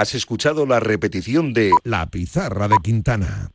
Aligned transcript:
Has 0.00 0.14
escuchado 0.14 0.64
la 0.64 0.80
repetición 0.80 1.52
de 1.52 1.72
La 1.84 2.06
Pizarra 2.06 2.68
de 2.68 2.76
Quintana. 2.82 3.50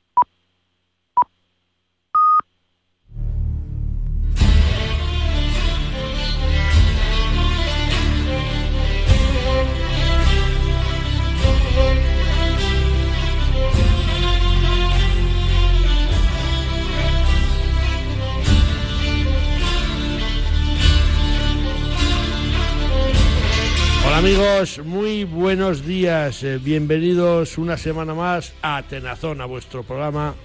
Amigos, 24.16 24.80
muy 24.86 25.26
buenos 25.26 25.86
días. 25.86 26.42
Eh, 26.42 26.58
bienvenidos 26.58 27.58
una 27.58 27.76
semana 27.76 28.14
más 28.14 28.54
a 28.62 28.82
Tenazón, 28.84 29.42
a 29.42 29.46
vuestro 29.46 29.84
programa 29.84 30.36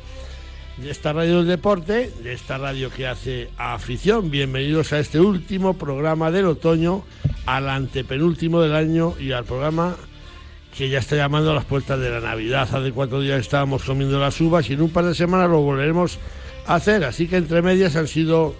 de 0.76 0.90
esta 0.90 1.12
radio 1.12 1.36
del 1.38 1.46
deporte, 1.46 2.10
de 2.20 2.32
esta 2.32 2.58
radio 2.58 2.90
que 2.90 3.06
hace 3.06 3.48
afición. 3.56 4.28
Bienvenidos 4.28 4.92
a 4.92 4.98
este 4.98 5.20
último 5.20 5.74
programa 5.74 6.32
del 6.32 6.46
otoño, 6.46 7.04
al 7.46 7.68
antepenúltimo 7.68 8.60
del 8.60 8.74
año 8.74 9.14
y 9.20 9.30
al 9.30 9.44
programa 9.44 9.94
que 10.76 10.88
ya 10.88 10.98
está 10.98 11.14
llamando 11.14 11.52
a 11.52 11.54
las 11.54 11.64
puertas 11.64 12.00
de 12.00 12.10
la 12.10 12.20
Navidad. 12.20 12.68
Hace 12.74 12.90
cuatro 12.90 13.20
días 13.20 13.38
estábamos 13.38 13.84
comiendo 13.84 14.18
las 14.18 14.40
uvas 14.40 14.68
y 14.68 14.72
en 14.72 14.82
un 14.82 14.90
par 14.90 15.04
de 15.04 15.14
semanas 15.14 15.48
lo 15.48 15.60
volveremos 15.60 16.18
a 16.66 16.74
hacer. 16.74 17.04
Así 17.04 17.28
que 17.28 17.36
entre 17.36 17.62
medias 17.62 17.94
han 17.94 18.08
sido 18.08 18.56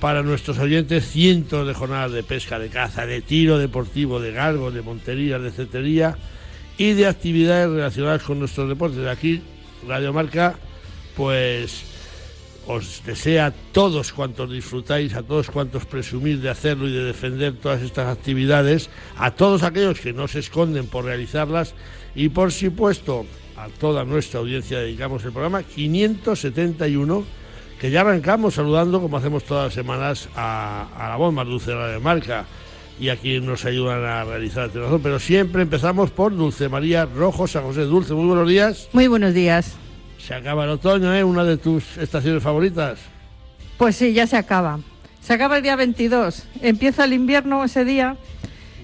para 0.00 0.22
nuestros 0.22 0.58
oyentes 0.58 1.06
cientos 1.06 1.66
de 1.66 1.74
jornadas 1.74 2.12
de 2.12 2.22
pesca, 2.22 2.58
de 2.58 2.70
caza, 2.70 3.04
de 3.06 3.20
tiro 3.20 3.58
deportivo, 3.58 4.18
de 4.18 4.32
galgo, 4.32 4.70
de 4.70 4.80
montería, 4.80 5.38
de 5.38 5.50
cetería 5.50 6.16
y 6.78 6.94
de 6.94 7.06
actividades 7.06 7.70
relacionadas 7.70 8.22
con 8.22 8.38
nuestros 8.38 8.68
deportes. 8.68 8.98
De 8.98 9.10
aquí, 9.10 9.42
Radio 9.86 10.12
Marca, 10.14 10.56
pues 11.14 11.84
os 12.66 13.02
desea 13.04 13.46
a 13.46 13.50
todos 13.50 14.12
cuantos 14.12 14.50
disfrutáis, 14.50 15.14
a 15.14 15.22
todos 15.22 15.50
cuantos 15.50 15.84
presumís 15.84 16.40
de 16.40 16.48
hacerlo 16.48 16.88
y 16.88 16.92
de 16.92 17.04
defender 17.04 17.54
todas 17.54 17.82
estas 17.82 18.08
actividades, 18.08 18.88
a 19.16 19.32
todos 19.32 19.62
aquellos 19.62 20.00
que 20.00 20.12
no 20.12 20.28
se 20.28 20.38
esconden 20.38 20.86
por 20.86 21.04
realizarlas 21.04 21.74
y 22.14 22.28
por 22.28 22.52
supuesto 22.52 23.26
a 23.56 23.68
toda 23.68 24.04
nuestra 24.04 24.40
audiencia 24.40 24.78
dedicamos 24.78 25.24
el 25.24 25.32
programa 25.32 25.62
571 25.62 27.39
que 27.80 27.90
ya 27.90 28.02
arrancamos 28.02 28.54
saludando, 28.54 29.00
como 29.00 29.16
hacemos 29.16 29.44
todas 29.44 29.64
las 29.64 29.74
semanas, 29.74 30.28
a, 30.36 30.86
la 30.98 31.16
voz 31.16 31.32
más 31.32 31.46
dulce 31.46 31.72
de 31.72 31.98
marca 31.98 32.44
y 33.00 33.08
a 33.08 33.16
quienes 33.16 33.42
nos 33.42 33.64
ayudan 33.64 34.04
a 34.04 34.22
realizar 34.22 34.64
el 34.64 34.70
teléfono. 34.70 35.00
Pero 35.02 35.18
siempre 35.18 35.62
empezamos 35.62 36.10
por 36.10 36.36
Dulce 36.36 36.68
María 36.68 37.06
Rojo, 37.06 37.46
San 37.46 37.62
José 37.62 37.82
Dulce. 37.84 38.12
Muy 38.12 38.26
buenos 38.26 38.46
días. 38.46 38.90
Muy 38.92 39.08
buenos 39.08 39.32
días. 39.32 39.76
Se 40.18 40.34
acaba 40.34 40.64
el 40.64 40.70
otoño, 40.70 41.14
¿eh? 41.14 41.24
Una 41.24 41.42
de 41.42 41.56
tus 41.56 41.96
estaciones 41.96 42.42
favoritas. 42.42 42.98
Pues 43.78 43.96
sí, 43.96 44.12
ya 44.12 44.26
se 44.26 44.36
acaba. 44.36 44.78
Se 45.22 45.32
acaba 45.32 45.56
el 45.56 45.62
día 45.62 45.74
22. 45.74 46.44
Empieza 46.60 47.04
el 47.04 47.14
invierno 47.14 47.64
ese 47.64 47.86
día 47.86 48.18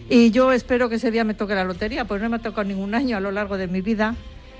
y 0.08 0.30
yo 0.30 0.52
espero 0.52 0.88
que 0.88 0.94
ese 0.94 1.10
día 1.10 1.24
me 1.24 1.34
toque 1.34 1.54
la 1.54 1.64
lotería, 1.64 2.06
pues 2.06 2.22
no 2.22 2.30
me 2.30 2.36
ha 2.36 2.38
tocado 2.38 2.64
ningún 2.64 2.94
año 2.94 3.18
a 3.18 3.20
lo 3.20 3.30
largo 3.30 3.58
de 3.58 3.68
mi 3.68 3.82
vida. 3.82 4.14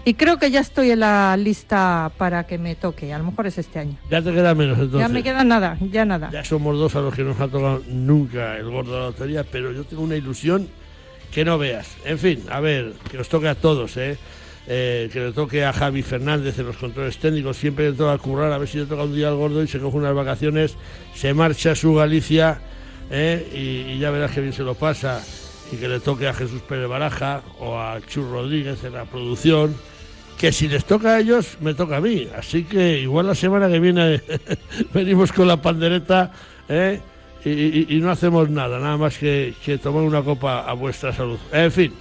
Y 0.09 0.15
creo 0.15 0.39
que 0.39 0.53
ya 0.53 0.61
estoy 0.61 0.93
en 0.93 1.01
la 1.01 1.37
lista 1.37 2.13
para 2.17 2.47
que 2.47 2.59
me 2.59 2.77
toque. 2.77 3.13
A 3.13 3.19
lo 3.19 3.25
mejor 3.25 3.49
es 3.49 3.59
este 3.59 3.81
año. 3.81 3.99
Ya 4.09 4.23
te 4.23 4.33
queda 4.33 4.55
menos 4.55 4.79
entonces. 4.79 5.01
Ya 5.01 5.09
me 5.09 5.21
queda 5.21 5.43
nada, 5.43 5.77
ya 5.81 6.05
nada. 6.05 6.31
Ya 6.31 6.45
somos 6.45 6.79
dos 6.79 6.95
a 6.95 7.01
los 7.01 7.13
que 7.13 7.25
nos 7.25 7.41
ha 7.41 7.49
tocado 7.49 7.83
nunca 7.89 8.57
el 8.57 8.71
gordo 8.71 8.93
de 8.93 8.99
la 9.01 9.07
lotería, 9.07 9.43
pero 9.43 9.73
yo 9.73 9.83
tengo 9.83 10.05
una 10.05 10.15
ilusión 10.15 10.69
que 11.33 11.45
no 11.45 11.59
veas. 11.59 11.97
En 12.05 12.21
fin, 12.21 12.41
a 12.49 12.61
ver, 12.61 12.93
que 13.11 13.17
nos 13.17 13.29
toque 13.29 13.49
a 13.49 13.57
todos, 13.57 13.97
¿eh? 13.97 14.17
eh 14.69 15.11
que 15.13 15.19
le 15.19 15.33
toque 15.33 15.65
a 15.65 15.73
Javi 15.73 16.03
Fernández 16.03 16.57
en 16.61 16.67
los 16.67 16.77
controles 16.77 17.19
técnicos, 17.19 17.57
siempre 17.57 17.91
le 17.91 17.97
toca 17.97 18.17
currar, 18.19 18.53
a 18.53 18.59
ver 18.59 18.69
si 18.69 18.79
le 18.79 18.87
toca 18.87 19.03
un 19.03 19.13
día 19.13 19.27
al 19.27 19.35
gordo 19.35 19.61
y 19.61 19.67
se 19.67 19.81
coge 19.81 19.97
unas 19.97 20.15
vacaciones, 20.15 20.77
se 21.17 21.35
marcha 21.35 21.73
a 21.73 21.75
su 21.75 21.95
Galicia 21.95 22.61
¿eh? 23.11 23.45
y, 23.53 23.91
y, 23.95 23.99
ya 23.99 24.13
verás 24.13 24.31
que 24.31 24.41
bien 24.41 24.53
se 24.53 24.63
lo 24.63 24.77
pasa. 24.77 25.21
Y 25.73 25.79
que 25.79 25.89
le 25.89 25.99
toque 25.99 26.29
a 26.29 26.33
Jesús 26.33 26.63
Pérez 26.63 26.89
Baraja 26.89 27.43
o 27.59 27.77
a 27.77 28.01
Chur 28.07 28.31
Rodríguez 28.31 28.85
en 28.85 28.93
la 28.93 29.05
producción 29.05 29.75
que 30.39 30.53
si 30.53 30.69
les 30.69 30.85
toca 30.85 31.15
a 31.15 31.21
ellos, 31.21 31.57
me 31.61 31.75
toca 31.75 31.97
a 31.97 32.01
mí. 32.01 32.29
Así 32.37 32.65
que 32.65 33.01
igual 33.01 33.27
la 33.27 33.35
semana 33.35 33.69
que 33.69 33.81
viene 33.81 34.23
venimos 34.95 35.33
con 35.33 35.49
la 35.49 35.61
pandereta 35.61 36.33
¿eh? 36.69 37.01
y, 37.45 37.99
no 38.01 38.11
hacemos 38.11 38.51
nada, 38.51 38.79
nada 38.79 38.97
más 38.97 39.19
que, 39.19 39.55
tomar 39.83 40.03
una 40.03 40.23
copa 40.23 40.69
a 40.69 40.73
vuestra 40.75 41.13
salud. 41.13 41.39
En 41.53 41.73
fin, 41.73 41.93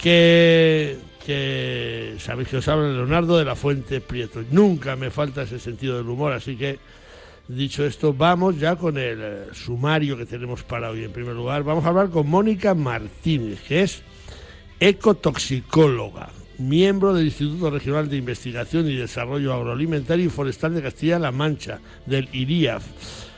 que, 0.00 0.98
que 1.24 2.14
sabéis 2.18 2.48
que 2.48 2.58
os 2.58 2.68
habla 2.68 2.88
Leonardo 2.88 3.38
de 3.38 3.44
la 3.44 3.56
Fuente 3.56 4.00
Prieto. 4.00 4.42
Nunca 4.50 4.94
me 4.94 5.10
falta 5.10 5.42
ese 5.42 5.58
sentido 5.58 5.96
del 5.96 6.08
humor, 6.08 6.32
así 6.32 6.56
que 6.56 6.78
dicho 7.48 7.84
esto, 7.84 8.12
vamos 8.12 8.58
ya 8.58 8.76
con 8.76 8.98
el 8.98 9.18
eh, 9.20 9.46
sumario 9.52 10.16
que 10.16 10.26
tenemos 10.26 10.62
para 10.62 10.90
hoy. 10.90 11.04
En 11.04 11.12
primer 11.12 11.34
lugar, 11.34 11.64
vamos 11.64 11.84
a 11.84 11.88
hablar 11.88 12.10
con 12.10 12.28
Mónica 12.28 12.74
Martínez, 12.74 13.60
que 13.66 13.82
es 13.82 14.02
ecotoxicóloga 14.78 16.28
miembro 16.58 17.14
del 17.14 17.26
Instituto 17.26 17.70
Regional 17.70 18.08
de 18.08 18.16
Investigación 18.16 18.88
y 18.88 18.96
Desarrollo 18.96 19.54
Agroalimentario 19.54 20.26
y 20.26 20.28
Forestal 20.28 20.74
de 20.74 20.82
Castilla-La 20.82 21.32
Mancha, 21.32 21.80
del 22.06 22.28
IRIAF. 22.32 22.84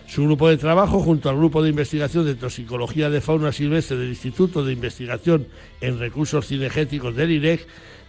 Su 0.06 0.25
grupo 0.25 0.48
de 0.48 0.56
trabajo, 0.56 1.00
junto 1.00 1.30
al 1.30 1.36
Grupo 1.36 1.62
de 1.62 1.70
Investigación 1.70 2.25
de 2.25 2.34
Toxicología 2.34 3.10
de 3.10 3.20
Fauna 3.20 3.53
Silvestre 3.53 3.97
del 3.97 4.09
Instituto 4.09 4.64
de 4.64 4.72
Investigación 4.72 5.47
en 5.80 6.00
Recursos 6.00 6.48
Cinegéticos 6.48 7.14
del 7.14 7.30
IREC, 7.30 7.66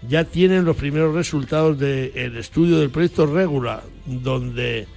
ya 0.08 0.24
tienen 0.24 0.66
los 0.66 0.78
primeros 0.78 1.14
resultados 1.14 1.78
del 1.78 2.38
estudio 2.38 2.80
del 2.80 2.90
proyecto 2.90 3.28
Regula, 3.28 3.84
donde 4.08 4.88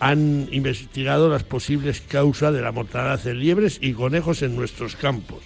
han 0.00 0.48
investigado 0.50 1.28
las 1.28 1.44
posibles 1.44 2.00
causas 2.00 2.52
de 2.52 2.60
la 2.60 2.72
mortalidad 2.72 3.22
de 3.22 3.34
liebres 3.34 3.78
y 3.80 3.92
conejos 3.92 4.42
en 4.42 4.56
nuestros 4.56 4.96
campos 4.96 5.38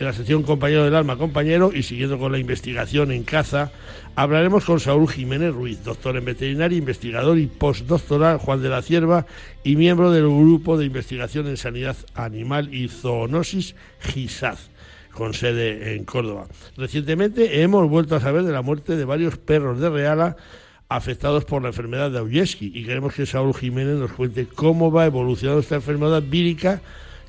en 0.00 0.06
la 0.06 0.14
sección 0.14 0.42
Compañero 0.42 0.84
del 0.84 0.94
Alma, 0.94 1.18
compañero, 1.18 1.72
y 1.74 1.82
siguiendo 1.82 2.18
con 2.18 2.32
la 2.32 2.38
investigación 2.38 3.12
en 3.12 3.22
caza, 3.22 3.70
hablaremos 4.16 4.64
con 4.64 4.80
Saúl 4.80 5.10
Jiménez 5.10 5.52
Ruiz, 5.52 5.84
doctor 5.84 6.16
en 6.16 6.24
veterinaria, 6.24 6.78
investigador 6.78 7.38
y 7.38 7.46
postdoctoral 7.46 8.38
Juan 8.38 8.62
de 8.62 8.70
la 8.70 8.80
Cierva 8.80 9.26
y 9.62 9.76
miembro 9.76 10.10
del 10.10 10.24
Grupo 10.24 10.78
de 10.78 10.86
Investigación 10.86 11.48
en 11.48 11.58
Sanidad 11.58 11.96
Animal 12.14 12.72
y 12.72 12.88
Zoonosis 12.88 13.74
GISAZ 14.00 14.70
con 15.12 15.34
sede 15.34 15.94
en 15.94 16.04
Córdoba. 16.04 16.46
Recientemente 16.78 17.60
hemos 17.62 17.86
vuelto 17.90 18.16
a 18.16 18.20
saber 18.20 18.44
de 18.44 18.52
la 18.52 18.62
muerte 18.62 18.96
de 18.96 19.04
varios 19.04 19.36
perros 19.36 19.80
de 19.80 19.90
Reala 19.90 20.36
afectados 20.88 21.44
por 21.44 21.60
la 21.60 21.68
enfermedad 21.68 22.10
de 22.10 22.20
Auyeski 22.20 22.72
y 22.74 22.84
queremos 22.84 23.12
que 23.12 23.26
Saúl 23.26 23.52
Jiménez 23.52 23.98
nos 23.98 24.12
cuente 24.12 24.46
cómo 24.46 24.90
va 24.90 25.04
evolucionando 25.04 25.60
esta 25.60 25.74
enfermedad 25.74 26.22
vírica 26.22 26.80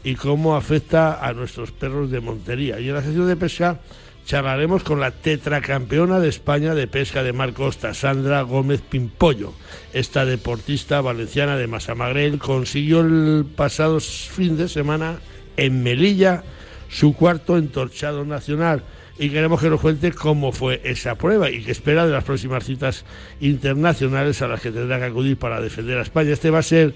y 0.04 0.16
cómo 0.16 0.56
afecta 0.56 1.26
a 1.26 1.34
nuestros 1.34 1.72
perros 1.72 2.12
de 2.12 2.22
montería. 2.22 2.80
Y 2.80 2.90
en 2.90 2.96
la 2.96 3.04
sesión 3.04 3.28
de 3.28 3.36
pesca 3.36 3.80
charlaremos 4.26 4.84
con 4.84 5.00
la 5.00 5.12
tetracampeona 5.12 6.20
de 6.20 6.30
España 6.30 6.76
de 6.76 6.88
pesca 6.88 7.24
de 7.24 7.34
mar 7.34 7.54
costa, 7.54 7.94
Sandra 7.94 8.42
Gómez 8.44 8.82
Pimpollo. 8.82 9.54
Esta 9.94 10.26
deportista 10.26 11.02
valenciana 11.02 11.58
de 11.58 11.68
Masamagrel 11.68 12.40
consiguió 12.40 13.02
el 13.02 13.46
pasado 13.56 14.00
fin 14.00 14.58
de 14.58 14.70
semana 14.70 15.20
en 15.58 15.84
Melilla 15.84 16.44
su 16.90 17.14
cuarto 17.14 17.58
entorchado 17.58 18.26
nacional 18.26 18.84
y 19.18 19.30
queremos 19.30 19.62
que 19.62 19.70
nos 19.70 19.82
cuente 19.82 20.12
cómo 20.12 20.52
fue 20.52 20.82
esa 20.84 21.16
prueba 21.16 21.50
y 21.50 21.64
qué 21.64 21.72
espera 21.72 22.06
de 22.06 22.12
las 22.12 22.24
próximas 22.24 22.66
citas 22.66 23.06
internacionales 23.40 24.42
a 24.42 24.48
las 24.48 24.62
que 24.62 24.72
tendrá 24.72 24.98
que 25.00 25.06
acudir 25.06 25.38
para 25.38 25.62
defender 25.62 25.98
a 25.98 26.02
España. 26.02 26.32
Este 26.32 26.50
va 26.50 26.60
a 26.60 26.64
ser 26.64 26.94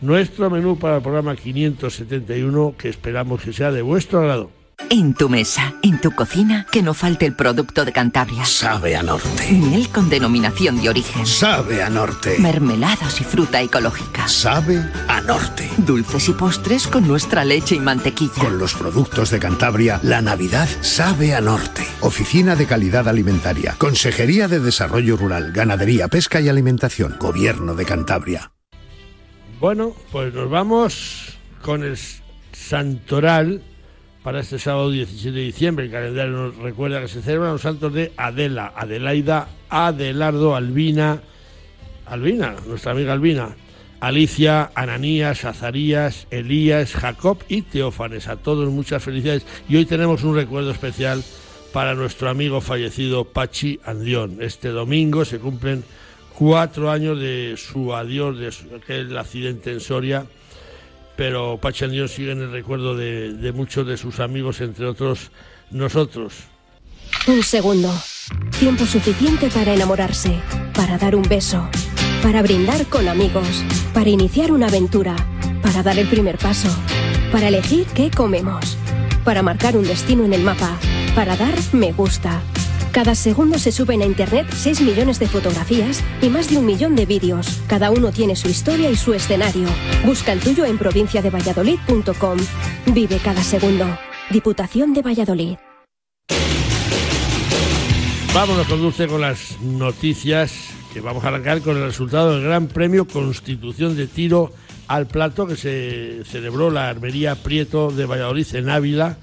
nuestro 0.00 0.50
menú 0.50 0.78
para 0.78 0.96
el 0.96 1.02
programa 1.02 1.36
571 1.36 2.74
que 2.76 2.88
esperamos 2.88 3.40
que 3.42 3.52
sea 3.52 3.70
de 3.70 3.82
vuestro 3.82 4.20
agrado. 4.20 4.50
En 4.88 5.14
tu 5.14 5.28
mesa, 5.28 5.74
en 5.82 6.00
tu 6.00 6.10
cocina, 6.12 6.66
que 6.72 6.82
no 6.82 6.94
falte 6.94 7.26
el 7.26 7.36
producto 7.36 7.84
de 7.84 7.92
Cantabria. 7.92 8.44
Sabe 8.44 8.96
a 8.96 9.02
norte. 9.02 9.52
Miel 9.52 9.88
con 9.90 10.08
denominación 10.08 10.80
de 10.80 10.88
origen. 10.88 11.26
Sabe 11.26 11.82
a 11.82 11.90
norte. 11.90 12.36
Mermeladas 12.38 13.20
y 13.20 13.24
fruta 13.24 13.60
ecológica. 13.60 14.26
Sabe 14.26 14.82
a 15.06 15.20
norte. 15.20 15.68
Dulces 15.76 16.28
y 16.30 16.32
postres 16.32 16.88
con 16.88 17.06
nuestra 17.06 17.44
leche 17.44 17.76
y 17.76 17.80
mantequilla. 17.80 18.32
Con 18.40 18.58
los 18.58 18.74
productos 18.74 19.30
de 19.30 19.38
Cantabria, 19.38 20.00
la 20.02 20.22
Navidad 20.22 20.68
sabe 20.80 21.34
a 21.34 21.40
norte. 21.40 21.86
Oficina 22.00 22.56
de 22.56 22.66
Calidad 22.66 23.06
Alimentaria. 23.06 23.74
Consejería 23.78 24.48
de 24.48 24.60
Desarrollo 24.60 25.16
Rural, 25.16 25.52
Ganadería, 25.52 26.08
Pesca 26.08 26.40
y 26.40 26.48
Alimentación. 26.48 27.16
Gobierno 27.20 27.74
de 27.74 27.84
Cantabria. 27.84 28.50
Bueno, 29.60 29.94
pues 30.10 30.32
nos 30.32 30.48
vamos 30.48 31.36
con 31.60 31.84
el 31.84 31.98
santoral 32.50 33.60
para 34.22 34.40
este 34.40 34.58
sábado 34.58 34.90
17 34.90 35.36
de 35.36 35.44
diciembre. 35.44 35.84
El 35.84 35.90
calendario 35.90 36.32
nos 36.32 36.56
recuerda 36.56 37.02
que 37.02 37.08
se 37.08 37.20
celebran 37.20 37.52
los 37.52 37.60
santos 37.60 37.92
de 37.92 38.10
Adela, 38.16 38.72
Adelaida, 38.74 39.48
Adelardo, 39.68 40.56
Albina, 40.56 41.20
Albina, 42.06 42.56
nuestra 42.66 42.92
amiga 42.92 43.12
Albina, 43.12 43.54
Alicia, 44.00 44.70
Ananías, 44.74 45.44
Azarías, 45.44 46.26
Elías, 46.30 46.94
Jacob 46.94 47.36
y 47.46 47.60
Teófanes. 47.60 48.28
A 48.28 48.36
todos 48.36 48.70
muchas 48.70 49.02
felicidades. 49.02 49.44
Y 49.68 49.76
hoy 49.76 49.84
tenemos 49.84 50.24
un 50.24 50.36
recuerdo 50.36 50.70
especial 50.70 51.22
para 51.74 51.94
nuestro 51.94 52.30
amigo 52.30 52.62
fallecido 52.62 53.26
Pachi 53.26 53.78
Andión. 53.84 54.38
Este 54.40 54.68
domingo 54.68 55.26
se 55.26 55.38
cumplen 55.38 55.84
cuatro 56.40 56.90
años 56.90 57.20
de 57.20 57.54
su 57.58 57.94
adiós, 57.94 58.38
de 58.38 58.48
aquel 58.74 59.18
accidente 59.18 59.72
en 59.72 59.80
Soria, 59.80 60.24
pero 61.14 61.58
Pachi 61.60 61.84
Andión 61.84 62.08
sigue 62.08 62.32
en 62.32 62.40
el 62.40 62.50
recuerdo 62.50 62.96
de 62.96 63.52
muchos 63.52 63.86
de 63.86 63.98
sus 63.98 64.20
amigos, 64.20 64.62
entre 64.62 64.86
otros 64.86 65.30
nosotros. 65.70 66.32
Un 67.26 67.42
segundo. 67.42 67.92
Tiempo 68.58 68.86
suficiente 68.86 69.50
para 69.50 69.74
enamorarse, 69.74 70.40
para 70.72 70.96
dar 70.96 71.14
un 71.14 71.24
beso, 71.24 71.68
para 72.22 72.40
brindar 72.40 72.86
con 72.86 73.06
amigos, 73.06 73.62
para 73.92 74.08
iniciar 74.08 74.50
una 74.50 74.68
aventura, 74.68 75.16
para 75.60 75.82
dar 75.82 75.98
el 75.98 76.08
primer 76.08 76.38
paso, 76.38 76.74
para 77.32 77.48
elegir 77.48 77.84
qué 77.94 78.10
comemos, 78.10 78.78
para 79.26 79.42
marcar 79.42 79.76
un 79.76 79.84
destino 79.84 80.24
en 80.24 80.32
el 80.32 80.42
mapa, 80.42 80.78
para 81.14 81.36
dar 81.36 81.52
me 81.74 81.92
gusta. 81.92 82.40
Cada 82.92 83.14
segundo 83.14 83.56
se 83.60 83.70
suben 83.70 84.02
a 84.02 84.04
Internet 84.04 84.48
6 84.52 84.80
millones 84.80 85.20
de 85.20 85.28
fotografías 85.28 86.02
y 86.20 86.28
más 86.28 86.50
de 86.50 86.58
un 86.58 86.66
millón 86.66 86.96
de 86.96 87.06
vídeos. 87.06 87.62
Cada 87.68 87.92
uno 87.92 88.10
tiene 88.10 88.34
su 88.34 88.48
historia 88.48 88.90
y 88.90 88.96
su 88.96 89.14
escenario. 89.14 89.68
Busca 90.04 90.32
el 90.32 90.40
tuyo 90.40 90.64
en 90.64 90.76
provinciadevalladolid.com. 90.76 92.38
Vive 92.92 93.18
cada 93.18 93.44
segundo. 93.44 93.86
Diputación 94.30 94.92
de 94.92 95.02
Valladolid. 95.02 95.56
Vámonos 98.34 98.66
con 98.66 98.80
Dulce 98.80 99.06
con 99.06 99.20
las 99.20 99.60
noticias 99.60 100.70
que 100.92 101.00
vamos 101.00 101.24
a 101.24 101.28
arrancar 101.28 101.60
con 101.60 101.76
el 101.76 101.84
resultado 101.84 102.32
del 102.32 102.42
Gran 102.42 102.66
Premio 102.66 103.06
Constitución 103.06 103.96
de 103.96 104.08
Tiro 104.08 104.52
al 104.88 105.06
Plato 105.06 105.46
que 105.46 105.54
se 105.54 106.24
celebró 106.24 106.70
la 106.70 106.88
Armería 106.88 107.36
Prieto 107.36 107.92
de 107.92 108.06
Valladolid 108.06 108.46
en 108.54 108.68
Ávila 108.68 109.16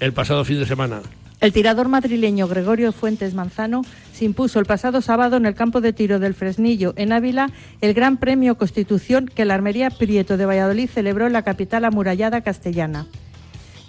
el 0.00 0.12
pasado 0.12 0.44
fin 0.44 0.58
de 0.58 0.66
semana. 0.66 1.00
El 1.44 1.52
tirador 1.52 1.88
madrileño 1.88 2.48
Gregorio 2.48 2.90
Fuentes 2.90 3.34
Manzano 3.34 3.82
se 4.14 4.24
impuso 4.24 4.60
el 4.60 4.64
pasado 4.64 5.02
sábado 5.02 5.36
en 5.36 5.44
el 5.44 5.54
campo 5.54 5.82
de 5.82 5.92
tiro 5.92 6.18
del 6.18 6.32
Fresnillo, 6.32 6.94
en 6.96 7.12
Ávila, 7.12 7.50
el 7.82 7.92
Gran 7.92 8.16
Premio 8.16 8.56
Constitución 8.56 9.26
que 9.26 9.44
la 9.44 9.52
Armería 9.52 9.90
Prieto 9.90 10.38
de 10.38 10.46
Valladolid 10.46 10.88
celebró 10.88 11.26
en 11.26 11.34
la 11.34 11.42
capital 11.42 11.84
amurallada 11.84 12.40
castellana. 12.40 13.06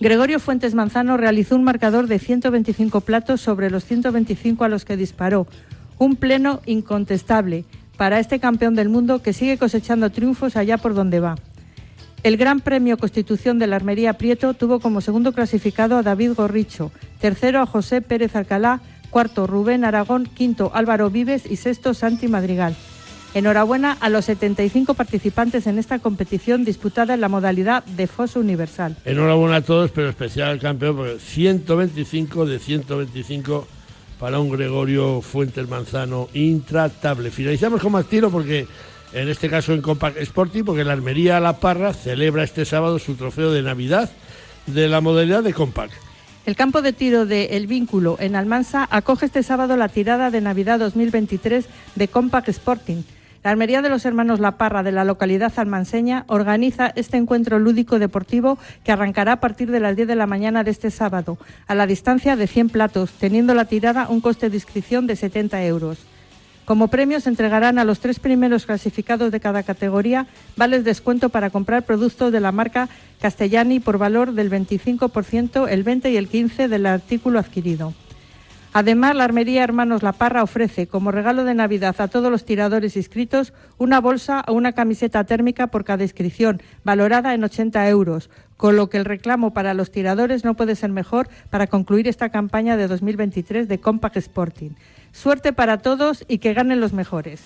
Gregorio 0.02 0.42
Fuentes 0.42 0.76
Manzano 0.76 1.16
realizó 1.16 1.56
un 1.56 1.64
marcador 1.64 2.08
de 2.08 2.20
125 2.20 3.00
platos 3.00 3.40
sobre 3.40 3.70
los 3.70 3.86
125 3.86 4.66
a 4.66 4.68
los 4.68 4.84
que 4.84 4.98
disparó. 4.98 5.48
Un 5.98 6.18
pleno 6.18 6.60
incontestable 6.66 7.64
para 7.96 8.20
este 8.20 8.42
campeón 8.42 8.76
del 8.76 8.90
mundo 8.90 9.22
que 9.22 9.32
sigue 9.32 9.58
cosechando 9.58 10.10
triunfos 10.10 10.58
allá 10.58 10.78
por 10.78 10.94
donde 10.94 11.22
va. 11.22 11.36
El 12.26 12.38
Gran 12.38 12.60
Premio 12.60 12.98
Constitución 12.98 13.60
de 13.60 13.68
la 13.68 13.76
Armería 13.76 14.14
Prieto 14.14 14.56
tuvo 14.56 14.80
como 14.80 15.00
segundo 15.00 15.32
clasificado 15.32 15.96
a 15.96 16.02
David 16.02 16.32
Gorricho, 16.36 16.92
tercero 17.22 17.60
a 17.60 17.68
José 17.68 18.02
Pérez 18.02 18.36
Alcalá, 18.36 18.82
cuarto 19.12 19.46
Rubén 19.46 19.86
Aragón, 19.86 20.26
quinto 20.26 20.72
Álvaro 20.74 21.12
Vives 21.12 21.44
y 21.46 21.58
sexto 21.58 21.94
Santi 21.94 22.28
Madrigal. 22.28 22.76
Enhorabuena 23.36 23.96
a 24.00 24.10
los 24.10 24.26
75 24.26 24.96
participantes 24.96 25.68
en 25.68 25.78
esta 25.78 26.00
competición 26.00 26.66
disputada 26.66 27.14
en 27.14 27.22
la 27.22 27.30
modalidad 27.30 27.86
de 27.86 28.08
foso 28.08 28.40
universal. 28.40 28.98
Enhorabuena 29.06 29.58
a 29.58 29.62
todos, 29.62 29.92
pero 29.92 30.10
especial 30.10 30.50
al 30.50 30.60
campeón, 30.60 30.96
porque 30.96 31.20
125 31.20 32.48
de 32.48 32.58
125 32.58 33.68
para 34.20 34.40
un 34.40 34.50
Gregorio 34.50 35.22
Fuentes 35.22 35.70
Manzano 35.70 36.30
intratable. 36.34 37.30
Finalizamos 37.30 37.80
con 37.80 37.92
más 37.92 38.08
tiro 38.08 38.32
porque 38.32 38.66
en 39.16 39.30
este 39.30 39.50
caso 39.50 39.74
en 39.74 39.82
Compact 39.82 40.18
Sporting, 40.18 40.64
porque 40.64 40.84
la 40.84 40.92
Armería 40.92 41.40
La 41.40 41.60
Parra 41.60 41.94
celebra 41.94 42.44
este 42.44 42.66
sábado 42.66 43.00
su 43.00 43.16
trofeo 43.16 43.52
de 43.52 43.62
Navidad 43.62 44.10
de 44.68 44.90
la 44.90 45.00
modalidad 45.00 45.42
de 45.42 45.54
Compact. 45.54 45.94
El 46.46 46.58
campo 46.58 46.82
de 46.82 46.92
tiro 46.92 47.26
de 47.26 47.46
El 47.58 47.66
Vínculo 47.66 48.18
en 48.20 48.36
Almansa 48.36 48.88
acoge 48.92 49.28
este 49.28 49.42
sábado 49.42 49.78
la 49.78 49.88
tirada 49.88 50.32
de 50.32 50.42
Navidad 50.42 50.80
2023 50.80 51.66
de 51.96 52.08
Compact 52.10 52.50
Sporting. 52.50 53.04
La 53.42 53.52
Armería 53.52 53.82
de 53.82 53.90
los 53.90 54.06
Hermanos 54.06 54.42
La 54.42 54.58
Parra 54.58 54.84
de 54.84 54.92
la 54.92 55.06
localidad 55.06 55.54
almanseña 55.56 56.26
organiza 56.28 56.92
este 56.96 57.16
encuentro 57.16 57.58
lúdico 57.58 58.00
deportivo 58.00 58.58
que 58.84 58.92
arrancará 58.92 59.34
a 59.34 59.40
partir 59.40 59.72
de 59.72 59.80
las 59.80 59.96
10 59.96 60.10
de 60.10 60.16
la 60.16 60.28
mañana 60.28 60.64
de 60.64 60.72
este 60.72 60.92
sábado, 60.92 61.38
a 61.68 61.76
la 61.76 61.88
distancia 61.88 62.36
de 62.36 62.48
100 62.48 62.70
platos, 62.70 63.12
teniendo 63.12 63.54
la 63.54 63.66
tirada 63.66 64.10
un 64.10 64.20
coste 64.20 64.50
de 64.50 64.58
inscripción 64.58 65.08
de 65.08 65.16
70 65.16 65.64
euros. 65.64 66.00
Como 66.66 66.88
premio 66.88 67.20
se 67.20 67.30
entregarán 67.30 67.78
a 67.78 67.84
los 67.84 68.00
tres 68.00 68.20
primeros 68.20 68.66
clasificados 68.66 69.32
de 69.32 69.40
cada 69.40 69.62
categoría 69.62 70.26
vales 70.58 70.84
descuento 70.84 71.30
para 71.30 71.52
comprar 71.52 71.84
productos 71.84 72.32
de 72.32 72.40
la 72.40 72.52
marca 72.52 72.90
Castellani 73.22 73.80
por 73.80 74.00
valor 74.00 74.32
del 74.34 74.50
25%, 74.50 75.68
el 75.70 75.84
20 75.84 76.12
y 76.12 76.18
el 76.18 76.28
15 76.28 76.68
del 76.68 76.88
artículo 76.88 77.38
adquirido. 77.38 77.94
Además, 78.78 79.16
la 79.16 79.24
Armería 79.24 79.64
Hermanos 79.64 80.04
La 80.04 80.12
Parra 80.12 80.44
ofrece 80.44 80.86
como 80.86 81.10
regalo 81.10 81.46
de 81.46 81.54
Navidad 81.54 81.96
a 82.00 82.10
todos 82.10 82.30
los 82.30 82.44
tiradores 82.44 82.98
inscritos 82.98 83.54
una 83.78 84.02
bolsa 84.02 84.44
o 84.50 84.52
una 84.52 84.74
camiseta 84.74 85.24
térmica 85.24 85.68
por 85.68 85.86
cada 85.86 86.04
inscripción, 86.04 86.62
valorada 86.84 87.34
en 87.34 87.46
80 87.46 87.88
euros, 87.88 88.30
con 88.58 88.76
lo 88.76 88.90
que 88.90 88.98
el 88.98 89.06
reclamo 89.06 89.54
para 89.54 89.74
los 89.74 89.92
tiradores 89.92 90.44
no 90.44 90.56
puede 90.56 90.76
ser 90.76 90.90
mejor 90.90 91.30
para 91.50 91.68
concluir 91.68 92.10
esta 92.10 92.28
campaña 92.28 92.76
de 92.76 92.90
2023 92.90 93.70
de 93.70 93.80
Compact 93.80 94.18
Sporting. 94.18 94.72
Suerte 95.14 95.54
para 95.54 95.78
todos 95.78 96.26
y 96.28 96.40
que 96.40 96.54
ganen 96.54 96.82
los 96.82 96.92
mejores. 96.92 97.46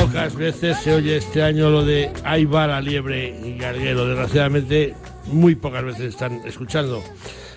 pocas 0.00 0.36
veces 0.36 0.76
se 0.78 0.94
oye 0.94 1.16
este 1.16 1.42
año 1.42 1.70
lo 1.70 1.82
de 1.82 2.10
ahí 2.22 2.44
va 2.44 2.66
la 2.66 2.80
liebre 2.82 3.34
y 3.42 3.56
garguero. 3.56 4.06
Desgraciadamente, 4.06 4.94
muy 5.32 5.54
pocas 5.54 5.84
veces 5.84 6.02
están 6.02 6.42
escuchando. 6.44 7.02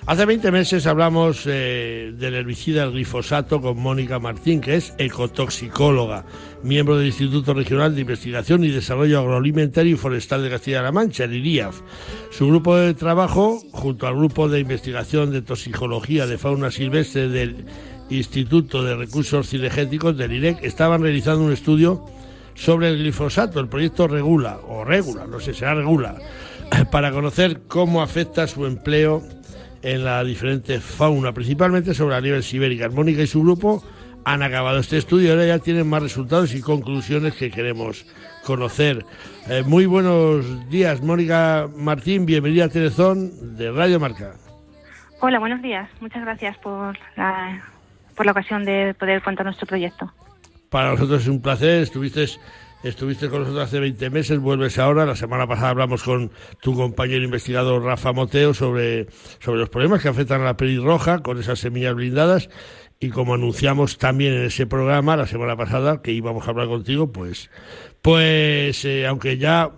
Hace 0.06 0.26
20 0.26 0.50
meses 0.52 0.88
hablamos 0.88 1.44
eh, 1.46 2.14
del 2.16 2.36
herbicida 2.36 2.84
el 2.84 2.92
glifosato 2.92 3.62
con 3.62 3.78
Mónica 3.78 4.20
Martín, 4.20 4.62
que 4.62 4.76
es 4.76 4.94
ecotoxicóloga, 4.98 6.26
miembro 6.64 6.98
del 6.98 7.08
Instituto 7.08 7.54
Regional 7.54 7.94
de 7.94 8.02
Investigación 8.02 8.64
y 8.64 8.70
Desarrollo 8.70 9.20
Agroalimentario 9.20 9.94
y 9.94 9.98
Forestal 9.98 10.42
de 10.42 10.50
Castilla-La 10.50 10.94
Mancha, 10.94 11.26
el 11.26 11.36
IRIAF. 11.36 11.82
Su 12.32 12.48
grupo 12.48 12.78
de 12.78 12.94
trabajo, 12.94 13.62
junto 13.72 14.08
al 14.08 14.16
grupo 14.16 14.48
de 14.48 14.62
investigación 14.62 15.32
de 15.32 15.42
toxicología 15.42 16.26
de 16.26 16.38
fauna 16.38 16.72
silvestre 16.72 17.28
del 17.28 17.66
Instituto 18.10 18.84
de 18.84 18.96
Recursos 18.96 19.50
Cinegéticos 19.50 20.18
del 20.18 20.32
IREC, 20.32 20.64
estaban 20.64 21.02
realizando 21.02 21.44
un 21.44 21.52
estudio 21.52 22.06
sobre 22.60 22.90
el 22.90 22.98
glifosato, 22.98 23.62
el 23.62 23.70
proyecto 23.70 24.06
Regula, 24.06 24.60
o 24.68 24.84
Regula, 24.84 25.26
no 25.26 25.40
sé, 25.40 25.54
será 25.54 25.76
Regula, 25.76 26.16
para 26.92 27.10
conocer 27.12 27.62
cómo 27.70 28.02
afecta 28.02 28.48
su 28.48 28.66
empleo 28.66 29.24
en 29.82 30.04
la 30.04 30.22
diferente 30.26 30.82
fauna, 30.82 31.32
principalmente 31.32 31.94
sobre 31.94 32.16
la 32.16 32.22
nieve 32.22 32.42
ibérica. 32.52 32.90
Mónica 32.90 33.22
y 33.22 33.28
su 33.28 33.42
grupo 33.44 33.82
han 34.26 34.44
acabado 34.44 34.80
este 34.80 34.98
estudio 34.98 35.32
ahora 35.32 35.46
ya 35.46 35.60
tienen 35.60 35.88
más 35.88 36.04
resultados 36.04 36.54
y 36.54 36.62
conclusiones 36.62 37.34
que 37.36 37.50
queremos 37.50 38.06
conocer. 38.44 39.06
Eh, 39.48 39.64
muy 39.66 39.86
buenos 39.86 40.70
días, 40.70 41.02
Mónica 41.02 41.70
Martín, 41.78 42.26
bienvenida 42.26 42.66
a 42.66 42.70
Telezón 42.70 43.56
de 43.56 43.72
Radio 43.72 44.02
Marca. 44.02 44.34
Hola, 45.22 45.40
buenos 45.40 45.62
días. 45.62 45.90
Muchas 46.02 46.24
gracias 46.24 46.58
por 46.58 46.98
la, 47.16 47.64
por 48.16 48.26
la 48.26 48.34
ocasión 48.34 48.66
de 48.66 48.94
poder 49.00 49.22
contar 49.22 49.46
nuestro 49.46 49.66
proyecto. 49.66 50.12
Para 50.70 50.92
nosotros 50.92 51.24
es 51.24 51.28
un 51.28 51.42
placer, 51.42 51.82
estuviste 51.82 52.28
Estuviste 52.82 53.28
con 53.28 53.42
nosotros 53.42 53.66
hace 53.66 53.82
20 53.82 54.10
meses, 54.10 54.40
vuelves 54.40 54.80
ahora. 54.80 55.06
La 55.06 55.18
semana 55.18 55.46
pasada 55.46 55.72
hablamos 55.72 56.02
con 56.02 56.32
tu 56.62 56.74
compañero 56.76 57.26
investigador 57.26 57.84
Rafa 57.84 58.14
Moteo 58.14 58.54
sobre, 58.54 59.08
sobre 59.40 59.60
los 59.60 59.70
problemas 59.70 60.02
que 60.02 60.08
afectan 60.08 60.42
a 60.42 60.46
la 60.46 60.56
pelirroja 60.56 61.20
con 61.22 61.38
esas 61.38 61.60
semillas 61.60 61.94
blindadas. 61.94 62.50
Y 63.02 63.10
como 63.10 63.34
anunciamos 63.34 63.98
también 63.98 64.34
en 64.34 64.46
ese 64.46 64.66
programa 64.66 65.18
la 65.18 65.28
semana 65.28 65.58
pasada 65.58 66.02
que 66.02 66.14
íbamos 66.14 66.48
a 66.48 66.52
hablar 66.52 66.68
contigo, 66.68 67.12
pues, 67.12 67.50
Pues 68.02 68.86
eh, 68.86 69.06
aunque 69.06 69.38
ya 69.38 69.72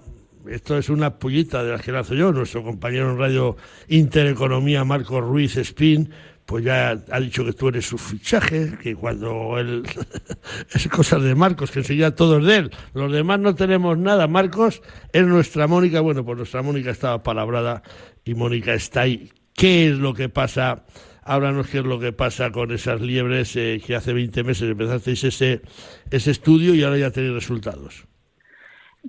esto 0.47 0.77
es 0.77 0.89
una 0.89 1.17
pullita 1.17 1.63
de 1.63 1.71
las 1.71 1.81
que 1.81 1.91
lanzo 1.91 2.13
yo, 2.13 2.31
nuestro 2.31 2.63
compañero 2.63 3.11
en 3.11 3.17
Radio 3.17 3.57
Intereconomía, 3.87 4.83
Marco 4.83 5.21
Ruiz 5.21 5.57
Espín, 5.57 6.11
pues 6.51 6.65
ya 6.65 6.89
ha 6.89 7.19
dicho 7.21 7.45
que 7.45 7.53
tú 7.53 7.69
eres 7.69 7.85
su 7.85 7.97
fichaje, 7.97 8.77
que 8.77 8.93
cuando 8.93 9.57
él... 9.57 9.83
es 10.73 10.87
cosas 10.89 11.23
de 11.23 11.33
Marcos, 11.33 11.71
que 11.71 11.79
enseguida 11.79 12.13
todo 12.13 12.39
es 12.39 12.45
de 12.45 12.55
él. 12.57 12.71
Los 12.93 13.09
demás 13.09 13.39
no 13.39 13.55
tenemos 13.55 13.97
nada. 13.97 14.27
Marcos 14.27 14.81
es 15.13 15.25
nuestra 15.25 15.67
Mónica. 15.67 16.01
Bueno, 16.01 16.25
pues 16.25 16.35
nuestra 16.35 16.61
Mónica 16.61 16.91
estaba 16.91 17.23
palabrada 17.23 17.83
y 18.25 18.35
Mónica 18.35 18.73
está 18.73 19.03
ahí. 19.03 19.31
¿Qué 19.55 19.87
es 19.87 19.97
lo 19.97 20.13
que 20.13 20.27
pasa? 20.27 20.83
Háblanos 21.23 21.69
qué 21.69 21.77
es 21.77 21.85
lo 21.85 22.01
que 22.01 22.11
pasa 22.11 22.51
con 22.51 22.73
esas 22.73 22.99
liebres 22.99 23.55
eh, 23.55 23.81
que 23.85 23.95
hace 23.95 24.11
20 24.11 24.43
meses 24.43 24.69
empezasteis 24.69 25.23
ese, 25.23 25.61
ese 26.09 26.31
estudio 26.31 26.75
y 26.75 26.83
ahora 26.83 26.97
ya 26.97 27.11
tenéis 27.11 27.33
resultados. 27.33 28.05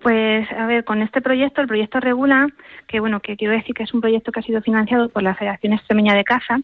Pues, 0.00 0.48
a 0.52 0.66
ver, 0.66 0.84
con 0.84 1.02
este 1.02 1.20
proyecto, 1.20 1.60
el 1.60 1.66
proyecto 1.66 1.98
Regula, 1.98 2.46
que 2.86 3.00
bueno, 3.00 3.18
que 3.18 3.36
quiero 3.36 3.52
decir 3.52 3.74
que 3.74 3.82
es 3.82 3.92
un 3.92 4.00
proyecto 4.00 4.30
que 4.30 4.38
ha 4.38 4.44
sido 4.44 4.62
financiado 4.62 5.08
por 5.08 5.24
la 5.24 5.34
Federación 5.34 5.72
Extremeña 5.72 6.14
de 6.14 6.22
Caza 6.22 6.60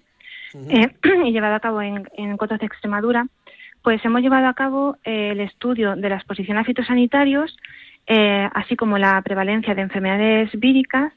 eh, 0.54 0.88
y 1.24 1.32
llevado 1.32 1.54
a 1.54 1.60
cabo 1.60 1.82
en, 1.82 2.08
en 2.16 2.36
de 2.36 2.66
Extremadura, 2.66 3.26
pues 3.82 4.04
hemos 4.04 4.20
llevado 4.22 4.46
a 4.46 4.54
cabo 4.54 4.96
eh, 5.04 5.30
el 5.32 5.40
estudio 5.40 5.96
de 5.96 6.08
la 6.08 6.16
exposición 6.16 6.58
a 6.58 6.64
fitosanitarios, 6.64 7.56
eh, 8.06 8.48
así 8.54 8.76
como 8.76 8.98
la 8.98 9.20
prevalencia 9.22 9.74
de 9.74 9.82
enfermedades 9.82 10.50
víricas, 10.58 11.12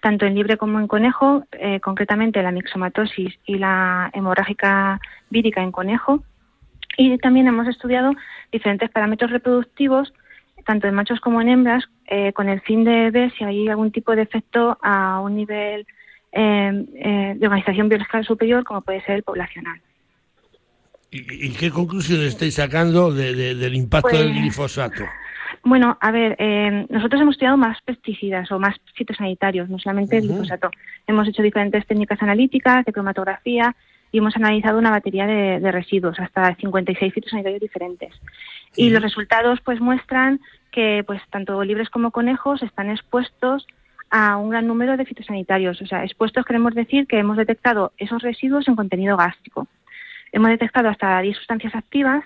tanto 0.00 0.26
en 0.26 0.34
libre 0.34 0.56
como 0.56 0.78
en 0.78 0.86
conejo, 0.86 1.44
eh, 1.52 1.80
concretamente 1.80 2.42
la 2.42 2.52
mixomatosis 2.52 3.34
y 3.44 3.56
la 3.58 4.10
hemorrágica 4.12 5.00
vírica 5.30 5.62
en 5.62 5.72
conejo. 5.72 6.22
Y 6.96 7.18
también 7.18 7.48
hemos 7.48 7.66
estudiado 7.66 8.12
diferentes 8.50 8.90
parámetros 8.90 9.30
reproductivos 9.30 10.12
tanto 10.66 10.88
en 10.88 10.94
machos 10.94 11.20
como 11.20 11.40
en 11.40 11.48
hembras, 11.48 11.84
eh, 12.08 12.32
con 12.32 12.48
el 12.48 12.60
fin 12.60 12.84
de 12.84 13.10
ver 13.10 13.32
si 13.34 13.44
hay 13.44 13.68
algún 13.68 13.92
tipo 13.92 14.14
de 14.14 14.22
efecto 14.22 14.76
a 14.82 15.20
un 15.20 15.36
nivel 15.36 15.86
eh, 16.32 16.84
eh, 16.96 17.34
de 17.36 17.46
organización 17.46 17.88
biológica 17.88 18.22
superior, 18.22 18.64
como 18.64 18.82
puede 18.82 19.02
ser 19.02 19.16
el 19.16 19.22
poblacional. 19.22 19.80
¿Y, 21.10 21.46
y 21.46 21.50
qué 21.52 21.70
conclusiones 21.70 22.26
estáis 22.28 22.54
sacando 22.54 23.12
de- 23.12 23.34
de- 23.34 23.54
del 23.54 23.74
impacto 23.74 24.08
Pues- 24.10 24.20
del 24.22 24.34
glifosato? 24.34 25.04
Bueno, 25.62 25.98
a 26.00 26.10
ver, 26.12 26.36
eh, 26.38 26.86
nosotros 26.90 27.20
hemos 27.20 27.34
estudiado 27.34 27.56
más 27.56 27.80
pesticidas 27.82 28.50
o 28.52 28.58
más 28.60 28.76
fitosanitarios, 28.94 29.68
no 29.68 29.78
solamente 29.80 30.16
el 30.18 30.28
glifosato. 30.28 30.70
Hemos 31.08 31.26
hecho 31.26 31.42
diferentes 31.42 31.84
técnicas 31.86 32.22
analíticas, 32.22 32.84
de 32.84 32.92
cromatografía, 32.92 33.74
y 34.12 34.18
hemos 34.18 34.36
analizado 34.36 34.78
una 34.78 34.90
batería 34.90 35.26
de, 35.26 35.58
de 35.58 35.72
residuos, 35.72 36.20
hasta 36.20 36.54
56 36.54 37.12
fitosanitarios 37.12 37.60
diferentes. 37.60 38.14
Y 38.76 38.90
los 38.90 39.02
resultados 39.02 39.60
pues 39.64 39.80
muestran 39.80 40.40
que 40.70 41.02
pues 41.04 41.20
tanto 41.30 41.62
libres 41.64 41.90
como 41.90 42.12
conejos 42.12 42.62
están 42.62 42.90
expuestos 42.90 43.66
a 44.10 44.36
un 44.36 44.50
gran 44.50 44.66
número 44.66 44.96
de 44.96 45.04
fitosanitarios. 45.04 45.80
O 45.82 45.86
sea, 45.86 46.04
expuestos 46.04 46.44
queremos 46.44 46.74
decir 46.74 47.06
que 47.06 47.18
hemos 47.18 47.36
detectado 47.36 47.92
esos 47.98 48.22
residuos 48.22 48.68
en 48.68 48.76
contenido 48.76 49.16
gástrico. 49.16 49.66
Hemos 50.32 50.50
detectado 50.50 50.88
hasta 50.88 51.20
10 51.20 51.36
sustancias 51.36 51.74
activas 51.74 52.24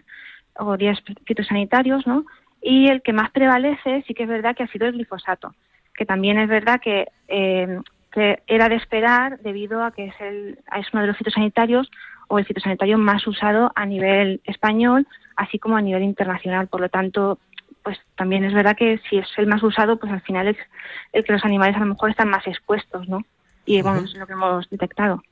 o 0.55 0.77
10 0.77 0.99
fitosanitarios, 1.25 2.07
¿no? 2.07 2.25
Y 2.63 2.89
el 2.89 3.03
que 3.03 3.13
más 3.13 3.31
prevalece 3.31 4.05
sí 4.07 4.15
que 4.15 4.25
es 4.25 4.29
verdad 4.29 4.55
que 4.55 4.65
ha 4.65 4.69
sido 4.69 4.87
el 4.87 4.93
glifosato, 4.93 5.55
que 5.95 6.05
también 6.05 6.39
es 6.39 6.49
verdad 6.49 6.81
que, 6.81 7.09
eh, 7.29 7.81
que 8.13 8.43
era 8.47 8.69
de 8.69 8.77
esperar 8.77 9.39
debido 9.41 9.83
a 9.83 9.93
que 9.93 10.07
es, 10.07 10.15
el, 10.21 10.59
es 10.77 10.87
uno 10.93 11.03
de 11.03 11.09
los 11.09 11.17
fitosanitarios 11.17 11.91
o 12.29 12.39
el 12.39 12.45
fitosanitario 12.45 12.99
más 12.99 13.27
usado 13.27 13.73
a 13.75 13.87
nivel 13.87 14.41
español, 14.45 15.07
así 15.37 15.59
como 15.59 15.77
a 15.77 15.83
nivel 15.83 16.03
internacional. 16.03 16.69
Por 16.69 16.81
lo 16.81 16.89
tanto, 16.89 17.39
pues 17.83 17.99
también 18.17 18.45
es 18.45 18.53
verdad 18.55 18.77
que 18.77 19.01
si 19.09 19.19
es 19.19 19.27
el 19.37 19.47
más 19.47 19.63
usado, 19.63 19.99
pues 19.99 20.13
al 20.13 20.21
final 20.23 20.49
es 20.49 20.57
el 21.13 21.25
que 21.25 21.33
los 21.33 21.45
animales 21.45 21.77
a 21.77 21.81
lo 21.81 21.87
mejor 21.87 22.11
están 22.11 22.29
más 22.31 22.47
expuestos, 22.47 23.09
¿no? 23.09 23.25
Y 23.67 23.83
vamos, 23.83 24.11
es 24.13 24.19
lo 24.19 24.27
que 24.27 24.33
hemos 24.33 24.69
detectado. 24.71 25.23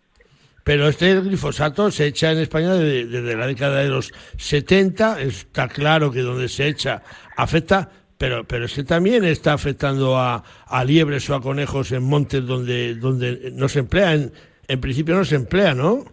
Pero 0.65 0.87
este 0.89 1.19
glifosato 1.21 1.91
se 1.91 2.07
echa 2.07 2.31
en 2.33 2.39
España 2.39 2.75
de- 2.75 3.07
desde 3.07 3.37
la 3.37 3.47
década 3.47 3.79
de 3.79 3.89
los 3.89 4.13
70. 4.37 5.21
Está 5.21 5.67
claro 5.69 6.11
que 6.11 6.21
donde 6.21 6.49
se 6.49 6.69
echa 6.69 7.03
afecta, 7.37 7.89
pero, 8.19 8.45
pero 8.45 8.67
es 8.67 8.75
que 8.75 8.85
también 8.85 9.25
está 9.25 9.55
afectando 9.55 10.19
a, 10.19 10.45
a 10.67 10.85
liebres 10.85 11.29
o 11.31 11.35
a 11.35 11.41
conejos 11.41 11.93
en 11.93 12.03
montes 12.03 12.45
donde, 12.47 12.95
donde 12.97 13.51
no 13.55 13.69
se 13.69 13.79
emplea. 13.79 14.13
En, 14.15 14.33
en 14.67 14.81
principio 14.81 15.15
no 15.15 15.25
se 15.25 15.37
emplea, 15.37 15.75
¿no? 15.75 16.05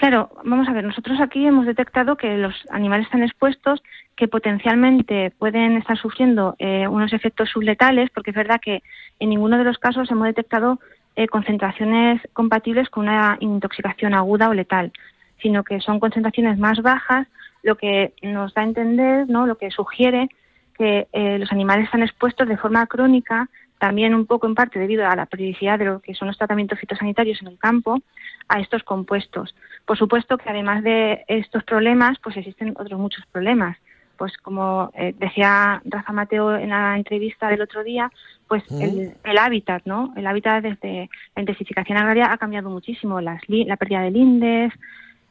Claro, 0.00 0.30
vamos 0.44 0.66
a 0.66 0.72
ver, 0.72 0.82
nosotros 0.82 1.20
aquí 1.20 1.44
hemos 1.44 1.66
detectado 1.66 2.16
que 2.16 2.38
los 2.38 2.54
animales 2.70 3.04
están 3.04 3.22
expuestos, 3.22 3.82
que 4.16 4.28
potencialmente 4.28 5.30
pueden 5.32 5.76
estar 5.76 5.98
sufriendo 5.98 6.56
eh, 6.58 6.88
unos 6.88 7.12
efectos 7.12 7.50
subletales, 7.50 8.08
porque 8.08 8.30
es 8.30 8.36
verdad 8.36 8.62
que 8.64 8.82
en 9.18 9.28
ninguno 9.28 9.58
de 9.58 9.64
los 9.64 9.76
casos 9.76 10.10
hemos 10.10 10.24
detectado 10.24 10.80
eh, 11.16 11.28
concentraciones 11.28 12.22
compatibles 12.32 12.88
con 12.88 13.08
una 13.08 13.36
intoxicación 13.40 14.14
aguda 14.14 14.48
o 14.48 14.54
letal, 14.54 14.90
sino 15.42 15.64
que 15.64 15.82
son 15.82 16.00
concentraciones 16.00 16.58
más 16.58 16.80
bajas, 16.80 17.26
lo 17.62 17.76
que 17.76 18.14
nos 18.22 18.54
da 18.54 18.62
a 18.62 18.64
entender, 18.64 19.28
¿no? 19.28 19.46
lo 19.46 19.58
que 19.58 19.70
sugiere 19.70 20.30
que 20.78 21.08
eh, 21.12 21.38
los 21.38 21.52
animales 21.52 21.84
están 21.84 22.02
expuestos 22.02 22.48
de 22.48 22.56
forma 22.56 22.86
crónica, 22.86 23.50
también 23.78 24.14
un 24.14 24.24
poco 24.24 24.46
en 24.46 24.54
parte 24.54 24.78
debido 24.78 25.06
a 25.06 25.14
la 25.14 25.26
periodicidad 25.26 25.78
de 25.78 25.84
lo 25.84 26.00
que 26.00 26.14
son 26.14 26.28
los 26.28 26.38
tratamientos 26.38 26.78
fitosanitarios 26.78 27.42
en 27.42 27.48
el 27.48 27.58
campo, 27.58 28.00
a 28.48 28.60
estos 28.60 28.82
compuestos. 28.82 29.54
Por 29.90 29.98
supuesto 29.98 30.38
que 30.38 30.48
además 30.48 30.84
de 30.84 31.24
estos 31.26 31.64
problemas, 31.64 32.16
pues 32.22 32.36
existen 32.36 32.76
otros 32.78 33.00
muchos 33.00 33.26
problemas. 33.26 33.76
Pues 34.16 34.36
como 34.36 34.92
eh, 34.94 35.16
decía 35.18 35.82
Rafa 35.84 36.12
Mateo 36.12 36.54
en 36.54 36.68
la 36.68 36.94
entrevista 36.96 37.48
del 37.48 37.60
otro 37.60 37.82
día, 37.82 38.08
pues 38.46 38.62
Mm. 38.70 38.82
el, 38.82 39.14
el 39.24 39.38
hábitat, 39.38 39.82
¿no? 39.86 40.14
El 40.16 40.28
hábitat 40.28 40.62
desde 40.62 41.10
la 41.34 41.42
intensificación 41.42 41.98
agraria 41.98 42.32
ha 42.32 42.38
cambiado 42.38 42.70
muchísimo, 42.70 43.20
las 43.20 43.42
la 43.48 43.76
pérdida 43.76 44.02
de 44.02 44.12
lindes, 44.12 44.72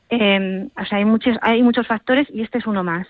eh, 0.09 0.67
o 0.75 0.85
sea, 0.87 0.97
hay 0.97 1.05
muchos, 1.05 1.37
hay 1.41 1.63
muchos 1.63 1.87
factores 1.87 2.27
y 2.29 2.41
este 2.41 2.57
es 2.57 2.67
uno 2.67 2.83
más. 2.83 3.07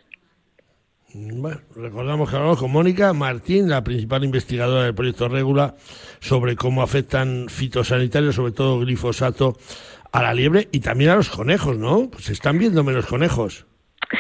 Bueno, 1.14 1.58
recordamos 1.76 2.30
que 2.30 2.36
hablamos 2.36 2.60
con 2.60 2.72
Mónica 2.72 3.14
Martín, 3.14 3.68
la 3.68 3.84
principal 3.84 4.24
investigadora 4.24 4.84
del 4.84 4.94
proyecto 4.94 5.28
Regula, 5.28 5.74
sobre 6.20 6.56
cómo 6.56 6.84
afectan 6.84 7.48
fitosanitarios, 7.50 8.36
sobre 8.36 8.52
todo 8.52 8.80
glifosato, 8.80 9.58
a 10.12 10.22
la 10.22 10.34
liebre 10.34 10.68
y 10.72 10.82
también 10.82 11.12
a 11.12 11.16
los 11.16 11.30
conejos, 11.30 11.78
¿no? 11.78 12.10
Pues 12.12 12.26
se 12.26 12.34
están 12.34 12.60
viendo 12.60 12.84
menos 12.84 13.08
conejos. 13.08 13.66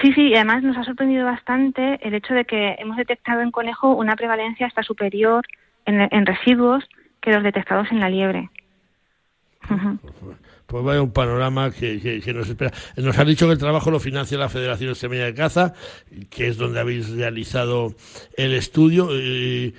Sí, 0.02 0.14
sí, 0.14 0.30
y 0.30 0.36
además 0.36 0.64
nos 0.64 0.78
ha 0.78 0.84
sorprendido 0.84 1.26
bastante 1.26 2.00
el 2.06 2.14
hecho 2.14 2.34
de 2.34 2.46
que 2.46 2.76
hemos 2.80 2.98
detectado 2.98 3.42
en 3.42 3.52
conejo 3.52 3.94
una 3.94 4.16
prevalencia 4.16 4.68
hasta 4.68 4.84
superior 4.84 5.46
en, 5.86 6.08
en 6.12 6.26
residuos 6.26 6.84
que 7.22 7.32
los 7.32 7.44
detectados 7.44 7.92
en 7.92 8.00
la 8.00 8.10
liebre. 8.10 8.50
Ujú. 9.70 10.00
Pues 10.70 10.84
vaya 10.86 11.02
un 11.02 11.12
panorama 11.12 11.72
que, 11.72 12.00
que- 12.00 12.22
que 12.22 12.32
nos 12.32 12.48
espera. 12.48 12.72
Nos 12.96 13.18
ha 13.18 13.26
dicho 13.26 13.48
que 13.48 13.54
el 13.54 13.58
trabajo 13.58 13.90
lo 13.90 14.00
financia 14.00 14.38
la 14.38 14.50
Federación 14.50 14.92
Extremeña 14.92 15.26
de 15.26 15.34
Caza, 15.34 15.74
que 16.30 16.48
es 16.48 16.58
donde 16.58 16.80
habéis 16.80 17.10
realizado 17.10 17.96
el 18.38 18.54
estudio. 18.54 19.10
Eh, 19.12 19.74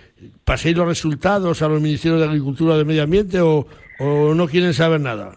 ¿Paséis 0.45 0.77
los 0.77 0.89
resultados 0.89 1.63
a 1.63 1.69
los 1.69 1.81
Ministerios 1.81 2.19
de 2.21 2.27
Agricultura 2.27 2.75
o 2.75 2.79
de 2.79 2.85
Medio 2.85 3.05
Ambiente 3.05 3.41
o, 3.41 3.69
o 4.01 4.35
no 4.35 4.49
quieren 4.49 4.75
saber 4.75 5.01
nada? 5.01 5.37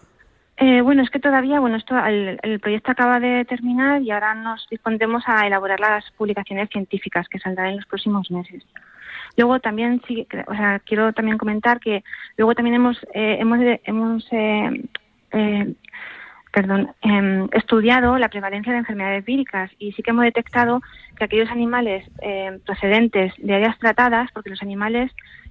Eh, 0.56 0.80
bueno, 0.82 1.02
es 1.02 1.10
que 1.10 1.20
todavía, 1.20 1.60
bueno, 1.60 1.76
esto, 1.76 1.96
el, 2.04 2.38
el 2.42 2.58
proyecto 2.60 2.90
acaba 2.90 3.20
de 3.20 3.44
terminar 3.44 4.02
y 4.02 4.10
ahora 4.10 4.34
nos 4.34 4.66
dispondremos 4.70 5.22
a 5.26 5.46
elaborar 5.46 5.78
las 5.78 6.04
publicaciones 6.16 6.68
científicas 6.70 7.28
que 7.28 7.38
saldrán 7.38 7.68
en 7.70 7.76
los 7.76 7.86
próximos 7.86 8.28
meses. 8.30 8.64
Luego 9.36 9.58
también, 9.60 10.00
sí, 10.06 10.26
o 10.46 10.54
sea, 10.54 10.80
quiero 10.80 11.12
también 11.12 11.38
comentar 11.38 11.80
que 11.80 12.02
luego 12.36 12.54
también 12.54 12.76
hemos, 12.76 12.96
eh, 13.14 13.38
hemos, 13.40 13.58
hemos 13.84 14.26
eh, 14.30 14.82
eh, 15.34 15.74
perdón, 16.54 16.92
em, 17.02 17.48
estudiado 17.52 18.16
la 18.16 18.28
prevalencia 18.28 18.72
de 18.72 18.78
enfermedades 18.78 19.24
víricas 19.24 19.72
y 19.78 19.90
sí 19.92 20.02
que 20.04 20.12
hemos 20.12 20.24
detectado 20.24 20.80
que 21.16 21.24
aquellos 21.24 21.50
animales 21.50 22.08
eh, 22.22 22.60
procedentes 22.64 23.32
de 23.38 23.54
áreas 23.54 23.76
tratadas, 23.80 24.30
porque 24.32 24.50
los 24.50 24.62
animales 24.62 25.10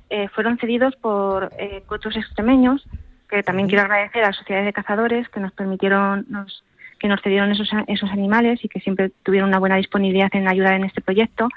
eh, 0.10 0.30
fueron 0.30 0.58
cedidos 0.58 0.96
por 0.96 1.52
eh, 1.60 1.84
cotos 1.88 2.16
extremeños, 2.16 2.88
que 3.30 3.44
también 3.44 3.68
quiero 3.68 3.84
agradecer 3.84 4.24
a 4.24 4.28
las 4.28 4.38
sociedades 4.38 4.68
de 4.68 4.74
cazadores 4.74 5.28
que 5.28 5.42
nos 5.42 5.52
permitieron, 5.52 6.26
nos, 6.30 6.64
que 7.00 7.10
nos 7.10 7.22
cedieron 7.22 7.52
esos, 7.52 7.70
esos 7.88 8.10
animales 8.12 8.64
y 8.64 8.70
que 8.70 8.80
siempre 8.80 9.12
tuvieron 9.24 9.50
una 9.50 9.60
buena 9.60 9.76
disponibilidad 9.76 10.30
en 10.34 10.48
ayudar 10.48 10.76
en 10.76 10.86
este 10.86 11.02
proyecto. 11.02 11.50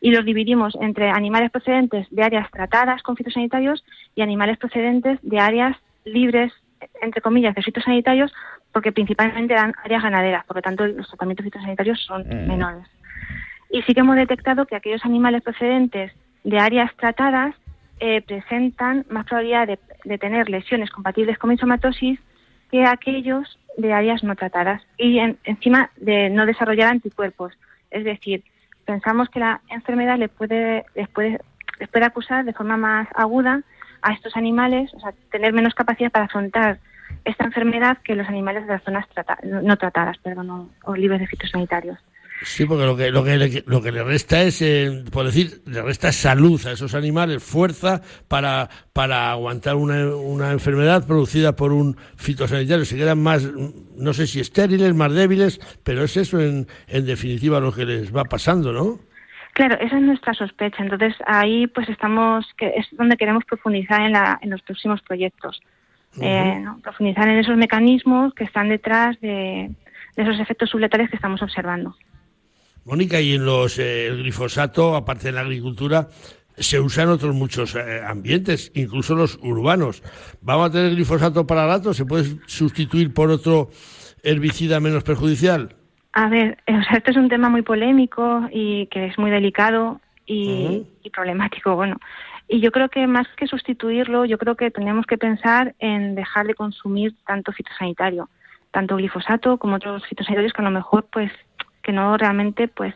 Y 0.00 0.12
los 0.12 0.24
dividimos 0.24 0.76
entre 0.80 1.10
animales 1.10 1.50
procedentes 1.50 2.06
de 2.10 2.22
áreas 2.22 2.48
tratadas 2.52 3.02
con 3.02 3.16
fitosanitarios 3.16 3.82
y 4.14 4.22
animales 4.22 4.58
procedentes 4.58 5.18
de 5.22 5.40
áreas 5.40 5.76
libres, 6.04 6.52
entre 7.02 7.20
comillas, 7.20 7.54
de 7.54 7.62
fitosanitarios, 7.62 8.32
porque 8.72 8.92
principalmente 8.92 9.54
eran 9.54 9.74
áreas 9.84 10.02
ganaderas, 10.02 10.44
por 10.44 10.56
lo 10.56 10.62
tanto 10.62 10.86
los 10.86 11.08
tratamientos 11.08 11.44
fitosanitarios 11.44 12.00
son 12.02 12.24
menores. 12.48 12.86
Y 13.70 13.82
sí 13.82 13.94
que 13.94 14.00
hemos 14.00 14.16
detectado 14.16 14.66
que 14.66 14.76
aquellos 14.76 15.04
animales 15.04 15.42
procedentes 15.42 16.12
de 16.44 16.58
áreas 16.58 16.94
tratadas 16.96 17.54
eh, 18.00 18.22
presentan 18.22 19.04
más 19.08 19.24
probabilidad 19.26 19.66
de, 19.66 19.78
de 20.04 20.18
tener 20.18 20.48
lesiones 20.48 20.90
compatibles 20.90 21.38
con 21.38 21.50
mixomatosis 21.50 22.18
que 22.70 22.84
aquellos 22.84 23.58
de 23.78 23.92
áreas 23.92 24.22
no 24.24 24.34
tratadas 24.36 24.82
y 24.98 25.18
en- 25.18 25.38
encima 25.44 25.90
de 25.96 26.28
no 26.30 26.44
desarrollar 26.46 26.88
anticuerpos. 26.90 27.52
Es 27.90 28.04
decir, 28.04 28.42
pensamos 28.84 29.28
que 29.28 29.40
la 29.40 29.60
enfermedad 29.70 30.18
le 30.18 30.28
puede, 30.28 30.84
les 30.94 31.08
puede, 31.08 31.40
les 31.78 31.88
puede 31.88 32.04
acusar 32.04 32.44
de 32.44 32.52
forma 32.52 32.76
más 32.76 33.08
aguda 33.14 33.62
a 34.04 34.12
estos 34.12 34.36
animales, 34.36 34.92
o 34.94 35.00
sea, 35.00 35.12
tener 35.32 35.52
menos 35.52 35.74
capacidad 35.74 36.12
para 36.12 36.26
afrontar 36.26 36.78
esta 37.24 37.44
enfermedad 37.44 37.98
que 38.04 38.14
los 38.14 38.28
animales 38.28 38.66
de 38.66 38.74
las 38.74 38.84
zonas 38.84 39.06
no 39.42 39.76
tratadas, 39.78 40.18
perdón, 40.18 40.70
o, 40.84 40.94
libres 40.94 41.20
de 41.20 41.26
fitosanitarios. 41.26 41.98
Sí, 42.42 42.66
porque 42.66 42.84
lo 42.84 42.96
que, 42.96 43.10
lo 43.10 43.24
que, 43.24 43.38
le, 43.38 43.64
lo 43.66 43.80
que 43.80 43.92
le 43.92 44.02
resta 44.02 44.42
es, 44.42 44.60
eh, 44.60 45.04
por 45.10 45.24
decir, 45.24 45.62
le 45.64 45.80
resta 45.80 46.12
salud 46.12 46.60
a 46.66 46.72
esos 46.72 46.94
animales, 46.94 47.42
fuerza 47.42 48.02
para, 48.28 48.68
para 48.92 49.30
aguantar 49.30 49.76
una, 49.76 50.14
una 50.14 50.52
enfermedad 50.52 51.06
producida 51.06 51.56
por 51.56 51.72
un 51.72 51.96
fitosanitario. 52.16 52.84
Se 52.84 52.96
quedan 52.96 53.22
más, 53.22 53.48
no 53.96 54.12
sé 54.12 54.26
si 54.26 54.40
estériles, 54.40 54.94
más 54.94 55.12
débiles, 55.12 55.60
pero 55.82 56.04
es 56.04 56.16
eso 56.18 56.40
en, 56.40 56.66
en 56.88 57.06
definitiva 57.06 57.60
lo 57.60 57.72
que 57.72 57.86
les 57.86 58.14
va 58.14 58.24
pasando, 58.24 58.72
¿no? 58.72 59.13
Claro, 59.54 59.76
esa 59.80 59.96
es 59.96 60.02
nuestra 60.02 60.34
sospecha. 60.34 60.82
Entonces 60.82 61.14
ahí 61.26 61.66
pues 61.68 61.88
estamos, 61.88 62.44
que 62.58 62.74
es 62.76 62.86
donde 62.92 63.16
queremos 63.16 63.44
profundizar 63.44 64.02
en, 64.02 64.12
la, 64.12 64.38
en 64.42 64.50
los 64.50 64.60
próximos 64.62 65.00
proyectos. 65.02 65.60
Eh, 66.20 66.60
¿no? 66.60 66.80
Profundizar 66.80 67.28
en 67.28 67.38
esos 67.38 67.56
mecanismos 67.56 68.34
que 68.34 68.44
están 68.44 68.68
detrás 68.68 69.20
de, 69.20 69.70
de 70.16 70.22
esos 70.22 70.38
efectos 70.40 70.70
subletales 70.70 71.08
que 71.08 71.16
estamos 71.16 71.40
observando. 71.42 71.96
Mónica, 72.84 73.20
y 73.20 73.34
en 73.34 73.44
los 73.44 73.78
eh, 73.78 74.06
el 74.08 74.18
glifosato, 74.18 74.94
aparte 74.94 75.28
de 75.28 75.32
la 75.32 75.40
agricultura, 75.40 76.08
se 76.56 76.80
usa 76.80 77.04
en 77.04 77.10
otros 77.10 77.34
muchos 77.34 77.74
eh, 77.74 78.02
ambientes, 78.06 78.70
incluso 78.74 79.14
los 79.14 79.38
urbanos. 79.42 80.02
¿Vamos 80.40 80.68
a 80.68 80.72
tener 80.72 80.94
glifosato 80.94 81.46
para 81.46 81.66
rato? 81.66 81.94
¿Se 81.94 82.04
puede 82.04 82.38
sustituir 82.46 83.14
por 83.14 83.30
otro 83.30 83.70
herbicida 84.22 84.80
menos 84.80 85.02
perjudicial? 85.04 85.76
A 86.16 86.28
ver, 86.28 86.58
eh, 86.66 86.78
o 86.78 86.82
sea, 86.84 86.98
este 86.98 87.10
es 87.10 87.16
un 87.16 87.28
tema 87.28 87.48
muy 87.48 87.62
polémico 87.62 88.48
y 88.52 88.86
que 88.86 89.06
es 89.06 89.18
muy 89.18 89.32
delicado 89.32 90.00
y, 90.26 90.86
problemático, 91.12 91.74
bueno. 91.74 91.96
Y 92.46 92.60
yo 92.60 92.70
creo 92.70 92.88
que 92.88 93.06
más 93.08 93.26
que 93.36 93.48
sustituirlo, 93.48 94.24
yo 94.24 94.38
creo 94.38 94.54
que 94.54 94.70
tenemos 94.70 95.06
que 95.06 95.18
pensar 95.18 95.74
en 95.80 96.14
dejar 96.14 96.46
de 96.46 96.54
consumir 96.54 97.16
tanto 97.26 97.50
fitosanitario, 97.50 98.28
tanto 98.70 98.96
glifosato 98.96 99.58
como 99.58 99.74
otros 99.76 100.06
fitosanitarios 100.06 100.52
que 100.52 100.62
a 100.62 100.64
lo 100.64 100.70
mejor, 100.70 101.04
pues, 101.10 101.32
que 101.82 101.90
no 101.90 102.16
realmente, 102.16 102.68
pues, 102.68 102.94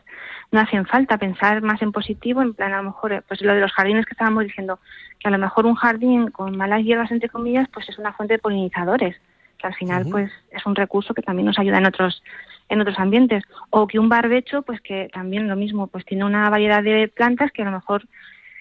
no 0.52 0.60
hacen 0.60 0.86
falta. 0.86 1.18
Pensar 1.18 1.60
más 1.60 1.82
en 1.82 1.90
positivo, 1.90 2.40
en 2.40 2.54
plan, 2.54 2.72
a 2.72 2.76
lo 2.76 2.84
mejor, 2.84 3.12
eh, 3.12 3.22
pues 3.26 3.42
lo 3.42 3.52
de 3.52 3.60
los 3.60 3.72
jardines 3.72 4.06
que 4.06 4.12
estábamos 4.12 4.44
diciendo, 4.44 4.78
que 5.18 5.26
a 5.26 5.32
lo 5.32 5.38
mejor 5.38 5.66
un 5.66 5.74
jardín 5.74 6.30
con 6.30 6.56
malas 6.56 6.84
hierbas, 6.84 7.10
entre 7.10 7.28
comillas, 7.28 7.68
pues 7.72 7.88
es 7.88 7.98
una 7.98 8.12
fuente 8.12 8.34
de 8.34 8.38
polinizadores, 8.38 9.16
que 9.58 9.66
al 9.66 9.74
final, 9.74 10.06
pues, 10.08 10.30
es 10.52 10.64
un 10.66 10.76
recurso 10.76 11.14
que 11.14 11.22
también 11.22 11.46
nos 11.46 11.58
ayuda 11.58 11.78
en 11.78 11.86
otros 11.86 12.22
en 12.68 12.80
otros 12.80 12.98
ambientes 12.98 13.44
o 13.70 13.86
que 13.86 13.98
un 13.98 14.08
barbecho 14.08 14.62
pues 14.62 14.80
que 14.80 15.08
también 15.12 15.48
lo 15.48 15.56
mismo 15.56 15.86
pues 15.86 16.04
tiene 16.04 16.24
una 16.24 16.50
variedad 16.50 16.82
de 16.82 17.08
plantas 17.08 17.50
que 17.52 17.62
a 17.62 17.66
lo 17.66 17.72
mejor 17.72 18.04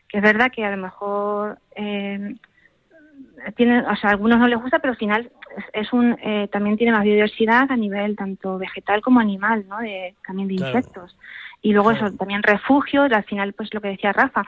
que 0.08 0.18
es 0.18 0.24
verdad 0.24 0.52
que 0.52 0.64
a 0.66 0.72
lo 0.72 0.78
mejor 0.78 1.60
eh, 1.76 2.36
tiene 3.56 3.80
o 3.82 3.96
sea 3.96 4.10
a 4.10 4.14
algunos 4.14 4.40
no 4.40 4.48
les 4.48 4.60
gusta 4.60 4.80
pero 4.80 4.92
al 4.94 4.98
final 4.98 5.32
es, 5.74 5.92
un 5.94 6.18
eh, 6.24 6.48
también 6.52 6.78
tiene 6.78 6.94
más 6.94 7.04
biodiversidad 7.04 7.72
a 7.72 7.76
nivel 7.76 8.16
tanto 8.16 8.58
vegetal 8.58 9.02
como 9.02 9.20
animal 9.20 9.66
no 9.68 9.80
de 9.80 10.16
también 10.26 10.48
de 10.48 10.56
Claro. 10.56 10.78
insectos 10.78 11.18
y 11.62 11.74
luego 11.74 11.90
Claro. 11.90 12.08
eso 12.08 12.16
también 12.18 12.44
refugio 12.44 13.08
y 13.08 13.14
al 13.14 13.24
final 13.26 13.54
pues 13.54 13.74
lo 13.74 13.82
que 13.82 13.90
decía 13.90 14.14
Rafa 14.14 14.44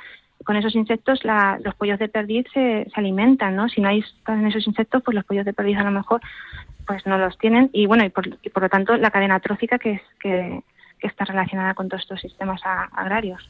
con 0.45 0.55
esos 0.55 0.75
insectos 0.75 1.23
la- 1.23 1.59
los 1.63 1.75
pollos 1.75 1.99
de 1.99 2.07
perdiz 2.09 2.45
se, 2.53 2.85
se 2.93 2.99
alimentan 2.99 3.55
no 3.55 3.67
si 3.69 3.81
no 3.81 3.89
hay 3.89 4.03
esos 4.47 4.67
insectos 4.67 5.01
pues 5.03 5.15
los 5.15 5.25
pollos 5.25 5.45
de 5.45 5.53
perdiz 5.53 5.77
a 5.77 5.83
lo 5.83 5.91
mejor 5.91 6.21
pues 6.87 7.05
no 7.05 7.17
los 7.17 7.37
tienen 7.37 7.69
y 7.73 7.85
bueno 7.85 8.05
y 8.05 8.09
por, 8.09 8.27
y 8.41 8.49
por 8.49 8.63
lo 8.63 8.69
tanto 8.69 8.95
la 8.97 9.11
cadena 9.11 9.39
trófica 9.39 9.77
que 9.77 9.91
es 9.93 10.01
que, 10.19 10.61
que 10.99 11.07
está 11.07 11.25
relacionada 11.25 11.73
con 11.73 11.87
todos 11.89 12.03
estos 12.03 12.21
sistemas 12.21 12.61
a- 12.65 12.85
agrarios 12.95 13.49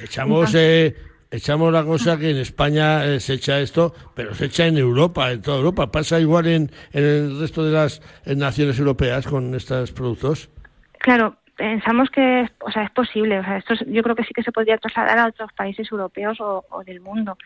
Echamos, 0.00 0.54
eh, 0.54 0.94
echamos 1.30 1.72
la 1.72 1.84
cosa 1.84 2.16
que 2.16 2.30
en 2.30 2.36
España 2.36 3.04
eh, 3.04 3.18
se 3.20 3.34
echa 3.34 3.58
esto, 3.60 3.92
pero 4.14 4.32
se 4.34 4.44
echa 4.46 4.66
en 4.66 4.78
Europa, 4.78 5.32
en 5.32 5.42
toda 5.42 5.56
Europa. 5.58 5.90
¿Pasa 5.90 6.20
igual 6.20 6.46
en, 6.46 6.70
en 6.92 7.04
el 7.04 7.40
resto 7.40 7.64
de 7.64 7.72
las 7.72 8.00
eh, 8.24 8.36
naciones 8.36 8.78
europeas 8.78 9.26
con 9.26 9.54
estos 9.56 9.90
productos? 9.92 10.50
claro 11.00 11.36
pensamos 11.62 12.10
que 12.10 12.40
es- 12.40 12.50
o 12.58 12.72
sea 12.72 12.82
es 12.82 12.90
posible 12.90 13.38
o 13.38 13.44
sea 13.44 13.56
esto 13.56 13.74
es- 13.74 13.86
yo 13.86 14.02
creo 14.02 14.16
que 14.16 14.24
sí 14.24 14.34
que 14.34 14.42
se 14.42 14.50
podría 14.50 14.78
trasladar 14.78 15.16
a 15.20 15.26
otros 15.28 15.52
países 15.52 15.86
europeos 15.92 16.40
o, 16.40 16.64
o 16.68 16.82
del 16.82 17.00
mundo. 17.00 17.38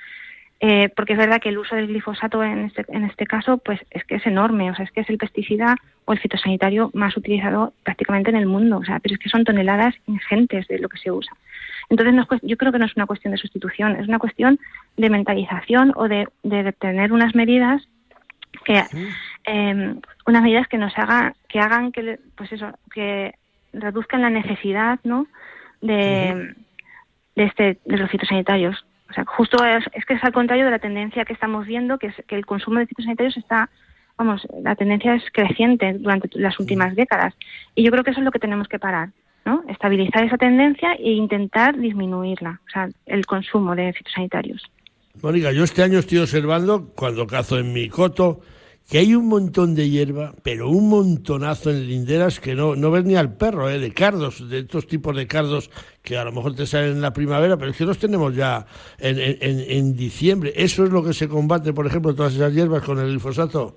Eh, 0.59 0.88
porque 0.96 1.12
es 1.12 1.18
verdad 1.18 1.38
que 1.38 1.50
el 1.50 1.59
uso 1.59 1.76
del 1.76 1.88
glifosato 1.88 2.42
en 2.42 2.64
este, 2.64 2.87
en 2.88 3.05
este 3.05 3.26
caso 3.26 3.59
pues 3.59 3.79
es 3.90 4.05
que 4.05 4.14
es 4.14 4.26
enorme 4.26 4.70
o 4.70 4.74
sea 4.74 4.87
es 4.87 4.90
que 4.90 5.02
es 5.02 5.11
el 5.11 5.18
pesticida 5.18 5.76
o 6.07 6.14
el 6.14 6.18
fitosanitario 6.18 6.90
más 6.94 7.14
utilizado 7.14 7.74
prácticamente 7.83 8.31
en 8.31 8.37
el 8.37 8.46
mundo 8.46 8.79
o 8.79 8.85
sea 8.85 8.98
pero 9.00 9.14
es 9.14 9.20
que 9.20 9.29
son 9.29 9.44
toneladas 9.44 9.94
ingentes 10.07 10.66
de 10.68 10.79
lo 10.79 10.88
que 10.88 10.96
se 10.96 11.11
usa. 11.11 11.35
Entonces, 11.90 12.14
no 12.14 12.22
es 12.22 12.40
yo 12.42 12.57
creo 12.57 12.72
que 12.72 12.79
no 12.79 12.87
es 12.87 12.96
una 12.96 13.07
cuestión 13.07 13.33
de 13.33 13.38
sustitución, 13.38 13.96
es 13.96 14.09
una 14.09 14.18
cuestión 14.18 14.59
de 14.96 15.11
mentalización 15.11 15.92
o 15.94 16.09
de, 16.09 16.26
de, 16.42 16.72
tener 16.72 17.12
unas 17.12 17.35
medidas 17.35 17.87
que 18.64 18.83
eh, 19.44 19.94
unas 20.26 20.42
medidas 20.42 20.68
que 20.68 20.79
nos 20.79 20.96
hagan 20.96 21.35
que 21.50 21.61
hagan 21.61 21.92
que 21.92 22.18
pues 22.35 22.50
eso 22.50 22.66
que 22.94 23.35
reduzcan 23.81 24.23
la 24.23 24.31
necesidad 24.31 24.99
no 25.05 25.27
de, 25.81 26.55
de 27.35 27.45
este 27.45 27.79
de 27.85 27.97
los 27.97 28.11
fitosanitarios 28.11 28.85
o 29.11 29.12
sea 29.12 29.25
justo 29.25 29.65
es, 29.65 29.85
es 29.93 30.05
que 30.05 30.15
es 30.15 30.25
al 30.25 30.33
contrario 30.33 30.65
de 30.65 30.71
la 30.71 30.79
tendencia 30.79 31.25
que 31.25 31.33
estamos 31.33 31.67
viendo 31.67 31.99
que 31.99 32.09
es 32.09 32.15
que 32.27 32.37
el 32.37 32.47
consumo 32.47 32.79
de 32.79 32.87
fitosanitarios 32.87 33.37
está 33.37 33.71
vamos 34.17 34.47
la 34.62 34.75
tendencia 34.75 35.15
es 35.15 35.25
creciente 35.33 35.93
durante 35.95 36.29
las 36.39 36.59
últimas 36.59 36.97
décadas. 36.97 37.35
Y 37.75 37.85
yo 37.85 37.91
creo 37.91 38.03
que 38.03 38.11
eso 38.11 38.21
es 38.21 38.25
lo 38.25 38.31
que 38.31 38.39
tenemos 38.39 38.67
que 38.69 38.79
parar 38.79 39.11
¿no? 39.45 39.62
estabilizar 39.69 40.25
esa 40.25 40.39
tendencia 40.39 40.95
e 40.95 41.12
intentar 41.12 41.79
disminuirla 41.79 42.61
o 42.67 42.71
sea 42.71 42.89
el 43.07 43.27
consumo 43.27 43.77
de 43.77 43.93
fitosanitarios 43.93 44.62
Mónica, 45.23 45.51
yo 45.53 45.65
este 45.65 45.83
año 45.83 45.99
estoy 45.99 46.19
observando, 46.19 46.91
cuando 46.95 47.27
cazo 47.27 47.59
en 47.59 47.73
mi 47.73 47.89
coto, 47.89 48.41
que 48.88 48.99
hay 48.99 49.14
un 49.16 49.27
montón 49.27 49.75
de 49.75 49.90
hierba, 49.90 50.33
pero 50.44 50.68
un 50.70 50.88
montonazo 50.88 51.70
en 51.70 51.88
linderas 51.88 52.38
que 52.38 52.55
no, 52.55 52.77
no 52.77 52.90
ves 52.92 53.05
ni 53.05 53.16
al 53.16 53.33
perro, 53.37 53.68
¿eh? 53.68 53.81
de 53.81 53.92
cardos, 53.92 54.49
de 54.49 54.61
estos 54.61 54.87
tipos 54.87 55.16
de 55.16 55.27
cardos 55.27 55.70
que 56.03 56.16
a 56.16 56.25
lo 56.25 56.31
mejor 56.31 56.55
te 56.55 56.66
salen 56.66 56.92
en 56.92 57.01
la 57.01 57.12
primavera, 57.12 57.57
pero 57.57 57.72
es 57.72 57.77
que 57.77 57.85
los 57.85 57.99
tenemos 57.99 58.35
ya 58.37 58.64
en, 58.99 59.18
en- 59.18 59.37
en- 59.68 59.96
diciembre. 59.96 60.53
¿Eso 60.55 60.85
es 60.85 60.90
lo 60.90 61.03
que 61.03 61.14
se 61.14 61.27
combate, 61.29 61.72
por 61.72 61.87
ejemplo, 61.87 62.14
todas 62.14 62.35
esas 62.37 62.55
hierbas 62.55 62.83
con 62.85 62.99
el 63.01 63.09
glifosato? 63.11 63.77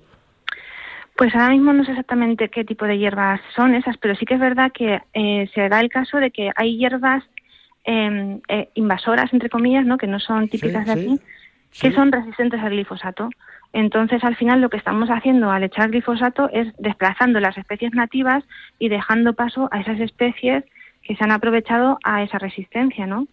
Pues 1.16 1.34
ahora 1.34 1.50
mismo 1.50 1.72
no 1.72 1.84
sé 1.84 1.90
exactamente 1.90 2.48
qué 2.48 2.64
tipo 2.64 2.84
de 2.86 2.96
hierbas 2.98 3.40
son 3.56 3.74
esas, 3.74 3.96
pero 3.98 4.14
sí 4.14 4.24
que 4.24 4.34
es 4.34 4.40
verdad 4.40 4.70
que 4.72 5.00
eh, 5.12 5.50
se 5.54 5.68
da 5.68 5.80
el 5.80 5.88
caso 5.90 6.18
de 6.18 6.30
que 6.30 6.50
hay 6.54 6.78
hierbas 6.78 7.24
eh, 7.84 8.38
eh, 8.48 8.68
invasoras, 8.74 9.32
entre 9.32 9.50
comillas, 9.50 9.84
¿no? 9.84 9.98
que 9.98 10.06
no 10.06 10.20
son 10.20 10.48
típicas 10.48 10.86
de 10.86 10.92
aquí, 10.92 11.18
sí. 11.72 11.88
que 11.88 11.94
son 11.94 12.12
resistentes 12.12 12.60
al 12.60 12.70
glifosato. 12.70 13.28
Entonces, 13.72 14.24
al 14.24 14.36
final, 14.36 14.60
lo 14.60 14.68
que 14.68 14.76
estamos 14.76 15.08
haciendo 15.10 15.50
al 15.50 15.62
echar 15.62 15.90
glifosato 15.90 16.48
es 16.52 16.68
desplazando 16.78 17.38
las 17.40 17.56
especies 17.56 17.92
nativas 17.94 18.42
y 18.78 18.88
dejando 18.88 19.32
paso 19.34 19.68
a 19.70 19.80
esas 19.80 20.00
especies 20.00 20.64
que 21.02 21.14
se 21.16 21.24
han 21.24 21.30
aprovechado 21.32 21.98
a 22.04 22.22
esa 22.22 22.38
resistencia, 22.38 23.06
¿no? 23.06 23.26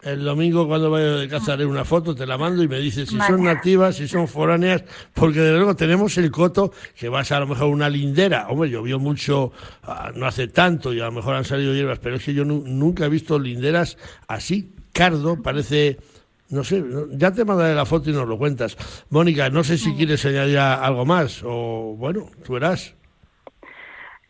El 0.00 0.22
domingo 0.24 0.68
cuando 0.68 0.90
vaya 0.92 1.16
de 1.16 1.28
caza 1.28 1.54
haré 1.54 1.66
una 1.66 1.84
foto, 1.84 2.14
te 2.14 2.24
la 2.24 2.38
mando 2.38 2.62
y 2.62 2.68
me 2.68 2.78
dices 2.78 3.08
si 3.08 3.16
Vale. 3.18 3.32
son 3.34 3.42
nativas, 3.42 3.96
si 3.96 4.06
son 4.06 4.28
foráneas, 4.28 4.84
porque 5.12 5.40
de 5.40 5.52
luego 5.56 5.74
tenemos 5.74 6.16
el 6.18 6.30
coto 6.30 6.72
que 6.96 7.08
vas 7.08 7.32
a, 7.32 7.38
a 7.38 7.40
lo 7.40 7.48
mejor 7.48 7.66
una 7.66 7.88
lindera. 7.90 8.46
Hombre, 8.48 8.70
llovió 8.70 9.00
mucho 9.00 9.50
ah, 9.82 10.12
no 10.14 10.26
hace 10.26 10.46
tanto 10.46 10.92
y 10.94 11.00
a 11.00 11.06
lo 11.06 11.12
mejor 11.12 11.34
han 11.34 11.44
salido 11.44 11.74
hierbas, 11.74 11.98
pero 11.98 12.14
es 12.14 12.24
que 12.24 12.32
yo 12.32 12.44
nu- 12.44 12.62
nunca 12.64 13.06
he 13.06 13.08
visto 13.08 13.40
linderas 13.40 13.98
así. 14.28 14.72
Cardo 14.92 15.42
parece, 15.42 15.98
no 16.50 16.64
sé, 16.64 16.82
ya 17.10 17.32
te 17.32 17.44
mandaré 17.44 17.74
la 17.74 17.84
foto 17.84 18.10
y 18.10 18.12
nos 18.12 18.26
lo 18.26 18.38
cuentas. 18.38 18.76
Mónica, 19.10 19.50
no 19.50 19.62
sé 19.62 19.76
si 19.76 19.94
quieres 19.94 20.24
añadir 20.24 20.58
algo 20.58 21.04
más 21.04 21.42
o 21.44 21.94
bueno, 21.96 22.26
tú 22.44 22.54
verás. 22.54 22.94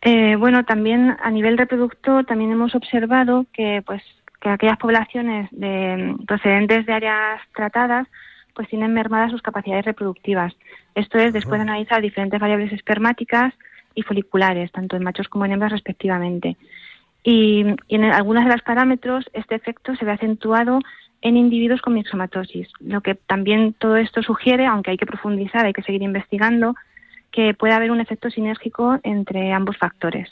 Eh, 0.01 0.35
bueno, 0.37 0.63
también 0.63 1.17
a 1.21 1.29
nivel 1.29 1.57
reproductor 1.57 2.25
también 2.25 2.51
hemos 2.51 2.75
observado 2.75 3.45
que 3.53 3.83
pues 3.85 4.01
que 4.41 4.49
aquellas 4.49 4.77
poblaciones 4.77 5.49
de, 5.51 6.15
procedentes 6.25 6.85
de 6.85 6.93
áreas 6.93 7.41
tratadas 7.53 8.07
pues 8.53 8.69
tienen 8.69 8.93
mermadas 8.93 9.31
sus 9.31 9.41
capacidades 9.41 9.85
reproductivas. 9.85 10.53
Esto 10.95 11.17
es 11.17 11.33
después 11.33 11.59
de 11.59 11.63
analizar 11.63 12.01
diferentes 12.01 12.39
variables 12.39 12.71
espermáticas 12.73 13.53
y 13.95 14.01
foliculares, 14.01 14.71
tanto 14.71 14.95
en 14.95 15.03
machos 15.03 15.27
como 15.27 15.45
en 15.45 15.53
hembras 15.53 15.71
respectivamente. 15.71 16.57
Y, 17.23 17.65
y 17.87 17.95
en 17.95 18.05
algunos 18.05 18.45
de 18.45 18.51
los 18.51 18.61
parámetros 18.61 19.29
este 19.33 19.55
efecto 19.55 19.95
se 19.95 20.05
ve 20.05 20.11
acentuado 20.11 20.79
en 21.21 21.37
individuos 21.37 21.81
con 21.81 21.93
mixomatosis, 21.93 22.67
lo 22.79 23.01
que 23.01 23.15
también 23.15 23.73
todo 23.73 23.97
esto 23.97 24.23
sugiere, 24.23 24.65
aunque 24.65 24.91
hay 24.91 24.97
que 24.97 25.05
profundizar, 25.05 25.65
hay 25.65 25.73
que 25.73 25.83
seguir 25.83 26.01
investigando, 26.01 26.75
que 27.31 27.53
puede 27.53 27.73
haber 27.73 27.91
un 27.91 28.01
efecto 28.01 28.29
sinérgico 28.29 28.99
entre 29.03 29.51
ambos 29.51 29.77
factores. 29.77 30.29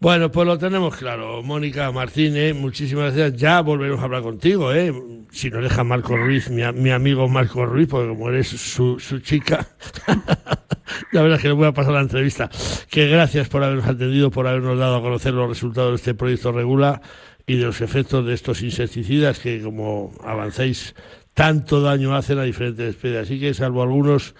Bueno, 0.00 0.30
pues 0.30 0.46
lo 0.46 0.56
tenemos 0.58 0.96
claro. 0.96 1.42
Mónica 1.42 1.90
Martínez, 1.90 2.54
muchísimas 2.54 3.16
gracias. 3.16 3.40
Ya 3.40 3.60
volveremos 3.62 4.00
a 4.00 4.04
hablar 4.04 4.22
contigo, 4.22 4.72
¿eh? 4.72 4.92
Si 5.30 5.50
nos 5.50 5.62
deja 5.62 5.82
Marco 5.82 6.16
Ruiz, 6.16 6.50
mi, 6.50 6.62
mi 6.72 6.90
amigo 6.90 7.28
Marco 7.28 7.66
Ruiz, 7.66 7.88
porque 7.88 8.08
como 8.08 8.30
eres 8.30 8.46
su, 8.46 9.00
su 9.00 9.18
chica, 9.18 9.66
Ya 11.12 11.22
verás 11.22 11.40
que 11.40 11.48
le 11.48 11.54
voy 11.54 11.66
a 11.66 11.72
pasar 11.72 11.92
la 11.92 12.00
entrevista. 12.00 12.50
Que 12.90 13.08
gracias 13.08 13.48
por 13.48 13.62
habernos 13.62 13.86
atendido, 13.86 14.30
por 14.30 14.46
habernos 14.46 14.78
dado 14.78 14.96
a 14.96 15.02
conocer 15.02 15.34
los 15.34 15.48
resultados 15.48 15.90
de 15.92 15.96
este 15.96 16.14
proyecto 16.14 16.52
Regula 16.52 17.00
y 17.48 17.56
de 17.56 17.64
los 17.64 17.80
efectos 17.80 18.24
de 18.26 18.34
estos 18.34 18.62
insecticidas 18.62 19.40
que, 19.40 19.60
como 19.62 20.12
avancéis, 20.22 20.94
tanto 21.32 21.80
daño 21.80 22.14
hacen 22.14 22.38
a 22.38 22.42
diferentes 22.42 22.90
especies. 22.90 23.22
Así 23.22 23.40
que, 23.40 23.54
salvo 23.54 23.82
algunos, 23.82 24.34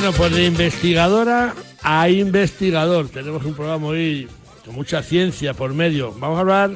Bueno, 0.00 0.16
pues 0.16 0.34
de 0.34 0.46
investigadora 0.46 1.54
a 1.82 2.08
investigador. 2.08 3.10
Tenemos 3.10 3.44
un 3.44 3.52
programa 3.52 3.88
hoy 3.88 4.28
con 4.64 4.74
mucha 4.74 5.02
ciencia 5.02 5.52
por 5.52 5.74
medio. 5.74 6.14
Vamos 6.18 6.38
a 6.38 6.40
hablar 6.40 6.70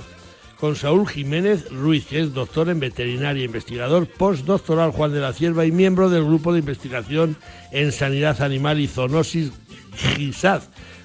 con 0.60 0.76
Saúl 0.76 1.08
Jiménez 1.08 1.70
Ruiz, 1.70 2.04
que 2.04 2.20
es 2.20 2.34
doctor 2.34 2.68
en 2.68 2.80
veterinaria, 2.80 3.42
investigador 3.42 4.06
postdoctoral 4.08 4.90
Juan 4.90 5.14
de 5.14 5.20
la 5.20 5.32
Cierva 5.32 5.64
y 5.64 5.72
miembro 5.72 6.10
del 6.10 6.22
grupo 6.22 6.52
de 6.52 6.58
investigación 6.58 7.38
en 7.70 7.92
sanidad 7.92 8.42
animal 8.42 8.78
y 8.78 8.88
zoonosis 8.88 9.52
GISAD, 10.16 10.60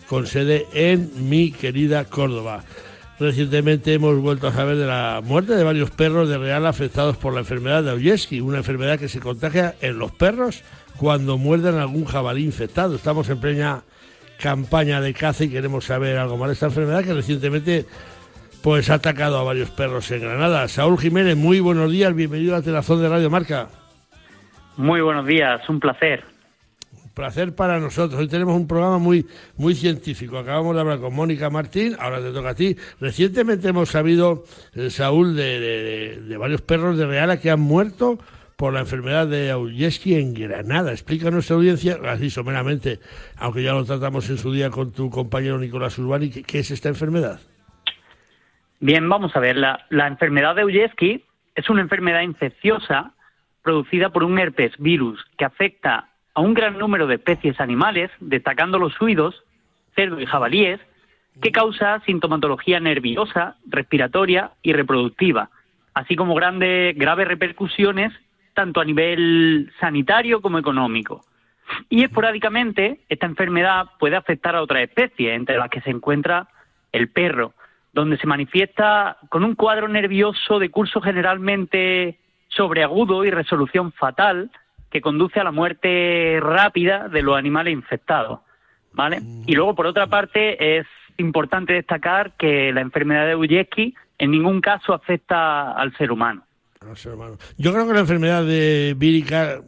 con 0.09 0.27
sede 0.27 0.67
en 0.73 1.29
mi 1.29 1.51
querida 1.51 2.03
Córdoba. 2.03 2.65
Recientemente 3.17 3.93
hemos 3.93 4.17
vuelto 4.17 4.47
a 4.47 4.53
saber 4.53 4.75
de 4.75 4.87
la 4.87 5.21
muerte 5.23 5.55
de 5.55 5.63
varios 5.63 5.89
perros 5.91 6.27
de 6.27 6.37
Real 6.37 6.65
afectados 6.65 7.15
por 7.15 7.33
la 7.33 7.39
enfermedad 7.39 7.81
de 7.81 7.91
Oyeski, 7.91 8.41
una 8.41 8.57
enfermedad 8.57 8.99
que 8.99 9.07
se 9.07 9.21
contagia 9.21 9.75
en 9.79 9.97
los 9.97 10.11
perros 10.11 10.63
cuando 10.99 11.37
muerden 11.37 11.75
algún 11.75 12.05
jabalí 12.05 12.43
infectado. 12.43 12.95
Estamos 12.95 13.29
en 13.29 13.39
plena 13.39 13.83
campaña 14.39 15.01
de 15.01 15.13
caza 15.13 15.43
y 15.45 15.49
queremos 15.49 15.85
saber 15.85 16.17
algo 16.17 16.37
más 16.37 16.49
de 16.49 16.53
esta 16.53 16.65
enfermedad 16.67 17.03
que 17.03 17.13
recientemente 17.13 17.85
pues 18.61 18.89
ha 18.89 18.95
atacado 18.95 19.37
a 19.37 19.43
varios 19.43 19.69
perros 19.69 20.09
en 20.11 20.21
Granada. 20.21 20.67
Saúl 20.67 20.97
Jiménez, 20.99 21.37
muy 21.37 21.59
buenos 21.61 21.89
días, 21.91 22.13
bienvenido 22.13 22.55
a 22.55 22.61
Telazón 22.61 23.01
de 23.01 23.07
Radio 23.09 23.29
Marca. 23.29 23.69
Muy 24.77 25.01
buenos 25.01 25.25
días, 25.25 25.61
un 25.69 25.79
placer. 25.79 26.23
Un 27.03 27.09
placer 27.11 27.53
para 27.55 27.79
nosotros. 27.79 28.19
Hoy 28.19 28.27
tenemos 28.27 28.55
un 28.55 28.67
programa 28.67 28.97
muy, 28.97 29.25
muy 29.57 29.75
científico. 29.75 30.37
Acabamos 30.37 30.73
de 30.75 30.81
hablar 30.81 30.99
con 30.99 31.13
Mónica 31.13 31.49
Martín, 31.49 31.95
ahora 31.99 32.19
te 32.21 32.31
toca 32.31 32.49
a 32.49 32.55
ti. 32.55 32.75
Recientemente 32.99 33.67
hemos 33.69 33.89
sabido, 33.89 34.43
eh, 34.73 34.89
Saúl, 34.89 35.35
de, 35.35 35.59
de- 35.59 36.21
de 36.21 36.37
varios 36.37 36.61
perros 36.61 36.97
de 36.97 37.05
Reala 37.05 37.39
que 37.39 37.51
han 37.51 37.59
muerto 37.61 38.19
por 38.59 38.73
la 38.73 38.81
enfermedad 38.81 39.25
de 39.25 39.51
Auyeski 39.51 40.15
en 40.15 40.33
Granada. 40.33 40.91
Explica 40.91 41.29
a 41.29 41.31
nuestra 41.31 41.55
audiencia, 41.55 41.97
así 42.09 42.29
someramente, 42.29 42.99
aunque 43.37 43.63
ya 43.63 43.71
lo 43.71 43.85
tratamos 43.85 44.29
en 44.29 44.37
su 44.37 44.51
día 44.51 44.69
con 44.69 44.91
tu 44.91 45.09
compañero 45.09 45.57
Nicolás 45.57 45.97
Urbani, 45.97 46.29
¿qué, 46.29 46.59
es 46.59 46.69
esta 46.69 46.89
enfermedad? 46.89 47.39
Bien, 48.81 49.07
vamos 49.07 49.33
a 49.33 49.39
ver. 49.39 49.55
La, 49.55 50.07
enfermedad 50.07 50.57
de 50.57 50.65
Uyeski 50.65 51.23
es 51.55 51.69
una 51.69 51.79
enfermedad 51.79 52.21
infecciosa 52.21 53.13
producida 53.63 54.09
por 54.09 54.25
un 54.25 54.37
herpes 54.37 54.73
virus 54.77 55.25
que 55.37 55.45
afecta 55.45 56.09
a 56.33 56.41
un 56.41 56.53
gran 56.53 56.77
número 56.77 57.07
de 57.07 57.15
especies 57.15 57.61
animales, 57.61 58.11
destacando 58.19 58.77
los 58.77 58.93
suidos, 58.93 59.41
cerdo 59.95 60.19
y 60.19 60.25
jabalíes, 60.25 60.81
que 61.41 61.53
causa 61.53 62.01
sintomatología 62.05 62.81
nerviosa, 62.81 63.55
respiratoria 63.67 64.51
y 64.61 64.73
reproductiva, 64.73 65.49
así 65.93 66.17
como 66.17 66.35
grandes, 66.35 66.93
graves 66.97 67.29
repercusiones 67.29 68.11
tanto 68.59 68.81
a 68.81 68.83
nivel 68.83 69.71
sanitario 69.79 70.41
como 70.41 70.59
económico. 70.59 71.23
Y 71.87 72.03
esporádicamente 72.03 72.99
esta 73.07 73.25
enfermedad 73.25 73.85
puede 73.97 74.17
afectar 74.17 74.53
a 74.53 74.61
otras 74.61 74.83
especies, 74.83 75.33
entre 75.33 75.55
las 75.55 75.69
que 75.69 75.79
se 75.79 75.91
encuentra 75.91 76.49
el 76.91 77.07
perro, 77.07 77.53
donde 77.93 78.17
se 78.17 78.27
manifiesta 78.27 79.15
con 79.29 79.45
un 79.45 79.55
cuadro 79.55 79.87
nervioso 79.87 80.59
de 80.59 80.71
curso 80.71 80.99
generalmente 80.99 82.19
sobreagudo 82.49 83.23
y 83.23 83.29
resolución 83.29 83.93
fatal 83.93 84.51
que 84.91 84.99
conduce 84.99 85.39
a 85.39 85.45
la 85.45 85.51
muerte 85.51 86.39
rápida 86.41 87.07
de 87.07 87.21
los 87.21 87.37
animales 87.37 87.71
infectados. 87.71 88.41
¿vale? 88.91 89.21
Y 89.45 89.55
luego, 89.55 89.73
por 89.73 89.87
otra 89.87 90.07
parte, 90.07 90.79
es 90.79 90.85
importante 91.15 91.75
destacar 91.75 92.33
que 92.35 92.73
la 92.73 92.81
enfermedad 92.81 93.25
de 93.25 93.37
Uyeski 93.37 93.95
en 94.17 94.31
ningún 94.31 94.59
caso 94.59 94.93
afecta 94.93 95.71
al 95.71 95.95
ser 95.95 96.11
humano. 96.11 96.43
Yo 97.57 97.73
creo 97.73 97.87
que 97.87 97.93
la 97.93 97.99
enfermedad 97.99 98.45
de 98.45 98.95
vírica 98.97 99.61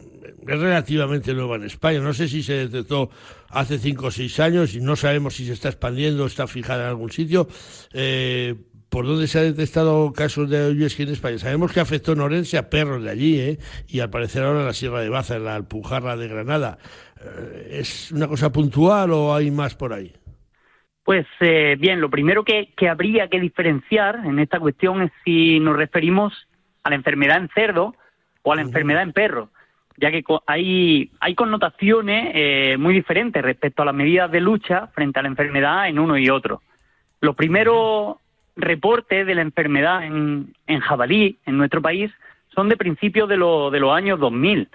es 0.47 0.59
relativamente 0.59 1.33
nueva 1.33 1.55
en 1.55 1.63
España. 1.63 1.99
No 1.99 2.13
sé 2.13 2.27
si 2.27 2.43
se 2.43 2.67
detectó 2.67 3.09
hace 3.49 3.77
cinco 3.77 4.07
o 4.07 4.11
seis 4.11 4.39
años 4.39 4.73
y 4.75 4.81
no 4.81 4.95
sabemos 4.95 5.35
si 5.35 5.45
se 5.45 5.53
está 5.53 5.69
expandiendo 5.69 6.23
o 6.23 6.27
está 6.27 6.47
fijada 6.47 6.83
en 6.83 6.89
algún 6.89 7.11
sitio. 7.11 7.47
Eh, 7.93 8.55
¿Por 8.89 9.05
dónde 9.05 9.27
se 9.27 9.39
ha 9.39 9.43
detectado 9.43 10.11
casos 10.11 10.49
de 10.49 10.65
Oyeski 10.65 11.03
en 11.03 11.09
España? 11.09 11.37
Sabemos 11.37 11.71
que 11.71 11.79
afectó 11.79 12.11
en 12.11 12.19
Orense 12.19 12.57
a 12.57 12.69
perros 12.69 13.01
de 13.01 13.09
allí, 13.09 13.39
¿eh? 13.39 13.57
y 13.87 14.01
al 14.01 14.09
parecer 14.09 14.43
ahora 14.43 14.65
la 14.65 14.73
Sierra 14.73 14.99
de 14.99 15.07
Baza, 15.07 15.37
en 15.37 15.45
la 15.45 15.55
Alpujarra 15.55 16.17
de 16.17 16.27
Granada. 16.27 16.77
Eh, 17.23 17.77
¿Es 17.79 18.11
una 18.11 18.27
cosa 18.27 18.51
puntual 18.51 19.11
o 19.11 19.33
hay 19.33 19.49
más 19.49 19.75
por 19.75 19.93
ahí? 19.93 20.11
Pues 21.05 21.25
eh, 21.39 21.77
bien, 21.79 22.01
lo 22.01 22.09
primero 22.09 22.43
que 22.43 22.67
habría 22.89 23.29
que 23.29 23.39
diferenciar 23.39 24.25
en 24.25 24.39
esta 24.39 24.59
cuestión 24.59 25.03
es 25.03 25.11
si 25.23 25.61
nos 25.61 25.77
referimos 25.77 26.33
a 26.83 26.89
la 26.89 26.95
enfermedad 26.95 27.37
en 27.37 27.49
cerdo 27.49 27.95
o 28.43 28.53
a 28.53 28.55
la 28.55 28.61
enfermedad 28.61 29.03
en 29.03 29.13
perro, 29.13 29.49
ya 29.97 30.09
que 30.11 30.23
hay, 30.47 31.11
hay 31.19 31.35
connotaciones 31.35 32.31
eh, 32.33 32.75
muy 32.79 32.93
diferentes 32.93 33.41
respecto 33.43 33.81
a 33.81 33.85
las 33.85 33.95
medidas 33.95 34.31
de 34.31 34.41
lucha 34.41 34.87
frente 34.87 35.19
a 35.19 35.21
la 35.21 35.27
enfermedad 35.29 35.87
en 35.87 35.99
uno 35.99 36.17
y 36.17 36.29
otro. 36.29 36.61
Los 37.19 37.35
primeros 37.35 38.15
reportes 38.55 39.25
de 39.27 39.35
la 39.35 39.41
enfermedad 39.41 40.03
en, 40.03 40.53
en 40.67 40.79
jabalí 40.79 41.37
en 41.45 41.57
nuestro 41.57 41.81
país 41.81 42.11
son 42.53 42.67
de 42.67 42.77
principios 42.77 43.29
de, 43.29 43.37
lo- 43.37 43.69
de 43.71 43.79
los 43.79 43.93
años 43.93 44.19
2000. 44.19 44.69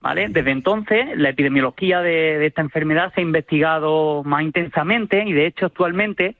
¿Vale? 0.00 0.26
Desde 0.30 0.50
entonces, 0.50 1.16
la 1.16 1.28
epidemiología 1.28 2.00
de, 2.00 2.36
de 2.40 2.46
esta 2.46 2.60
enfermedad 2.60 3.12
se 3.14 3.20
ha 3.20 3.22
investigado 3.22 4.24
más 4.24 4.42
intensamente 4.42 5.22
y, 5.24 5.32
de 5.32 5.46
hecho, 5.46 5.66
actualmente 5.66 6.34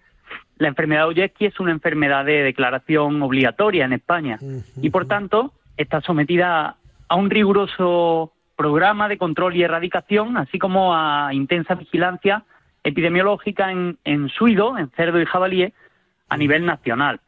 la 0.63 0.69
enfermedad 0.69 1.03
de 1.03 1.09
Oyeski 1.09 1.47
es 1.47 1.59
una 1.59 1.73
enfermedad 1.73 2.25
de 2.25 2.45
declaración 2.45 3.21
obligatoria 3.21 3.85
en 3.85 3.93
España 3.93 4.39
y, 4.81 4.91
por 4.91 5.07
tanto, 5.07 5.53
está 5.77 6.01
sometida 6.01 6.77
a 7.09 7.17
un 7.17 7.31
riguroso 7.31 8.33
programa 8.57 9.09
de 9.09 9.19
control 9.19 9.57
y 9.57 9.65
erradicación, 9.65 10.37
así 10.37 10.59
como 10.61 10.95
a 10.95 11.35
intensa 11.35 11.75
vigilancia 11.75 12.45
epidemiológica 12.85 13.73
en, 13.73 13.99
en 14.05 14.29
suido, 14.29 14.79
en 14.79 14.89
cerdo 14.91 15.21
y 15.21 15.27
jabalíes, 15.27 15.73
a 16.29 16.37
nivel 16.37 16.65
nacional. 16.65 17.21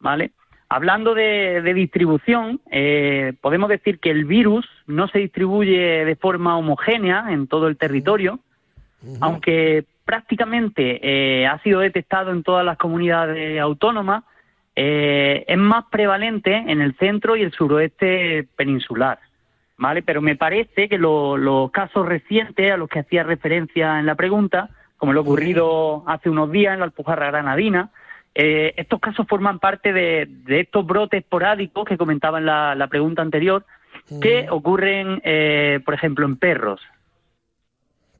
¿Vale? 0.00 0.32
Hablando 0.68 1.14
de, 1.14 1.62
de 1.62 1.74
distribución, 1.74 2.60
eh, 2.70 3.34
podemos 3.40 3.68
decir 3.68 4.00
que 4.00 4.10
el 4.10 4.24
virus 4.24 4.68
no 4.86 5.06
se 5.06 5.20
distribuye 5.20 6.04
de 6.04 6.16
forma 6.16 6.56
homogénea 6.56 7.26
en 7.30 7.46
todo 7.46 7.68
el 7.68 7.76
territorio, 7.76 8.40
aunque 9.20 9.84
prácticamente 10.04 11.00
eh, 11.02 11.46
ha 11.46 11.58
sido 11.60 11.80
detectado 11.80 12.32
en 12.32 12.42
todas 12.42 12.64
las 12.64 12.76
comunidades 12.78 13.60
autónomas, 13.60 14.24
eh, 14.74 15.44
es 15.46 15.58
más 15.58 15.84
prevalente 15.90 16.54
en 16.54 16.80
el 16.80 16.94
centro 16.96 17.36
y 17.36 17.42
el 17.42 17.52
suroeste 17.52 18.46
peninsular. 18.56 19.18
¿vale? 19.78 20.02
Pero 20.02 20.20
me 20.22 20.36
parece 20.36 20.88
que 20.88 20.96
lo- 20.98 21.36
los 21.36 21.70
casos 21.72 22.06
recientes 22.06 22.72
a 22.72 22.76
los 22.76 22.88
que 22.88 23.00
hacía 23.00 23.24
referencia 23.24 23.98
en 23.98 24.06
la 24.06 24.14
pregunta, 24.14 24.68
como 24.96 25.12
lo 25.12 25.22
ocurrido 25.22 26.04
hace 26.06 26.30
unos 26.30 26.52
días 26.52 26.74
en 26.74 26.78
la 26.78 26.84
Alpujarra 26.84 27.26
Granadina, 27.32 27.90
eh, 28.34 28.72
estos 28.76 29.00
casos 29.00 29.26
forman 29.28 29.58
parte 29.58 29.92
de, 29.92 30.26
de 30.28 30.60
estos 30.60 30.86
brotes 30.86 31.20
esporádicos 31.22 31.84
que 31.84 31.98
comentaba 31.98 32.38
en 32.38 32.46
la, 32.46 32.74
la 32.76 32.86
pregunta 32.86 33.22
anterior, 33.22 33.64
que 34.20 34.46
ocurren, 34.50 35.20
eh, 35.24 35.80
por 35.84 35.94
ejemplo, 35.94 36.26
en 36.26 36.36
perros. 36.36 36.80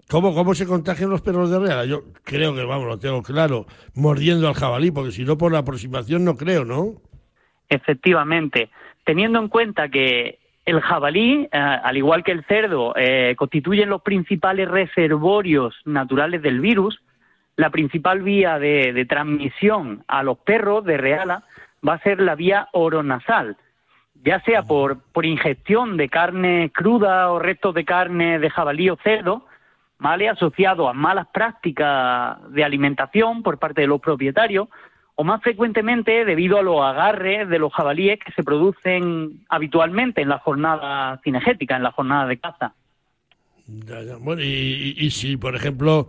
¿Cómo, 0.09 0.35
¿Cómo 0.35 0.55
se 0.55 0.67
contagian 0.67 1.11
los 1.11 1.23
perros 1.23 1.51
de 1.51 1.59
Reala? 1.59 1.85
Yo 1.85 2.03
creo 2.25 2.55
que, 2.55 2.65
vamos, 2.65 2.87
lo 2.87 2.99
tengo 2.99 3.23
claro, 3.23 3.67
mordiendo 3.95 4.49
al 4.49 4.55
jabalí, 4.55 4.91
porque 4.91 5.12
si 5.12 5.25
no 5.25 5.38
por 5.38 5.53
la 5.53 5.59
aproximación 5.59 6.25
no 6.25 6.37
creo, 6.37 6.65
¿no? 6.65 6.95
Efectivamente, 7.69 8.71
teniendo 9.05 9.38
en 9.38 9.49
cuenta 9.49 9.88
que 9.88 10.38
el 10.67 10.81
jabalí, 10.81 11.49
eh, 11.51 11.59
al 11.59 11.97
igual 11.97 12.23
que 12.23 12.33
el 12.33 12.45
cerdo, 12.45 12.95
eh, 12.97 13.35
constituyen 13.37 13.88
los 13.88 14.03
principales 14.03 14.69
reservorios 14.69 15.75
naturales 15.85 16.43
del 16.43 16.61
virus, 16.61 17.01
la 17.57 17.71
principal 17.71 18.23
vía 18.23 18.59
de, 18.59 18.93
de 18.93 19.05
transmisión 19.07 20.05
a 20.09 20.23
los 20.23 20.38
perros 20.38 20.85
de 20.85 20.97
Reala 20.97 21.45
va 21.87 21.95
a 21.95 22.03
ser 22.03 22.21
la 22.21 22.35
vía 22.35 22.69
oronasal, 22.73 23.57
ya 24.25 24.41
sea 24.41 24.62
por, 24.62 25.01
por 25.12 25.27
ingestión 25.27 25.97
de 25.97 26.09
carne 26.09 26.71
cruda 26.73 27.31
o 27.31 27.38
restos 27.38 27.75
de 27.75 27.85
carne 27.85 28.38
de 28.38 28.51
jabalí 28.51 28.88
o 28.88 28.97
cerdo, 29.03 29.47
¿vale? 30.03 30.29
asociado 30.29 30.88
a 30.88 30.93
malas 30.93 31.29
prácticas 31.33 32.37
de 32.53 32.65
alimentación 32.65 33.43
por 33.43 33.59
parte 33.59 33.83
de 33.83 33.87
los 33.87 34.01
propietarios, 34.01 34.69
o 35.15 35.25
más 35.25 35.41
frecuentemente 35.43 36.25
debido 36.25 36.59
a 36.59 36.62
los 36.62 36.81
agarres 36.81 37.49
de 37.49 37.59
los 37.59 37.73
jabalíes 37.73 38.19
que 38.19 38.33
se 38.33 38.43
producen 38.43 39.45
habitualmente 39.49 40.21
en 40.21 40.29
la 40.29 40.38
jornada 40.38 41.21
cinegética, 41.23 41.77
en 41.77 41.85
la 41.85 41.93
jornada 41.93 42.27
de 42.27 42.38
caza. 42.38 42.75
Bueno, 44.21 44.43
y, 44.43 44.95
y- 44.99 45.11
si, 45.12 45.37
por 45.37 45.55
ejemplo, 45.55 46.09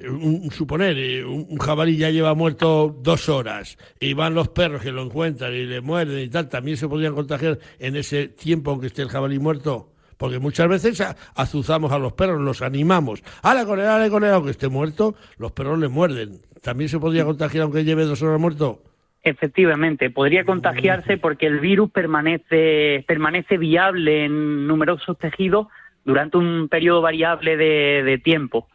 un, 0.00 0.50
suponer, 0.50 0.98
eh, 0.98 1.24
un, 1.24 1.56
jabalí 1.58 1.96
ya 1.96 2.10
lleva 2.10 2.34
muerto 2.34 2.94
dos 3.02 3.28
horas 3.28 3.78
y 4.00 4.14
van 4.14 4.34
los 4.34 4.48
perros 4.48 4.82
que 4.82 4.90
lo 4.90 5.02
encuentran 5.02 5.54
y 5.54 5.64
le 5.64 5.80
muerden 5.80 6.18
y 6.18 6.28
tal, 6.28 6.48
¿también 6.48 6.76
se 6.76 6.88
podrían 6.88 7.14
contagiar 7.14 7.60
en 7.78 7.94
ese 7.94 8.28
tiempo 8.28 8.80
que 8.80 8.88
esté 8.88 9.02
el 9.02 9.08
jabalí 9.08 9.38
muerto? 9.38 9.91
Porque 10.22 10.38
muchas 10.38 10.68
veces 10.68 11.02
azuzamos 11.34 11.90
a 11.90 11.98
los 11.98 12.12
perros, 12.12 12.40
los 12.40 12.62
animamos. 12.62 13.24
¡Ale 13.42 13.66
con 13.66 13.80
él, 13.80 13.86
ale 13.86 14.08
con 14.08 14.22
él! 14.22 14.30
Aunque 14.30 14.52
esté 14.52 14.68
muerto, 14.68 15.16
los 15.36 15.50
perros 15.50 15.80
le 15.80 15.88
muerden. 15.88 16.42
¿También 16.62 16.88
se 16.88 17.00
podría 17.00 17.24
contagiar 17.24 17.64
aunque 17.64 17.82
lleve 17.82 18.04
dos 18.04 18.22
horas 18.22 18.38
muerto? 18.38 18.84
Efectivamente, 19.24 20.10
podría 20.10 20.44
contagiarse 20.44 21.16
porque 21.16 21.48
el 21.48 21.58
virus 21.58 21.90
permanece, 21.90 23.04
permanece 23.08 23.58
viable 23.58 24.26
en 24.26 24.68
numerosos 24.68 25.18
tejidos 25.18 25.66
durante 26.04 26.38
un 26.38 26.68
periodo 26.68 27.02
variable 27.02 27.56
de, 27.56 28.04
de 28.04 28.18
tiempo. 28.18 28.68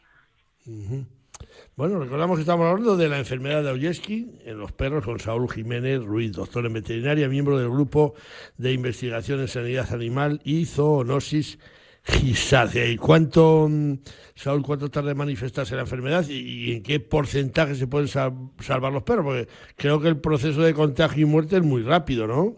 Bueno, 1.78 2.00
recordamos 2.00 2.38
que 2.38 2.42
estamos 2.42 2.66
hablando 2.66 2.98
de 2.98 3.08
la 3.08 3.20
enfermedad 3.20 3.63
de 3.63 3.70
Oyeski 3.70 4.40
en 4.46 4.58
los 4.58 4.72
perros 4.72 5.06
con 5.06 5.20
Saúl 5.20 5.48
Jiménez 5.48 6.04
Ruiz, 6.04 6.32
doctor 6.32 6.66
en 6.66 6.74
veterinaria, 6.74 7.30
miembro 7.30 7.60
del 7.60 7.70
grupo 7.70 8.16
de 8.58 8.74
investigación 8.74 9.42
en 9.42 9.48
sanidad 9.48 9.94
animal 9.94 10.42
y 10.44 10.66
zoonosis 10.66 11.60
gisácea. 12.04 12.88
¿Y 12.88 12.98
cuánto, 12.98 13.68
mm, 13.70 13.94
Saúl, 14.34 14.63
cuánto 14.63 14.90
tarda 14.90 15.12
en 15.12 15.18
manifestarse 15.18 15.76
la 15.76 15.82
enfermedad 15.82 16.26
y, 16.28 16.40
y 16.40 16.72
en 16.72 16.82
qué 16.82 17.00
porcentaje 17.00 17.76
se 17.76 17.86
pueden 17.86 18.08
sal- 18.08 18.34
salvar 18.58 18.92
los 18.92 19.04
perros? 19.04 19.26
Porque 19.26 19.48
creo 19.76 20.02
que 20.02 20.08
el 20.08 20.18
proceso 20.18 20.63
de 20.63 20.74
contagio 20.74 21.28
y 21.28 21.30
muerte 21.30 21.58
es 21.58 21.63
muy 21.63 21.84
rápido, 21.84 22.26
¿no? 22.26 22.56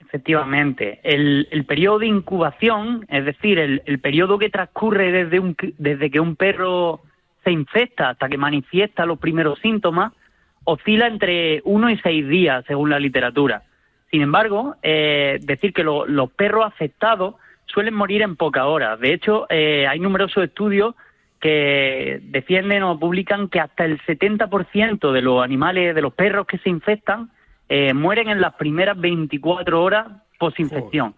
Efectivamente, 0.00 1.00
el, 1.02 1.46
periodo 1.66 1.98
de 1.98 2.06
incubación, 2.06 3.04
es 3.10 3.26
decir, 3.26 3.58
el, 3.58 3.82
el 3.84 4.00
periodo 4.00 4.38
que 4.38 4.48
transcurre 4.48 5.12
desde, 5.12 5.38
un, 5.38 5.54
desde 5.76 6.10
que 6.10 6.18
un 6.18 6.34
perro 6.34 7.02
se 7.48 7.52
infecta 7.52 8.10
hasta 8.10 8.28
que 8.28 8.36
manifiesta 8.36 9.06
los 9.06 9.18
primeros 9.18 9.58
síntomas, 9.60 10.12
oscila 10.64 11.06
entre 11.06 11.62
uno 11.64 11.88
y 11.88 11.96
seis 11.96 12.28
días, 12.28 12.62
según 12.66 12.90
la 12.90 12.98
literatura. 12.98 13.62
Sin 14.10 14.20
embargo, 14.20 14.76
eh, 14.82 15.38
decir 15.40 15.72
que 15.72 15.82
lo- 15.82 16.06
los 16.06 16.30
perros 16.30 16.66
afectados 16.66 17.36
suelen 17.64 17.94
morir 17.94 18.20
en 18.20 18.36
pocas 18.36 18.64
horas. 18.64 19.00
De 19.00 19.14
hecho, 19.14 19.46
eh, 19.48 19.86
hay 19.88 19.98
numerosos 19.98 20.44
estudios 20.44 20.94
que 21.40 22.20
defienden 22.24 22.82
o 22.82 22.98
publican 22.98 23.48
que 23.48 23.60
hasta 23.60 23.86
el 23.86 23.98
70% 24.04 25.12
de 25.12 25.22
los 25.22 25.42
animales, 25.42 25.94
de 25.94 26.02
los 26.02 26.12
perros 26.12 26.46
que 26.46 26.58
se 26.58 26.68
infectan, 26.68 27.30
eh, 27.70 27.94
mueren 27.94 28.28
en 28.28 28.42
las 28.42 28.54
primeras 28.54 29.00
24 29.00 29.82
horas 29.82 30.06
post-infección. 30.38 31.14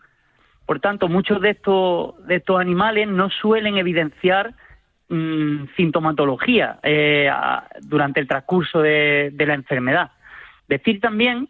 Por 0.65 0.79
tanto, 0.79 1.09
muchos 1.09 1.41
de 1.41 1.51
estos, 1.51 2.25
de 2.29 2.37
estos 2.37 2.61
animales 2.61 3.09
no 3.09 3.31
suelen 3.31 3.79
evidenciar 3.79 4.55
mm, 5.11 5.75
sintomatología 5.77 6.79
eh, 6.83 7.29
a- 7.31 7.69
durante 7.83 8.21
el 8.21 8.27
transcurso 8.27 8.81
de, 8.81 9.31
de 9.35 9.47
la 9.47 9.55
enfermedad. 9.55 10.13
Decir 10.69 11.01
también 11.01 11.49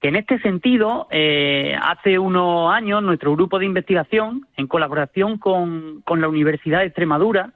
que 0.00 0.08
en 0.08 0.16
este 0.16 0.40
sentido, 0.40 1.06
eh, 1.12 1.76
hace 1.80 2.18
unos 2.18 2.74
años 2.74 3.04
nuestro 3.04 3.32
grupo 3.36 3.60
de 3.60 3.66
investigación, 3.66 4.48
en 4.56 4.66
colaboración 4.66 5.38
con, 5.38 6.00
con 6.02 6.20
la 6.20 6.28
Universidad 6.28 6.80
de 6.80 6.86
Extremadura, 6.86 7.50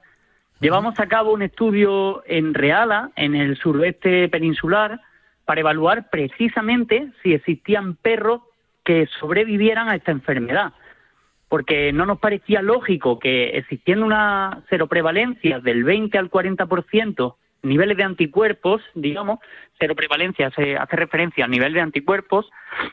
llevamos 0.61 0.97
a 1.01 1.07
cabo 1.07 1.33
un 1.33 1.41
estudio 1.41 2.23
en 2.25 2.53
Reala, 2.53 3.11
en 3.17 3.35
el 3.35 3.57
suroeste 3.57 4.29
peninsular, 4.29 5.01
para 5.43 5.59
evaluar 5.59 6.09
precisamente 6.09 7.09
si 7.21 7.33
existían 7.33 7.95
perros 7.95 8.41
que 8.85 9.07
sobrevivieran 9.19 9.89
a 9.89 9.95
esta 9.95 10.11
enfermedad 10.11 10.71
porque 11.49 11.93
no 11.93 12.05
nos 12.05 12.19
parecía 12.19 12.61
lógico 12.61 13.19
que 13.19 13.57
existiendo 13.57 14.05
una 14.05 14.63
seroprevalencia 14.69 15.59
del 15.59 15.83
20 15.83 16.17
al 16.17 16.29
40%, 16.29 17.35
niveles 17.63 17.97
de 17.97 18.03
anticuerpos, 18.03 18.81
digamos, 18.95 19.39
seroprevalencia 19.79 20.51
se 20.51 20.77
hace 20.77 20.95
referencia 20.95 21.45
al 21.45 21.51
nivel 21.51 21.73
de 21.73 21.81
anticuerpos, 21.81 22.49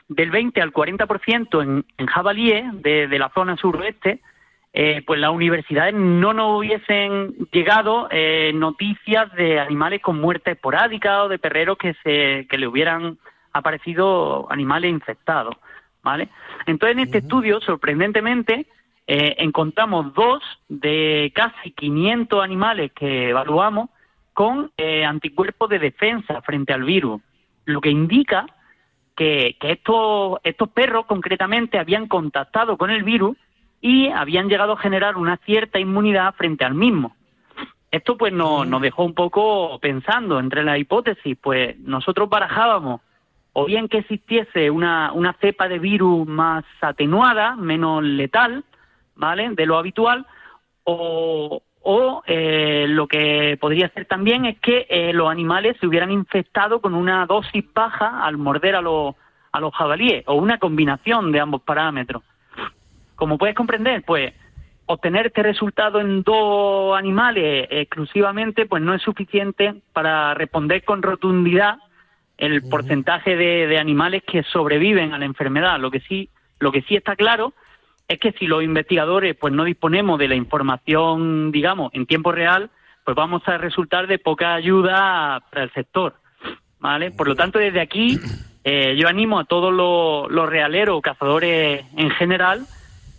del 0.07 0.31
20 0.31 0.61
al 0.61 0.73
40% 0.73 1.63
en, 1.63 1.85
en 1.97 2.05
jabalíes 2.05 2.65
de, 2.81 3.07
de 3.07 3.19
la 3.19 3.31
zona 3.33 3.57
suroeste, 3.57 4.21
eh, 4.77 5.03
pues 5.07 5.21
las 5.21 5.31
universidades 5.31 5.93
no 5.93 6.33
nos 6.33 6.59
hubiesen 6.59 7.33
llegado 7.53 8.09
eh, 8.11 8.51
noticias 8.53 9.31
de 9.35 9.57
animales 9.57 10.01
con 10.01 10.19
muerte 10.19 10.51
esporádica 10.51 11.23
o 11.23 11.29
de 11.29 11.39
perreros 11.39 11.77
que, 11.77 11.95
se, 12.03 12.45
que 12.49 12.57
le 12.57 12.67
hubieran 12.67 13.17
aparecido 13.53 14.51
animales 14.51 14.91
infectados. 14.91 15.55
¿Vale? 16.05 16.29
Entonces, 16.67 16.95
en 16.97 17.03
este 17.03 17.17
estudio, 17.17 17.59
sorprendentemente, 17.59 18.67
eh, 19.07 19.35
encontramos 19.39 20.13
dos 20.13 20.41
de 20.69 21.33
casi 21.35 21.71
500 21.71 22.43
animales 22.43 22.91
que 22.93 23.29
evaluamos 23.29 23.89
con 24.33 24.71
eh, 24.77 25.03
anticuerpos 25.03 25.67
de 25.69 25.79
defensa 25.79 26.41
frente 26.43 26.73
al 26.73 26.83
virus, 26.83 27.21
lo 27.65 27.81
que 27.81 27.89
indica 27.89 28.45
que, 29.15 29.57
que 29.59 29.71
estos, 29.71 30.39
estos 30.43 30.69
perros 30.69 31.07
concretamente 31.07 31.79
habían 31.79 32.07
contactado 32.07 32.77
con 32.77 32.91
el 32.91 33.03
virus 33.03 33.35
y 33.81 34.09
habían 34.09 34.47
llegado 34.47 34.73
a 34.73 34.77
generar 34.77 35.17
una 35.17 35.37
cierta 35.37 35.79
inmunidad 35.79 36.35
frente 36.35 36.65
al 36.65 36.75
mismo. 36.75 37.15
Esto 37.89 38.15
pues 38.15 38.31
nos, 38.31 38.67
nos 38.67 38.81
dejó 38.81 39.05
un 39.05 39.15
poco 39.15 39.79
pensando 39.79 40.39
entre 40.39 40.63
la 40.63 40.77
hipótesis, 40.77 41.35
pues 41.41 41.79
nosotros 41.79 42.29
barajábamos 42.29 43.01
o 43.57 43.63
bien 43.63 43.87
que 43.87 43.99
existiese 43.99 44.69
una, 44.69 45.13
una 45.13 45.31
cepa 45.39 45.69
de 45.69 45.79
virus 45.79 46.27
más 46.27 46.65
atenuada, 46.81 47.55
menos 47.55 48.03
letal, 48.03 48.65
¿vale? 49.15 49.49
De 49.51 49.65
lo 49.65 49.77
habitual, 49.77 50.25
o, 50.83 51.61
eh, 52.27 52.85
lo 52.89 53.07
que 53.07 53.57
podría 53.61 53.87
ser 53.89 54.07
también 54.07 54.43
es 54.43 54.59
que 54.59 54.85
eh, 54.89 55.13
los 55.13 55.29
animales 55.29 55.77
se 55.79 55.87
hubieran 55.87 56.11
infectado 56.11 56.81
con 56.81 56.93
una 56.93 57.25
dosis 57.27 57.63
baja 57.73 58.25
al 58.25 58.37
morder 58.37 58.75
a 58.75 58.81
los, 58.81 59.15
a 59.53 59.61
los 59.61 59.73
jabalíes, 59.73 60.25
o 60.27 60.33
una 60.33 60.57
combinación 60.57 61.31
de 61.31 61.39
ambos 61.39 61.61
parámetros. 61.61 62.23
Como 63.15 63.37
puedes 63.37 63.55
comprender, 63.55 64.03
pues 64.05 64.33
obtener 64.85 65.27
este 65.27 65.43
resultado 65.43 66.01
en 66.01 66.23
dos 66.23 66.97
animales 66.97 67.69
exclusivamente, 67.71 68.65
pues 68.65 68.83
no 68.83 68.93
es 68.93 69.01
suficiente 69.01 69.75
para 69.93 70.33
responder 70.33 70.83
con 70.83 71.01
rotundidad 71.01 71.77
el 72.37 72.61
porcentaje 72.63 73.35
de, 73.35 73.67
de 73.67 73.79
animales 73.79 74.23
que 74.23 74.43
sobreviven 74.43 75.13
a 75.13 75.19
la 75.19 75.25
enfermedad. 75.25 75.79
Lo 75.79 75.91
que 75.91 76.01
sí, 76.01 76.29
lo 76.59 76.71
que 76.71 76.81
sí 76.83 76.95
está 76.95 77.15
claro 77.15 77.53
es 78.07 78.19
que 78.19 78.33
si 78.33 78.47
los 78.47 78.63
investigadores 78.63 79.35
pues 79.35 79.53
no 79.53 79.63
disponemos 79.63 80.19
de 80.19 80.27
la 80.27 80.35
información, 80.35 81.51
digamos, 81.51 81.91
en 81.93 82.05
tiempo 82.05 82.31
real, 82.31 82.69
pues 83.03 83.15
vamos 83.15 83.41
a 83.47 83.57
resultar 83.57 84.07
de 84.07 84.19
poca 84.19 84.53
ayuda 84.53 85.41
para 85.49 85.63
el 85.63 85.71
sector. 85.73 86.15
¿Vale? 86.79 87.11
Por 87.11 87.27
lo 87.27 87.35
tanto, 87.35 87.57
desde 87.57 87.81
aquí 87.81 88.19
eh, 88.63 88.95
yo 88.97 89.07
animo 89.07 89.39
a 89.39 89.45
todos 89.45 89.73
los, 89.73 90.31
los 90.31 90.49
realeros, 90.49 91.01
cazadores 91.01 91.85
en 91.97 92.09
general, 92.11 92.65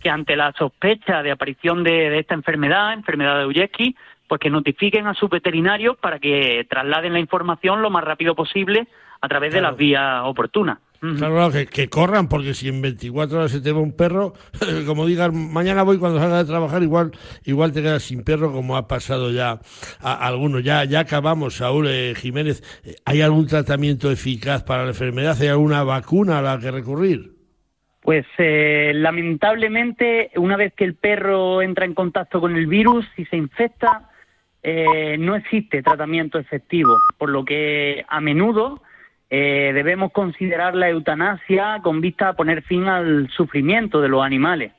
que 0.01 0.09
ante 0.09 0.35
la 0.35 0.53
sospecha 0.53 1.23
de 1.23 1.31
aparición 1.31 1.83
de, 1.83 2.09
de 2.09 2.19
esta 2.19 2.33
enfermedad, 2.33 2.93
enfermedad 2.93 3.39
de 3.39 3.45
Uyeski, 3.45 3.95
pues 4.27 4.39
que 4.39 4.49
notifiquen 4.49 5.07
a 5.07 5.13
sus 5.13 5.29
veterinarios 5.29 5.97
para 5.97 6.19
que 6.19 6.65
trasladen 6.69 7.13
la 7.13 7.19
información 7.19 7.81
lo 7.81 7.89
más 7.89 8.03
rápido 8.03 8.35
posible 8.35 8.87
a 9.21 9.27
través 9.27 9.53
de 9.53 9.61
las 9.61 9.75
vías 9.75 10.21
oportunas. 10.23 10.79
Claro, 10.99 11.35
claro, 11.35 11.51
que, 11.51 11.67
que 11.67 11.89
corran, 11.89 12.27
porque 12.27 12.55
si 12.55 12.69
en 12.69 12.81
24 12.81 13.37
horas 13.37 13.51
se 13.51 13.61
te 13.61 13.71
va 13.71 13.79
un 13.79 13.95
perro, 13.95 14.33
como 14.87 15.05
digas, 15.05 15.31
mañana 15.31 15.83
voy 15.83 15.99
cuando 15.99 16.17
salga 16.19 16.39
de 16.39 16.45
trabajar, 16.45 16.81
igual 16.81 17.11
igual 17.45 17.71
te 17.71 17.83
quedas 17.83 18.01
sin 18.01 18.23
perro, 18.23 18.51
como 18.51 18.75
ha 18.75 18.87
pasado 18.87 19.29
ya 19.29 19.59
a, 20.01 20.13
a 20.13 20.27
algunos. 20.27 20.63
Ya, 20.63 20.83
ya 20.85 21.01
acabamos, 21.01 21.57
Saúl 21.57 21.87
eh, 21.87 22.13
Jiménez. 22.15 22.63
Eh, 22.83 22.95
¿Hay 23.05 23.21
algún 23.21 23.45
tratamiento 23.45 24.09
eficaz 24.09 24.63
para 24.63 24.83
la 24.83 24.89
enfermedad? 24.89 25.37
¿Hay 25.39 25.49
alguna 25.49 25.83
vacuna 25.83 26.39
a 26.39 26.41
la 26.41 26.59
que 26.59 26.71
recurrir? 26.71 27.37
Pues 28.07 28.25
eh, 28.37 28.93
lamentablemente, 28.95 30.31
una 30.37 30.55
vez 30.55 30.73
que 30.73 30.85
el 30.85 30.95
perro 30.95 31.61
entra 31.61 31.83
en 31.83 31.93
contacto 31.93 32.39
con 32.39 32.55
el 32.55 32.65
virus 32.65 33.05
y 33.17 33.25
se 33.25 33.35
infecta, 33.35 34.09
eh, 34.63 35.17
no 35.19 35.35
existe 35.35 35.83
tratamiento 35.83 36.39
efectivo, 36.39 36.97
por 37.17 37.29
lo 37.29 37.43
que 37.43 38.05
a 38.07 38.21
menudo 38.21 38.81
eh, 39.29 39.71
debemos 39.73 40.11
considerar 40.11 40.75
la 40.75 40.89
eutanasia 40.89 41.79
con 41.83 41.99
vista 42.01 42.29
a 42.29 42.33
poner 42.33 42.61
fin 42.63 42.85
al 42.87 43.29
sufrimiento 43.29 44.01
de 44.01 44.07
los 44.09 44.23
animales, 44.23 44.71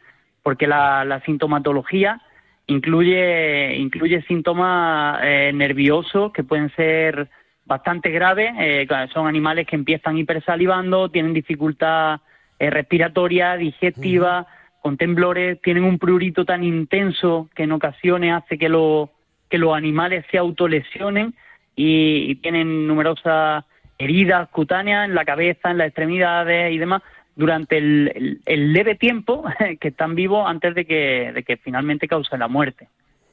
porque 0.43 0.67
la, 0.67 1.05
la 1.05 1.21
sintomatología 1.21 2.21
incluye, 2.67 3.77
incluye 3.77 4.23
síntomas 4.23 5.21
eh, 5.23 5.51
nerviosos 5.55 6.33
que 6.33 6.45
pueden 6.45 6.71
ser 6.77 7.29
bastante 7.65 8.11
graves. 8.11 8.53
eh, 8.59 8.87
son 9.13 9.27
animales 9.27 9.67
que 9.67 9.77
empiezan 9.77 10.17
hipersalivando, 10.19 11.11
tienen 11.11 11.35
dificultad 11.35 12.21
eh, 12.59 12.71
respiratoria, 12.71 13.57
digestiva, 13.57 14.47
con 14.81 14.97
temblores, 14.97 15.61
tienen 15.61 15.85
un 15.85 15.99
prurito 15.99 16.45
tan 16.45 16.63
intenso 16.65 17.49
que 17.55 17.65
en 17.65 17.73
ocasiones 17.73 18.33
hace 18.35 18.57
que, 18.59 18.69
lo- 18.69 19.11
que 19.51 19.59
los 19.59 19.75
animales 19.75 20.25
se 20.31 20.39
autolesionen 20.39 21.35
y, 21.77 22.31
y 22.31 22.35
tienen 22.37 22.87
numerosas 22.87 23.65
heridas 23.99 24.49
cutáneas 24.51 25.09
en 25.09 25.15
la 25.15 25.25
cabeza, 25.25 25.71
en 25.71 25.79
las 25.79 25.89
extremidades 25.89 26.73
y 26.73 26.79
demás 26.79 27.03
durante 27.37 27.79
el, 27.79 28.13
el- 28.15 28.41
el 28.47 28.73
leve 28.73 28.95
tiempo 28.95 29.45
que 29.81 29.89
están 29.89 30.15
vivos 30.15 30.45
antes 30.49 30.75
de 30.75 30.85
que, 30.85 31.33
de 31.35 31.43
que 31.43 31.57
finalmente 31.57 32.09
causen 32.09 32.41
la 32.41 32.49
muerte. 32.49 32.89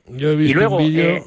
Yo 0.08 0.32
he 0.32 0.36
visto 0.36 0.60
luego, 0.60 0.78
un 0.78 0.88
vídeo. 0.92 1.16
eh, 1.18 1.24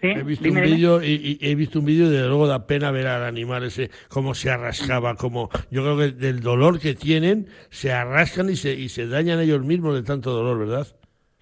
sí, 0.00 0.08
He 0.08 0.22
visto 0.22 0.44
dime, 0.44 0.60
un 0.62 0.66
vídeo 0.66 1.02
y, 1.02 1.38
y 1.40 1.50
he 1.50 1.54
visto 1.54 1.78
un 1.80 1.84
vídeo 1.86 2.06
y 2.06 2.10
desde 2.10 2.28
luego 2.28 2.46
da 2.46 2.66
pena 2.66 2.90
ver 2.90 3.06
al 3.06 3.24
animal 3.24 3.64
ese 3.64 3.90
cómo 4.08 4.34
se 4.34 4.50
arrascaba, 4.50 5.14
como 5.16 5.50
yo 5.70 5.82
creo 5.82 5.98
que 5.98 6.12
del 6.12 6.40
dolor 6.40 6.80
que 6.80 6.94
tienen 6.94 7.48
se 7.70 7.92
arrascan 7.92 8.48
y 8.48 8.56
se 8.56 8.72
y 8.72 8.88
se 8.88 9.06
dañan 9.06 9.40
ellos 9.40 9.62
mismos 9.64 9.94
de 9.94 10.02
tanto 10.02 10.30
dolor, 10.30 10.58
¿verdad? 10.58 10.86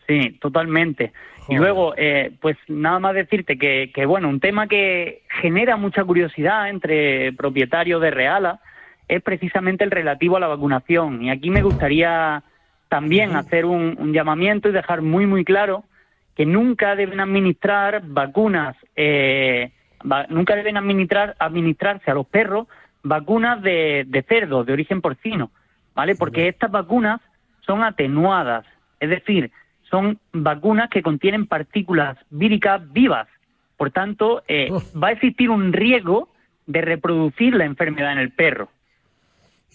Sí, 0.09 0.37
totalmente. 0.41 1.13
Y 1.47 1.57
luego, 1.57 1.95
eh, 1.97 2.33
pues 2.41 2.57
nada 2.69 2.99
más 2.99 3.15
decirte 3.15 3.59
que, 3.59 3.91
que, 3.95 4.07
bueno, 4.07 4.29
un 4.29 4.41
tema 4.41 4.67
que 4.67 5.23
genera 5.29 5.77
mucha 5.77 6.03
curiosidad 6.05 6.71
entre 6.71 7.33
propietarios 7.35 8.01
de 8.01 8.11
Reala 8.11 8.61
es 9.09 9.23
precisamente 9.23 9.85
el 9.85 9.91
relativo 9.91 10.37
a 10.37 10.41
la 10.41 10.47
vacunación. 10.47 11.23
Y 11.23 11.31
aquí 11.31 11.51
me 11.51 11.61
gustaría 11.63 12.43
también 12.89 13.37
hacer 13.37 13.67
un, 13.67 13.97
un 13.99 14.13
llamamiento 14.15 14.69
y 14.69 14.73
dejar 14.73 15.03
muy, 15.03 15.27
muy 15.27 15.45
claro 15.45 15.85
que 16.35 16.47
nunca 16.47 16.97
deben 16.97 17.21
administrar 17.21 18.03
vacunas, 18.07 18.75
eh, 18.97 19.71
va- 20.11 20.27
nunca 20.31 20.57
deben 20.57 20.77
administrar, 20.79 21.37
administrarse 21.39 22.11
a 22.11 22.15
los 22.15 22.27
perros 22.27 22.67
vacunas 23.03 23.61
de, 23.63 24.05
de 24.09 24.23
cerdo, 24.23 24.65
de 24.65 24.73
origen 24.73 25.03
porcino, 25.03 25.51
¿vale? 25.95 26.17
Porque 26.17 26.49
estas 26.49 26.71
vacunas 26.71 27.21
son 27.67 27.83
atenuadas, 27.85 28.65
es 28.99 29.11
decir, 29.11 29.51
son 29.95 30.19
vacunas 30.33 30.91
que 30.91 31.03
contienen 31.03 31.47
partículas 31.47 32.19
víricas 32.29 32.83
vivas. 32.93 33.29
Por 33.77 33.93
tanto, 33.93 34.43
eh, 34.49 34.69
va 35.01 35.09
a 35.09 35.13
existir 35.13 35.51
un 35.51 35.73
riesgo 35.73 36.31
de 36.67 36.81
reproducir 36.81 37.55
la 37.55 37.65
enfermedad 37.65 38.13
en 38.13 38.19
el 38.19 38.33
perro. 38.33 38.69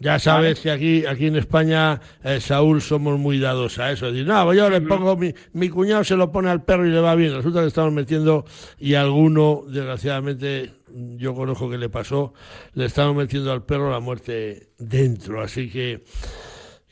Ya 0.01 0.19
sabes 0.19 0.59
que 0.59 0.71
aquí 0.71 1.05
aquí 1.05 1.27
en 1.27 1.37
España, 1.37 2.01
eh, 2.23 2.41
Saúl, 2.41 2.81
somos 2.81 3.17
muy 3.17 3.39
dados 3.39 3.79
a 3.79 3.91
eso. 3.91 4.07
Es 4.07 4.13
decir, 4.13 4.27
no, 4.27 4.43
pues 4.43 4.57
yo 4.57 4.69
le 4.69 4.81
pongo, 4.81 5.15
mi, 5.15 5.33
mi 5.53 5.69
cuñado 5.69 6.03
se 6.03 6.17
lo 6.17 6.31
pone 6.33 6.49
al 6.49 6.63
perro 6.63 6.85
y 6.85 6.89
le 6.89 6.99
va 6.99 7.15
bien. 7.15 7.33
Resulta 7.33 7.61
que 7.61 7.67
estamos 7.67 7.93
metiendo, 7.93 8.45
y 8.77 8.95
alguno, 8.95 9.63
desgraciadamente, 9.67 10.73
yo 11.17 11.33
conozco 11.33 11.69
que 11.69 11.77
le 11.77 11.87
pasó, 11.87 12.33
le 12.73 12.85
estamos 12.85 13.15
metiendo 13.15 13.53
al 13.53 13.63
perro 13.63 13.89
la 13.89 14.01
muerte 14.01 14.67
dentro. 14.77 15.41
Así 15.41 15.69
que, 15.69 16.03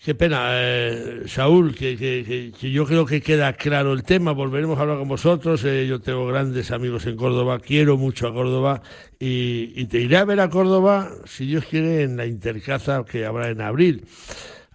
qué 0.04 0.16
pena, 0.16 0.50
eh, 0.54 1.22
Saúl, 1.26 1.76
que, 1.76 1.98
que, 1.98 2.52
que- 2.60 2.72
yo 2.72 2.86
creo 2.86 3.06
que 3.06 3.22
queda 3.22 3.54
claro 3.54 3.94
el 3.94 4.04
tema. 4.04 4.32
Volveremos 4.32 4.78
a 4.78 4.84
hablar 4.84 4.98
con 5.00 5.08
vosotros. 5.10 5.64
eh, 5.66 5.86
yo 5.88 6.00
tengo 6.00 6.26
grandes 6.28 6.72
amigos 6.72 7.06
en 7.08 7.16
Córdoba, 7.18 7.60
quiero 7.60 7.98
mucho 7.98 8.28
a 8.28 8.34
Córdoba 8.34 8.82
y, 9.20 9.74
y 9.76 9.86
te 9.88 10.00
iré 10.00 10.18
a 10.18 10.26
ver 10.26 10.40
a 10.40 10.50
Córdoba, 10.50 11.10
si 11.26 11.46
Dios 11.48 11.66
quiere, 11.66 12.04
en 12.04 12.18
la 12.18 12.26
intercaza 12.26 13.04
que 13.10 13.26
habrá 13.26 13.50
en 13.50 13.62
abril. 13.62 14.06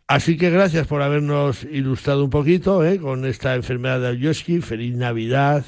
Así 0.08 0.36
que 0.36 0.50
gracias 0.50 0.86
por 0.86 1.00
habernos 1.00 1.64
ilustrado 1.64 2.24
un 2.24 2.30
poquito 2.30 2.84
eh, 2.84 2.98
con 2.98 3.24
esta 3.24 3.54
enfermedad 3.54 4.00
de 4.00 4.08
Alyoski. 4.08 4.60
Feliz 4.60 4.94
Navidad 4.94 5.64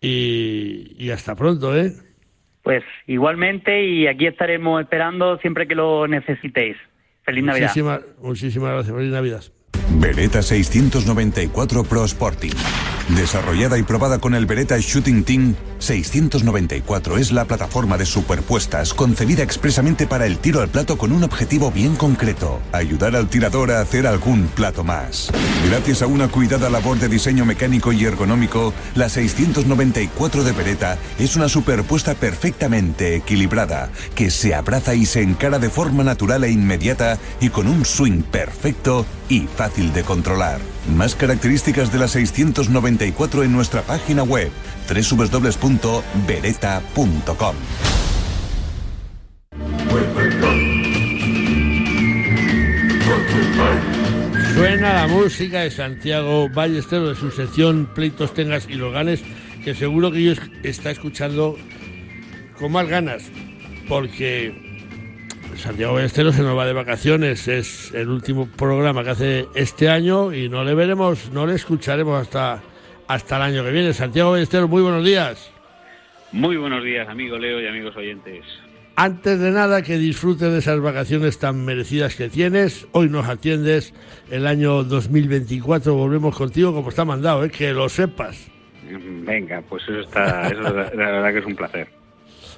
y, 0.00 0.94
y 0.98 1.10
hasta 1.10 1.34
pronto, 1.34 1.74
¿eh? 1.76 1.92
Pues 2.62 2.82
igualmente, 3.06 3.84
y 3.86 4.06
aquí 4.06 4.26
estaremos 4.26 4.82
esperando 4.82 5.38
siempre 5.38 5.66
que 5.66 5.74
lo 5.74 6.06
necesitéis. 6.08 6.76
Feliz 7.24 7.44
Navidad. 7.44 7.68
Muchísimas, 7.68 8.00
muchísimas 8.20 8.72
gracias. 8.72 8.96
Feliz 8.96 9.12
Navidad. 9.12 9.42
Beretta 9.98 10.42
694 10.42 11.84
Pro 11.84 12.04
Sporting. 12.04 12.52
Desarrollada 13.16 13.78
y 13.78 13.82
probada 13.82 14.18
con 14.18 14.34
el 14.34 14.46
Beretta 14.46 14.78
Shooting 14.78 15.24
Team, 15.24 15.54
694 15.84 17.18
es 17.18 17.30
la 17.30 17.44
plataforma 17.44 17.98
de 17.98 18.06
superpuestas 18.06 18.94
concebida 18.94 19.42
expresamente 19.42 20.06
para 20.06 20.24
el 20.24 20.38
tiro 20.38 20.62
al 20.62 20.68
plato 20.68 20.96
con 20.96 21.12
un 21.12 21.22
objetivo 21.24 21.70
bien 21.70 21.94
concreto, 21.94 22.60
ayudar 22.72 23.14
al 23.14 23.28
tirador 23.28 23.70
a 23.70 23.82
hacer 23.82 24.06
algún 24.06 24.46
plato 24.46 24.82
más. 24.82 25.30
Gracias 25.68 26.00
a 26.00 26.06
una 26.06 26.28
cuidada 26.28 26.70
labor 26.70 26.98
de 26.98 27.08
diseño 27.08 27.44
mecánico 27.44 27.92
y 27.92 28.04
ergonómico, 28.04 28.72
la 28.94 29.10
694 29.10 30.42
de 30.42 30.52
Beretta 30.52 30.96
es 31.18 31.36
una 31.36 31.50
superpuesta 31.50 32.14
perfectamente 32.14 33.16
equilibrada, 33.16 33.90
que 34.14 34.30
se 34.30 34.54
abraza 34.54 34.94
y 34.94 35.04
se 35.04 35.20
encara 35.20 35.58
de 35.58 35.68
forma 35.68 36.02
natural 36.02 36.44
e 36.44 36.50
inmediata 36.50 37.18
y 37.40 37.50
con 37.50 37.68
un 37.68 37.84
swing 37.84 38.22
perfecto 38.22 39.04
y 39.28 39.40
fácil 39.40 39.92
de 39.92 40.02
controlar. 40.02 40.60
Más 40.96 41.14
características 41.14 41.92
de 41.92 41.98
la 41.98 42.08
694 42.08 43.42
en 43.42 43.52
nuestra 43.52 43.82
página 43.82 44.22
web 44.22 44.50
www.beretta.com. 44.88 47.56
Suena 54.54 54.94
la 54.94 55.06
música 55.08 55.60
de 55.60 55.70
Santiago 55.70 56.48
Ballesteros 56.48 57.08
de 57.08 57.16
su 57.16 57.30
sección 57.30 57.88
Pleitos 57.94 58.34
Tengas 58.34 58.68
y 58.68 58.74
los 58.74 58.92
Ganes, 58.92 59.22
que 59.64 59.74
seguro 59.74 60.12
que 60.12 60.18
ellos 60.18 60.38
está 60.62 60.90
escuchando 60.90 61.56
con 62.58 62.72
más 62.72 62.88
ganas, 62.88 63.24
porque 63.88 64.54
Santiago 65.56 65.94
Ballesteros 65.94 66.36
se 66.36 66.42
nos 66.42 66.56
va 66.56 66.66
de 66.66 66.72
vacaciones, 66.72 67.48
es 67.48 67.92
el 67.94 68.08
último 68.08 68.46
programa 68.46 69.04
que 69.04 69.10
hace 69.10 69.48
este 69.54 69.88
año 69.88 70.32
y 70.32 70.48
no 70.48 70.64
le 70.64 70.74
veremos, 70.74 71.30
no 71.32 71.46
le 71.46 71.54
escucharemos 71.54 72.20
hasta, 72.20 72.62
hasta 73.08 73.36
el 73.36 73.42
año 73.42 73.64
que 73.64 73.70
viene. 73.70 73.92
Santiago 73.92 74.32
Ballesteros, 74.32 74.68
muy 74.68 74.82
buenos 74.82 75.04
días. 75.04 75.50
Muy 76.32 76.56
buenos 76.56 76.82
días, 76.82 77.08
amigo 77.08 77.38
Leo 77.38 77.60
y 77.60 77.66
amigos 77.66 77.96
oyentes. 77.96 78.44
Antes 78.96 79.40
de 79.40 79.50
nada, 79.50 79.82
que 79.82 79.98
disfrutes 79.98 80.52
de 80.52 80.58
esas 80.58 80.80
vacaciones 80.80 81.38
tan 81.38 81.64
merecidas 81.64 82.14
que 82.14 82.28
tienes. 82.28 82.86
Hoy 82.92 83.08
nos 83.08 83.28
atiendes 83.28 83.92
el 84.30 84.46
año 84.46 84.84
2024. 84.84 85.94
Volvemos 85.94 86.36
contigo 86.36 86.72
como 86.72 86.90
está 86.90 87.04
mandado, 87.04 87.44
¿eh? 87.44 87.50
que 87.50 87.72
lo 87.72 87.88
sepas. 87.88 88.50
Venga, 88.88 89.62
pues 89.68 89.82
eso 89.84 90.00
está, 90.00 90.48
eso 90.48 90.62
la, 90.62 90.70
la 90.70 91.10
verdad 91.10 91.32
que 91.32 91.38
es 91.38 91.46
un 91.46 91.56
placer. 91.56 92.03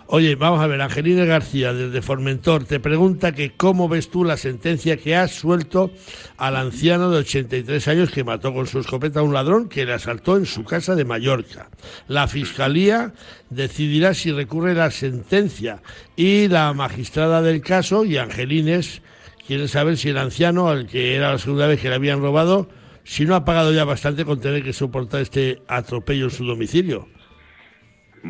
Oye, 0.09 0.37
vamos 0.37 0.61
a 0.61 0.69
ver, 0.69 0.81
Angelina 0.81 1.25
García 1.25 1.73
desde 1.73 2.01
Formentor 2.01 2.65
te 2.65 2.79
pregunta 2.79 3.33
que 3.33 3.55
cómo 3.57 3.89
ves 3.89 4.09
tú 4.09 4.23
la 4.23 4.37
sentencia 4.37 4.97
que 4.99 5.17
has 5.17 5.33
suelto 5.33 5.91
al 6.37 6.55
anciano 6.55 7.11
de 7.11 7.19
83 7.19 7.89
años 7.89 8.13
que 8.13 8.23
mató 8.23 8.55
con 8.55 8.69
su 8.69 8.79
escopeta 8.79 9.19
a 9.19 9.25
un 9.25 9.35
ladrón 9.35 9.69
que 9.69 9.85
le 9.85 9.95
asaltó 9.95 10.37
en 10.37 10.47
su 10.47 10.63
casa 10.63 10.95
de 10.95 11.05
Mallorca. 11.05 11.71
La 12.07 12.29
Fiscalía 12.29 13.15
decidirá 13.51 14.15
si 14.15 14.31
recurre 14.31 14.75
la 14.75 14.93
sentencia 14.93 15.83
y 16.15 16.47
la 16.47 16.73
magistrada 16.73 17.43
del 17.43 17.61
caso 17.61 18.05
y 18.05 18.17
Angelines 18.17 19.03
quieren 19.45 19.67
saber 19.67 19.97
si 19.97 20.11
el 20.11 20.19
anciano, 20.19 20.69
al 20.69 20.87
que 20.87 21.17
era 21.17 21.33
la 21.33 21.39
segunda 21.39 21.67
vez 21.67 21.81
que 21.81 21.89
le 21.89 21.97
habían 21.97 22.21
robado, 22.21 22.69
si 23.03 23.25
no 23.25 23.35
ha 23.35 23.45
pagado 23.45 23.73
ya 23.73 23.85
bastante 23.85 24.25
con 24.25 24.39
tener 24.39 24.63
que 24.63 24.73
soportar 24.73 25.23
este 25.23 25.63
atropello 25.67 26.27
en 26.27 26.31
su 26.31 26.45
domicilio. 26.45 27.09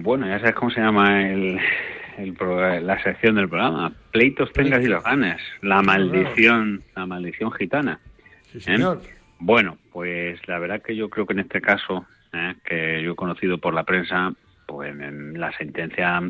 Bueno, 0.03 0.27
ya 0.27 0.39
sabes 0.39 0.55
cómo 0.55 0.71
se 0.71 0.81
llama 0.81 1.27
el, 1.31 1.59
el 2.19 2.33
pro- 2.35 2.81
la 2.81 3.03
sección 3.03 3.37
del 3.37 3.49
programa. 3.49 3.93
Pleitos 4.13 4.53
tengas 4.53 4.83
y 4.83 4.89
los 4.89 5.03
ganes. 5.03 5.41
La 5.63 5.83
maldición, 5.83 6.83
la 6.95 7.07
maldición 7.07 7.51
gitana. 7.53 7.99
Sí, 8.53 8.59
¿Eh? 8.59 8.61
señor. 8.61 9.01
Bueno, 9.39 9.79
pues 9.93 10.39
la 10.49 10.59
verdad 10.59 10.83
que 10.83 10.97
yo 10.97 11.09
creo 11.11 11.27
que 11.27 11.33
en 11.35 11.41
este 11.41 11.61
caso, 11.61 12.07
¿eh? 12.33 12.55
que 12.65 13.03
yo 13.03 13.13
he 13.13 13.17
conocido 13.17 13.59
por 13.59 13.75
la 13.75 13.85
prensa, 13.85 14.33
pues 14.67 14.95
la 14.97 15.53
sentencia 15.57 16.23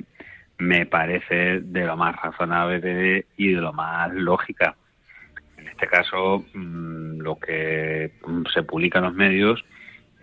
me 0.58 0.86
parece 0.86 1.60
de 1.60 1.84
lo 1.86 1.96
más 1.96 2.16
razonable 2.16 3.26
y 3.36 3.52
de 3.52 3.60
lo 3.60 3.72
más 3.72 4.12
lógica. 4.14 4.76
En 5.58 5.68
este 5.68 5.86
caso, 5.86 6.44
mm, 6.54 7.18
lo 7.20 7.38
que 7.38 8.12
mm, 8.26 8.42
se 8.52 8.62
publica 8.62 8.98
en 9.00 9.04
los 9.06 9.14
medios 9.14 9.64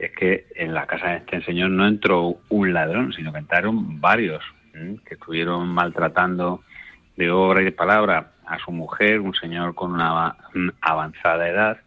es 0.06 0.12
que 0.12 0.48
en 0.56 0.74
la 0.74 0.86
casa 0.88 1.10
de 1.10 1.18
este 1.18 1.42
señor 1.44 1.70
no 1.72 1.88
entró 1.88 2.38
un 2.50 2.74
ladrón, 2.74 3.14
sino 3.14 3.32
que 3.32 3.40
entraron 3.40 4.00
varios 4.02 4.44
que 5.06 5.14
estuvieron 5.14 5.68
maltratando 5.68 6.64
de 7.16 7.30
obra 7.30 7.62
y 7.62 7.66
de 7.66 7.72
palabra 7.72 8.32
a 8.48 8.58
su 8.60 8.72
mujer, 8.72 9.20
un 9.20 9.36
señor 9.36 9.76
con 9.76 9.92
una 9.94 10.10
ava- 10.10 10.36
avanzada 10.82 11.48
edad, 11.48 11.78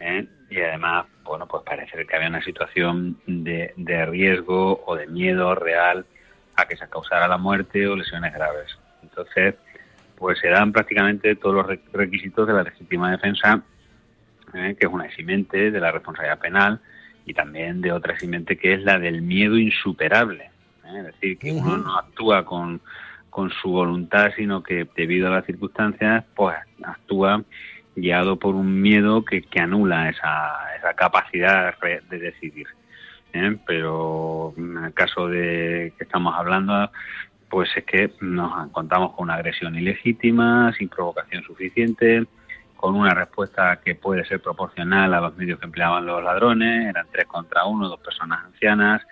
¿eh? 0.00 0.26
y 0.50 0.60
además, 0.60 1.06
bueno, 1.24 1.46
pues 1.46 1.62
parece 1.64 2.04
que 2.04 2.16
había 2.16 2.28
una 2.28 2.42
situación 2.42 3.16
de, 3.26 3.72
de 3.76 4.06
riesgo 4.06 4.82
o 4.86 4.96
de 4.96 5.06
miedo 5.06 5.54
real 5.54 6.04
a 6.56 6.64
que 6.66 6.76
se 6.76 6.88
causara 6.88 7.28
la 7.28 7.38
muerte 7.38 7.86
o 7.86 7.94
lesiones 7.96 8.32
graves. 8.34 8.76
Entonces, 9.02 9.54
pues 10.16 10.38
se 10.40 10.48
dan 10.48 10.72
prácticamente 10.72 11.36
todos 11.36 11.54
los 11.54 11.66
re- 11.66 11.80
requisitos 11.92 12.46
de 12.46 12.54
la 12.54 12.62
legítima 12.64 13.10
defensa, 13.12 13.62
¿eh? 14.54 14.76
que 14.78 14.86
es 14.86 14.92
una 14.92 15.06
eximente 15.06 15.70
de 15.70 15.80
la 15.80 15.92
responsabilidad 15.92 16.38
penal 16.40 16.80
y 17.26 17.34
también 17.34 17.80
de 17.80 17.92
otra 17.92 18.14
eximente 18.14 18.56
que 18.56 18.72
es 18.72 18.82
la 18.82 18.98
del 18.98 19.20
miedo 19.20 19.58
insuperable. 19.58 20.44
¿eh? 20.84 20.98
Es 20.98 21.04
decir, 21.06 21.38
que 21.38 21.52
uno 21.52 21.76
no 21.76 21.98
actúa 21.98 22.44
con, 22.44 22.80
con 23.28 23.50
su 23.50 23.70
voluntad, 23.70 24.30
sino 24.36 24.62
que 24.62 24.86
debido 24.96 25.26
a 25.26 25.30
las 25.32 25.44
circunstancias, 25.44 26.24
pues 26.34 26.56
actúa 26.82 27.42
guiado 27.96 28.38
por 28.38 28.54
un 28.54 28.80
miedo 28.80 29.24
que, 29.24 29.42
que 29.42 29.60
anula 29.60 30.08
esa, 30.08 30.76
esa 30.78 30.94
capacidad 30.94 31.74
de 32.08 32.18
decidir. 32.18 32.68
¿eh? 33.32 33.56
Pero 33.66 34.54
en 34.56 34.84
el 34.84 34.94
caso 34.94 35.28
de 35.28 35.92
que 35.98 36.04
estamos 36.04 36.34
hablando, 36.36 36.90
pues 37.48 37.68
es 37.76 37.84
que 37.84 38.12
nos 38.20 38.66
encontramos 38.66 39.12
con 39.12 39.24
una 39.24 39.34
agresión 39.34 39.74
ilegítima, 39.74 40.72
sin 40.78 40.88
provocación 40.88 41.42
suficiente, 41.42 42.26
con 42.76 42.94
una 42.94 43.14
respuesta 43.14 43.80
que 43.84 43.94
puede 43.94 44.24
ser 44.24 44.40
proporcional 44.40 45.12
a 45.14 45.20
los 45.20 45.36
medios 45.36 45.58
que 45.58 45.66
empleaban 45.66 46.06
los 46.06 46.22
ladrones, 46.22 46.88
eran 46.88 47.06
tres 47.12 47.26
contra 47.26 47.64
uno, 47.66 47.88
dos 47.88 48.00
personas 48.00 48.44
ancianas, 48.44 49.02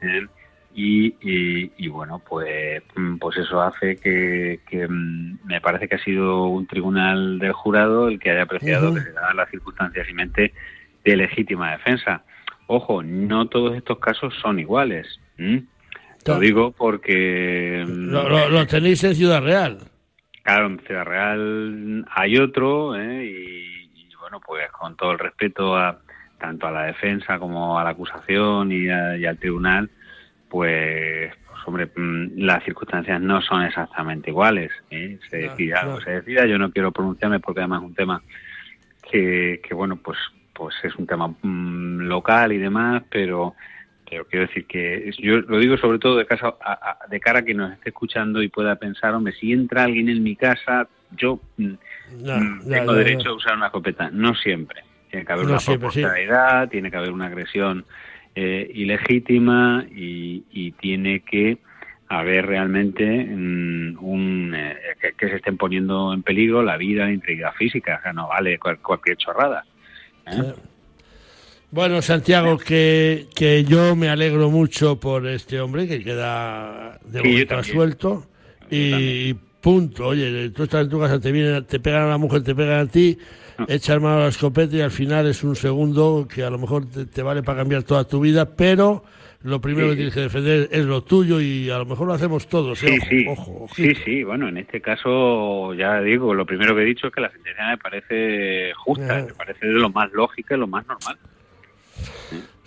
¿eh? 0.00 0.26
y, 0.74 1.14
y- 1.20 1.70
y, 1.76 1.88
bueno, 1.88 2.22
pues, 2.26 2.82
mm, 2.96 3.16
pues 3.18 3.36
eso 3.36 3.60
hace 3.60 3.96
que, 3.96 4.60
que, 4.68 4.88
mm, 4.88 5.40
me 5.44 5.60
parece 5.60 5.86
que 5.86 5.96
ha 5.96 6.02
sido 6.04 6.46
un 6.46 6.66
tribunal 6.66 7.38
del 7.38 7.52
jurado 7.52 8.08
el 8.08 8.18
que 8.18 8.30
haya 8.30 8.42
apreciado 8.44 8.86
Ujú. 8.86 8.94
que 8.96 9.02
se 9.02 9.12
dan 9.12 9.36
las 9.36 9.50
circunstancias 9.50 10.08
y 10.08 10.14
mente 10.14 10.54
de 11.04 11.16
legítima 11.16 11.72
defensa. 11.72 12.22
Ojo, 12.68 13.02
no 13.02 13.46
todos 13.48 13.76
estos 13.76 13.98
casos 13.98 14.32
son 14.40 14.58
iguales. 14.58 15.20
¿m? 15.36 15.64
Lo 16.26 16.38
digo 16.38 16.72
porque 16.72 17.84
mm, 17.86 18.10
Lo, 18.10 18.28
lo- 18.28 18.48
lo 18.48 18.66
tenéis 18.66 19.04
en 19.04 19.14
Ciudad 19.14 19.42
Real. 19.42 19.78
Claro, 20.42 20.66
en 20.66 20.80
Ciudad 20.80 21.04
Real 21.04 22.04
hay 22.10 22.36
otro, 22.38 22.96
¿eh? 22.96 23.24
y, 23.24 23.90
y, 23.94 24.08
bueno, 24.20 24.40
pues 24.44 24.70
con 24.72 24.96
todo 24.96 25.12
el 25.12 25.18
respeto 25.18 25.76
a 25.76 25.98
tanto 26.38 26.66
a 26.66 26.72
la 26.72 26.82
defensa 26.86 27.38
como 27.38 27.78
a 27.78 27.84
la 27.84 27.90
acusación 27.90 28.72
y, 28.72 28.88
a- 28.88 29.16
y 29.16 29.24
al 29.24 29.38
tribunal, 29.38 29.88
pues, 30.48 31.32
pues, 31.46 31.60
hombre, 31.66 31.86
mm, 31.94 32.38
las 32.44 32.64
circunstancias 32.64 33.20
no 33.20 33.40
son 33.40 33.62
exactamente 33.62 34.30
iguales. 34.30 34.72
¿eh? 34.90 35.18
Se 35.30 35.36
decida 35.36 35.80
algo, 35.80 36.00
se 36.00 36.10
decida. 36.10 36.44
Yo 36.46 36.58
no 36.58 36.72
quiero 36.72 36.90
pronunciarme 36.90 37.38
porque 37.38 37.60
además 37.60 37.82
es 37.82 37.86
un 37.88 37.94
tema 37.94 38.22
que, 39.10 39.60
que 39.66 39.74
bueno, 39.74 39.96
pues, 39.96 40.18
pues 40.52 40.74
es 40.82 40.94
un 40.96 41.06
tema 41.06 41.28
mm, 41.28 42.00
local 42.08 42.52
y 42.52 42.58
demás, 42.58 43.02
pero 43.10 43.54
pero 44.12 44.26
quiero 44.26 44.46
decir 44.46 44.66
que 44.66 45.10
yo 45.20 45.40
lo 45.40 45.58
digo 45.58 45.78
sobre 45.78 45.98
todo 45.98 46.18
de, 46.18 46.26
casa, 46.26 46.54
a- 46.60 46.72
a- 47.02 47.08
de 47.08 47.18
cara 47.18 47.38
a 47.38 47.42
quien 47.42 47.56
nos 47.56 47.72
esté 47.72 47.88
escuchando 47.88 48.42
y 48.42 48.48
pueda 48.48 48.76
pensar, 48.76 49.14
hombre, 49.14 49.32
si 49.32 49.52
entra 49.52 49.84
alguien 49.84 50.10
en 50.10 50.22
mi 50.22 50.36
casa, 50.36 50.86
yo 51.16 51.40
mm, 51.56 51.64
No, 52.22 52.36
mm, 52.38 52.60
ya, 52.68 52.74
tengo 52.80 52.92
ya, 52.92 52.98
derecho 52.98 53.24
ya. 53.24 53.30
a 53.30 53.34
usar 53.34 53.56
una 53.56 53.66
escopeta. 53.66 54.10
No 54.12 54.34
siempre. 54.34 54.82
Tiene 55.10 55.24
que 55.24 55.32
haber 55.32 55.46
No 55.46 55.52
una 55.52 55.60
siempre, 55.60 55.88
sí. 55.92 56.00
proporcionalidad, 56.02 56.68
tiene 56.68 56.90
que 56.90 56.96
haber 56.98 57.10
una 57.10 57.26
agresión 57.28 57.86
eh, 58.34 58.70
ilegítima 58.74 59.86
y, 59.90 60.44
y 60.50 60.72
tiene 60.72 61.20
que 61.20 61.56
haber 62.08 62.44
realmente 62.44 63.24
mm, 63.24 63.96
un 63.98 64.52
eh, 64.54 64.76
que, 65.00 65.12
que 65.14 65.28
se 65.30 65.36
estén 65.36 65.56
poniendo 65.56 66.12
en 66.12 66.22
peligro 66.22 66.62
la 66.62 66.76
vida, 66.76 67.06
la 67.06 67.12
integridad 67.12 67.54
física. 67.54 67.96
O 67.98 68.02
sea, 68.02 68.12
no 68.12 68.28
vale 68.28 68.58
cual- 68.58 68.78
cualquier 68.80 69.16
chorrada. 69.16 69.64
¿eh? 70.26 70.52
Bueno, 71.72 72.02
Santiago, 72.02 72.58
que, 72.58 73.28
que 73.34 73.64
yo 73.64 73.96
me 73.96 74.10
alegro 74.10 74.50
mucho 74.50 75.00
por 75.00 75.26
este 75.26 75.58
hombre 75.58 75.88
que 75.88 76.04
queda 76.04 76.98
de 77.04 77.22
Sí, 77.22 77.28
momento 77.28 77.54
también. 77.54 77.74
suelto 77.74 78.26
y 78.70 79.32
punto. 79.60 80.08
Oye, 80.08 80.50
tú 80.50 80.64
estás 80.64 80.84
en 80.84 80.90
tu 80.90 81.00
casa, 81.00 81.18
te 81.18 81.32
vienen, 81.32 81.64
te 81.64 81.80
pegan 81.80 82.02
a 82.02 82.08
la 82.08 82.18
mujer, 82.18 82.42
te 82.42 82.54
pegan 82.54 82.80
a 82.80 82.86
ti, 82.86 83.16
Ah. 83.58 83.64
echas 83.68 84.00
mano 84.00 84.16
a 84.16 84.20
la 84.20 84.28
escopeta 84.28 84.76
y 84.76 84.80
al 84.82 84.90
final 84.90 85.26
es 85.28 85.42
un 85.44 85.56
segundo 85.56 86.26
que 86.26 86.42
a 86.42 86.50
lo 86.50 86.58
mejor 86.58 86.86
te, 86.90 87.04
te 87.06 87.22
vale 87.22 87.42
para 87.42 87.58
cambiar 87.60 87.82
toda 87.84 88.04
tu 88.04 88.20
vida, 88.20 88.54
pero 88.54 89.04
lo 89.42 89.60
primero 89.60 89.88
Sí. 89.88 89.90
que 89.92 89.96
tienes 89.96 90.14
que 90.14 90.20
defender 90.20 90.68
es 90.72 90.84
lo 90.84 91.02
tuyo 91.04 91.40
y 91.40 91.68
a 91.70 91.78
lo 91.78 91.84
mejor 91.86 92.06
lo 92.06 92.12
hacemos 92.14 92.48
todos. 92.48 92.82
¿eh? 92.82 92.98
Sí, 93.08 93.26
Ojo, 93.28 93.44
sí. 93.44 93.52
ojo, 93.54 93.66
sí, 93.74 93.94
sí, 94.04 94.24
bueno, 94.24 94.48
en 94.48 94.56
este 94.58 94.80
caso 94.82 95.72
ya 95.74 96.00
digo, 96.02 96.32
lo 96.34 96.44
primero 96.46 96.74
que 96.76 96.82
he 96.82 96.86
dicho 96.86 97.06
es 97.08 97.14
que 97.14 97.20
la 97.22 97.30
sentencia 97.30 97.66
me 97.68 97.78
parece 97.78 98.72
justa, 98.74 99.24
me 99.26 99.34
parece 99.34 99.66
de 99.66 99.72
lo 99.72 99.88
más 99.90 100.12
lógica 100.12 100.54
y 100.54 100.58
lo 100.58 100.66
más 100.66 100.86
normal. 100.86 101.16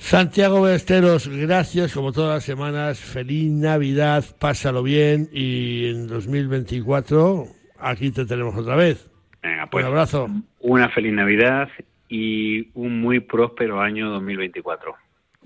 Santiago 0.05 0.61
Besteros, 0.61 1.27
gracias 1.27 1.91
como 1.91 2.11
todas 2.11 2.35
las 2.35 2.43
semanas. 2.43 2.99
Feliz 2.99 3.51
Navidad, 3.51 4.23
pásalo 4.37 4.83
bien 4.83 5.27
y 5.33 5.87
en 5.87 6.05
2024 6.05 7.47
aquí 7.79 8.11
te 8.11 8.23
tenemos 8.27 8.55
otra 8.55 8.75
vez. 8.75 9.09
Venga, 9.41 9.65
pues 9.65 9.83
Un 9.83 9.89
abrazo. 9.89 10.29
una 10.59 10.89
feliz 10.89 11.11
Navidad 11.11 11.69
y 12.07 12.69
un 12.75 13.01
muy 13.01 13.19
próspero 13.19 13.81
año 13.81 14.11
2024. 14.11 14.93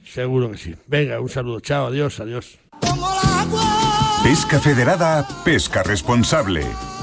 Seguro 0.03 0.51
que 0.51 0.57
sí. 0.57 0.76
Venga, 0.88 1.22
un 1.22 1.30
saludo. 1.30 1.62
Chao, 1.62 1.88
adiós, 1.88 2.20
adiós. 2.20 2.60
Pesca 4.24 4.60
Federada, 4.60 5.26
pesca 5.45 5.84
responsable. 5.84 6.66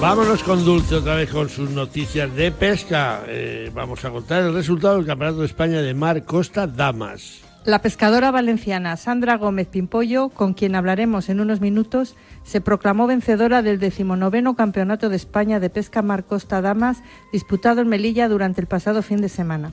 Vámonos 0.00 0.42
con 0.42 0.62
Dulce 0.62 0.96
otra 0.96 1.14
vez 1.14 1.30
con 1.30 1.48
sus 1.48 1.70
noticias 1.70 2.32
de 2.36 2.52
pesca. 2.52 3.22
Eh, 3.28 3.70
vamos 3.74 4.04
a 4.04 4.10
contar 4.10 4.42
el 4.42 4.52
resultado 4.52 4.96
del 4.96 5.06
Campeonato 5.06 5.40
de 5.40 5.46
España 5.46 5.80
de 5.80 5.94
Mar 5.94 6.24
Costa 6.24 6.66
Damas. 6.66 7.40
La 7.64 7.80
pescadora 7.80 8.30
valenciana 8.30 8.96
Sandra 8.98 9.38
Gómez 9.38 9.68
Pimpollo, 9.68 10.28
con 10.28 10.52
quien 10.52 10.76
hablaremos 10.76 11.30
en 11.30 11.40
unos 11.40 11.62
minutos, 11.62 12.14
se 12.44 12.60
proclamó 12.60 13.06
vencedora 13.06 13.62
del 13.62 13.80
decimonoveno 13.80 14.54
Campeonato 14.54 15.08
de 15.08 15.16
España 15.16 15.60
de 15.60 15.70
Pesca 15.70 16.02
Mar 16.02 16.24
Costa 16.24 16.60
Damas, 16.60 17.02
disputado 17.32 17.80
en 17.80 17.88
Melilla 17.88 18.28
durante 18.28 18.60
el 18.60 18.66
pasado 18.66 19.02
fin 19.02 19.22
de 19.22 19.30
semana. 19.30 19.72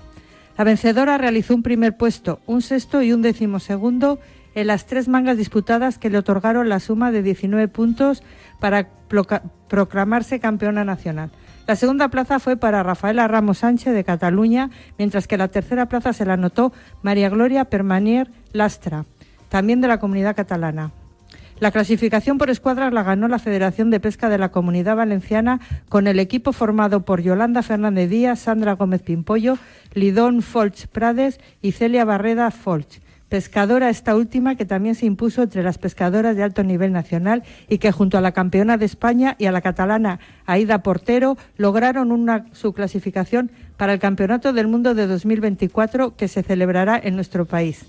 La 0.57 0.63
vencedora 0.63 1.17
realizó 1.17 1.53
un 1.53 1.63
primer 1.63 1.97
puesto, 1.97 2.39
un 2.47 2.61
sexto 2.61 3.01
y 3.01 3.11
un 3.11 3.21
decimosegundo 3.21 4.19
en 4.55 4.67
las 4.67 4.85
tres 4.85 5.07
mangas 5.07 5.37
disputadas 5.37 5.97
que 5.97 6.09
le 6.09 6.17
otorgaron 6.17 6.69
la 6.69 6.79
suma 6.79 7.11
de 7.11 7.23
19 7.23 7.67
puntos 7.67 8.23
para 8.63 8.87
proclamarse 9.67 10.39
campeona 10.39 10.85
nacional. 10.85 11.31
La 11.67 11.75
segunda 11.75 12.07
plaza 12.07 12.39
fue 12.39 12.55
para 12.55 12.81
Rafaela 12.81 13.27
Ramos 13.27 13.57
Sánchez 13.57 13.93
de 13.93 14.05
Cataluña, 14.05 14.69
mientras 14.97 15.27
que 15.27 15.35
la 15.35 15.49
tercera 15.49 15.89
plaza 15.89 16.13
se 16.13 16.25
la 16.25 16.35
anotó 16.35 16.71
María 17.01 17.27
Gloria 17.27 17.65
Permanier 17.65 18.31
Lastra, 18.53 19.03
también 19.49 19.81
de 19.81 19.89
la 19.89 19.99
comunidad 19.99 20.33
catalana. 20.33 20.93
La 21.59 21.71
clasificación 21.71 22.37
por 22.37 22.49
escuadras 22.49 22.93
la 22.93 23.03
ganó 23.03 23.27
la 23.27 23.37
Federación 23.37 23.89
de 23.89 23.99
Pesca 23.99 24.29
de 24.29 24.37
la 24.37 24.51
Comunidad 24.51 24.95
Valenciana 24.95 25.59
con 25.89 26.07
el 26.07 26.17
equipo 26.17 26.53
formado 26.53 27.03
por 27.03 27.21
Yolanda 27.21 27.63
Fernández 27.63 28.09
Díaz, 28.09 28.39
Sandra 28.39 28.75
Gómez 28.75 29.01
Pimpollo, 29.01 29.57
Lidón 29.93 30.41
Folch 30.41 30.87
Prades 30.87 31.41
y 31.61 31.73
Celia 31.73 32.05
Barreda 32.05 32.49
Folch. 32.49 33.02
Pescadora 33.33 33.89
esta 33.89 34.15
última 34.15 34.53
que 34.53 34.63
también 34.63 34.93
se 34.93 35.07
impuso 35.07 35.41
entre 35.41 35.63
las 35.63 35.79
pescadoras 35.79 36.35
de 36.35 36.43
alto 36.43 36.63
nivel 36.63 36.91
nacional 36.91 37.41
y 37.67 37.79
que 37.79 37.91
junto 37.91 38.19
a 38.19 38.21
la 38.21 38.31
campeona 38.31 38.77
de 38.77 38.85
España 38.85 39.35
y 39.39 39.47
a 39.47 39.51
la 39.51 39.61
catalana 39.61 40.19
Aida 40.45 40.83
Portero 40.83 41.35
lograron 41.57 42.11
una, 42.11 42.45
su 42.51 42.73
clasificación 42.73 43.49
para 43.75 43.91
el 43.93 43.99
Campeonato 43.99 44.53
del 44.53 44.67
Mundo 44.67 44.93
de 44.93 45.07
2024 45.07 46.15
que 46.15 46.27
se 46.27 46.43
celebrará 46.43 47.01
en 47.03 47.15
nuestro 47.15 47.45
país. 47.45 47.87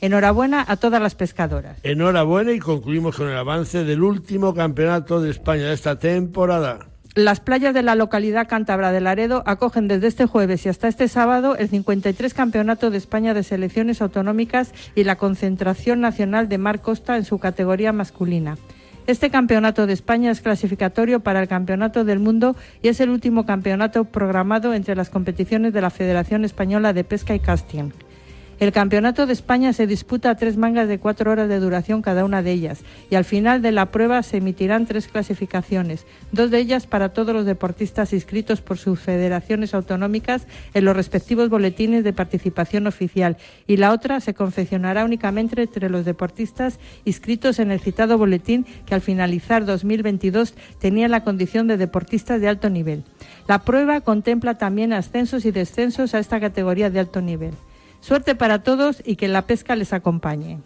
Enhorabuena 0.00 0.64
a 0.66 0.76
todas 0.76 1.02
las 1.02 1.14
pescadoras. 1.14 1.76
Enhorabuena 1.82 2.52
y 2.52 2.58
concluimos 2.58 3.16
con 3.16 3.28
el 3.28 3.36
avance 3.36 3.84
del 3.84 4.02
último 4.02 4.54
Campeonato 4.54 5.20
de 5.20 5.28
España 5.28 5.64
de 5.64 5.74
esta 5.74 5.98
temporada. 5.98 6.86
Las 7.16 7.40
playas 7.40 7.72
de 7.72 7.82
la 7.82 7.94
localidad 7.94 8.46
cántabra 8.46 8.92
de 8.92 9.00
Laredo 9.00 9.42
acogen 9.46 9.88
desde 9.88 10.06
este 10.06 10.26
jueves 10.26 10.66
y 10.66 10.68
hasta 10.68 10.86
este 10.86 11.08
sábado 11.08 11.56
el 11.56 11.70
53 11.70 12.34
Campeonato 12.34 12.90
de 12.90 12.98
España 12.98 13.32
de 13.32 13.42
Selecciones 13.42 14.02
Autonómicas 14.02 14.74
y 14.94 15.04
la 15.04 15.16
Concentración 15.16 16.02
Nacional 16.02 16.50
de 16.50 16.58
Mar 16.58 16.82
Costa 16.82 17.16
en 17.16 17.24
su 17.24 17.38
categoría 17.38 17.94
masculina. 17.94 18.58
Este 19.06 19.30
Campeonato 19.30 19.86
de 19.86 19.94
España 19.94 20.30
es 20.30 20.42
clasificatorio 20.42 21.20
para 21.20 21.40
el 21.40 21.48
Campeonato 21.48 22.04
del 22.04 22.18
Mundo 22.18 22.54
y 22.82 22.88
es 22.88 23.00
el 23.00 23.08
último 23.08 23.46
campeonato 23.46 24.04
programado 24.04 24.74
entre 24.74 24.94
las 24.94 25.08
competiciones 25.08 25.72
de 25.72 25.80
la 25.80 25.88
Federación 25.88 26.44
Española 26.44 26.92
de 26.92 27.04
Pesca 27.04 27.34
y 27.34 27.38
Casting. 27.38 27.92
El 28.58 28.72
Campeonato 28.72 29.26
de 29.26 29.34
España 29.34 29.74
se 29.74 29.86
disputa 29.86 30.30
a 30.30 30.34
tres 30.34 30.56
mangas 30.56 30.88
de 30.88 30.98
cuatro 30.98 31.30
horas 31.30 31.46
de 31.46 31.60
duración 31.60 32.00
cada 32.00 32.24
una 32.24 32.42
de 32.42 32.52
ellas 32.52 32.80
y 33.10 33.14
al 33.16 33.26
final 33.26 33.60
de 33.60 33.70
la 33.70 33.90
prueba 33.90 34.22
se 34.22 34.38
emitirán 34.38 34.86
tres 34.86 35.08
clasificaciones, 35.08 36.06
dos 36.32 36.50
de 36.50 36.58
ellas 36.60 36.86
para 36.86 37.10
todos 37.10 37.34
los 37.34 37.44
deportistas 37.44 38.14
inscritos 38.14 38.62
por 38.62 38.78
sus 38.78 38.98
federaciones 38.98 39.74
autonómicas 39.74 40.46
en 40.72 40.86
los 40.86 40.96
respectivos 40.96 41.50
boletines 41.50 42.02
de 42.02 42.14
participación 42.14 42.86
oficial 42.86 43.36
y 43.66 43.76
la 43.76 43.92
otra 43.92 44.20
se 44.20 44.32
confeccionará 44.32 45.04
únicamente 45.04 45.60
entre 45.60 45.90
los 45.90 46.06
deportistas 46.06 46.80
inscritos 47.04 47.58
en 47.58 47.70
el 47.70 47.80
citado 47.80 48.16
boletín 48.16 48.64
que 48.86 48.94
al 48.94 49.02
finalizar 49.02 49.66
2022 49.66 50.54
tenían 50.78 51.10
la 51.10 51.24
condición 51.24 51.66
de 51.66 51.76
deportistas 51.76 52.40
de 52.40 52.48
alto 52.48 52.70
nivel. 52.70 53.04
La 53.48 53.64
prueba 53.64 54.00
contempla 54.00 54.56
también 54.56 54.94
ascensos 54.94 55.44
y 55.44 55.50
descensos 55.50 56.14
a 56.14 56.20
esta 56.20 56.40
categoría 56.40 56.88
de 56.88 57.00
alto 57.00 57.20
nivel. 57.20 57.52
Suerte 58.06 58.36
para 58.36 58.62
todos 58.62 59.02
y 59.04 59.16
que 59.16 59.26
la 59.26 59.48
pesca 59.48 59.74
les 59.74 59.92
acompañe. 59.92 60.60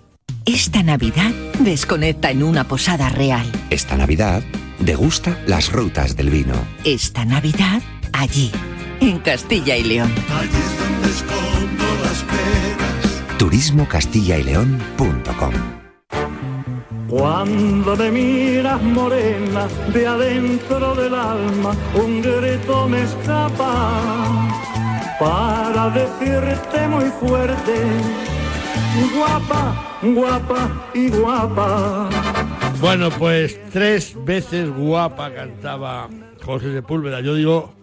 Esta 0.45 0.83
Navidad 0.83 1.31
desconecta 1.61 2.31
en 2.31 2.43
una 2.43 2.65
posada 2.65 3.09
real. 3.09 3.51
Esta 3.71 3.97
Navidad 3.97 4.43
degusta 4.79 5.39
las 5.47 5.73
rutas 5.73 6.17
del 6.17 6.29
vino. 6.29 6.53
Esta 6.85 7.25
Navidad 7.25 7.81
allí, 8.13 8.53
en 9.01 9.21
Castilla 9.21 9.75
y 9.79 9.85
León. 9.85 10.13
Turismocastillaileón.com 13.39 15.55
Cuando 17.09 17.97
me 17.97 18.11
miras 18.11 18.83
morena, 18.83 19.67
de 19.95 20.07
adentro 20.07 20.95
del 20.95 21.15
alma, 21.15 21.75
un 21.95 22.21
grito 22.21 22.87
me 22.87 23.03
escapa 23.03 24.70
para 25.21 25.91
decirte 25.91 26.89
muy 26.89 27.05
fuerte, 27.11 27.75
guapa, 29.15 29.99
guapa 30.03 30.91
y 30.95 31.11
guapa. 31.11 32.09
Bueno, 32.81 33.11
pues 33.11 33.61
tres 33.71 34.17
veces 34.25 34.71
guapa 34.71 35.31
cantaba 35.35 36.09
José 36.43 36.73
Sepúlveda. 36.73 37.21
Yo 37.21 37.35
digo 37.35 37.75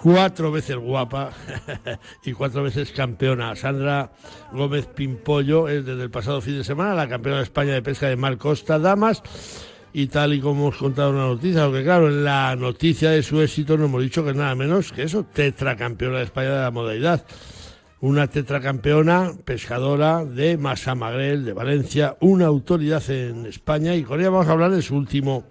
cuatro 0.00 0.52
veces 0.52 0.76
guapa 0.76 1.32
y 2.24 2.32
cuatro 2.32 2.62
veces 2.62 2.92
campeona. 2.92 3.56
Sandra 3.56 4.12
Gómez 4.52 4.86
Pimpollo 4.86 5.68
es 5.68 5.84
desde 5.84 6.04
el 6.04 6.10
pasado 6.10 6.40
fin 6.40 6.58
de 6.58 6.64
semana 6.64 6.94
la 6.94 7.08
campeona 7.08 7.38
de 7.38 7.44
España 7.44 7.72
de 7.72 7.82
pesca 7.82 8.06
de 8.06 8.14
Mar 8.14 8.38
Costa 8.38 8.78
Damas. 8.78 9.24
Y 9.96 10.08
tal 10.08 10.34
y 10.34 10.40
como 10.40 10.62
hemos 10.62 10.76
contado 10.76 11.10
en 11.10 11.18
la 11.18 11.26
noticia, 11.28 11.66
porque 11.66 11.84
claro, 11.84 12.08
en 12.08 12.24
la 12.24 12.56
noticia 12.56 13.10
de 13.10 13.22
su 13.22 13.40
éxito 13.40 13.78
no 13.78 13.84
hemos 13.84 14.02
dicho 14.02 14.24
que 14.24 14.34
nada 14.34 14.52
menos 14.56 14.90
que 14.90 15.04
eso, 15.04 15.22
tetracampeona 15.22 16.18
de 16.18 16.24
España 16.24 16.50
de 16.50 16.62
la 16.62 16.72
modalidad. 16.72 17.24
Una 18.00 18.26
tetracampeona 18.26 19.30
pescadora 19.44 20.24
de 20.24 20.58
Massamagrel, 20.58 21.44
de 21.44 21.52
Valencia, 21.52 22.16
una 22.18 22.46
autoridad 22.46 23.08
en 23.08 23.46
España, 23.46 23.94
y 23.94 24.02
con 24.02 24.18
ella 24.18 24.30
vamos 24.30 24.48
a 24.48 24.52
hablar 24.52 24.72
de 24.72 24.82
su 24.82 24.96
último 24.96 25.44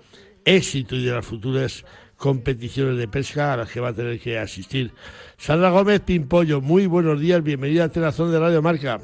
éxito 0.43 0.97
y 0.97 1.05
de 1.05 1.13
las 1.13 1.25
futuras 1.25 1.85
competiciones 2.17 2.97
de 2.97 3.07
pesca 3.07 3.53
a 3.53 3.57
las 3.57 3.71
que 3.71 3.79
va 3.79 3.89
a 3.89 3.93
tener 3.93 4.19
que 4.19 4.37
asistir. 4.37 4.91
Sandra 5.37 5.69
Gómez 5.69 6.01
Pimpollo, 6.01 6.59
muy 6.59 6.85
buenos 6.85 7.17
días, 7.17 7.41
bienvenida 7.41 7.85
a 7.85 7.89
Telazón 7.89 8.29
de 8.29 8.39
Radio 8.39 8.61
Marca. 8.61 8.99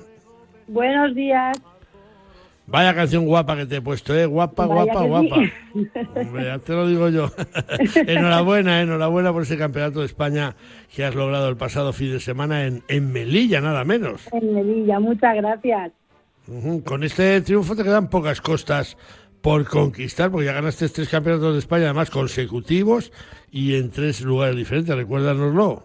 Buenos 0.67 1.15
días. 1.15 1.57
Vaya 2.71 2.93
canción 2.93 3.25
guapa 3.25 3.55
que 3.55 3.65
te 3.65 3.77
he 3.77 3.81
puesto, 3.81 4.15
¿eh? 4.15 4.25
Guapa, 4.25 4.67
Vaya 4.67 4.93
guapa, 4.93 5.05
guapa. 5.05 5.35
sí. 5.73 5.87
Hombre, 6.15 6.45
ya 6.45 6.59
te 6.59 6.73
lo 6.73 6.87
digo 6.87 7.09
yo. 7.09 7.31
enhorabuena, 8.07 8.81
enhorabuena 8.81 9.33
por 9.33 9.41
ese 9.43 9.57
campeonato 9.57 10.01
de 10.01 10.05
España 10.05 10.55
que 10.93 11.03
has 11.03 11.15
logrado 11.15 11.49
el 11.49 11.57
pasado 11.57 11.93
fin 11.93 12.11
de 12.11 12.19
semana 12.19 12.65
en, 12.65 12.83
en 12.87 13.11
Melilla, 13.11 13.59
nada 13.59 13.83
menos. 13.85 14.27
En 14.31 14.53
Melilla, 14.53 14.99
muchas 14.99 15.35
gracias. 15.35 15.91
Con 16.85 17.03
este 17.03 17.41
triunfo 17.41 17.75
te 17.75 17.83
quedan 17.83 18.09
pocas 18.09 18.41
costas 18.41 18.97
por 19.41 19.65
conquistar, 19.65 20.31
porque 20.31 20.47
ya 20.47 20.53
ganaste 20.53 20.89
tres 20.89 21.09
campeonatos 21.09 21.53
de 21.53 21.59
España, 21.59 21.85
además 21.85 22.09
consecutivos 22.09 23.11
y 23.51 23.75
en 23.75 23.89
tres 23.89 24.21
lugares 24.21 24.55
diferentes. 24.55 24.95
Recuérdanoslo. 24.95 25.83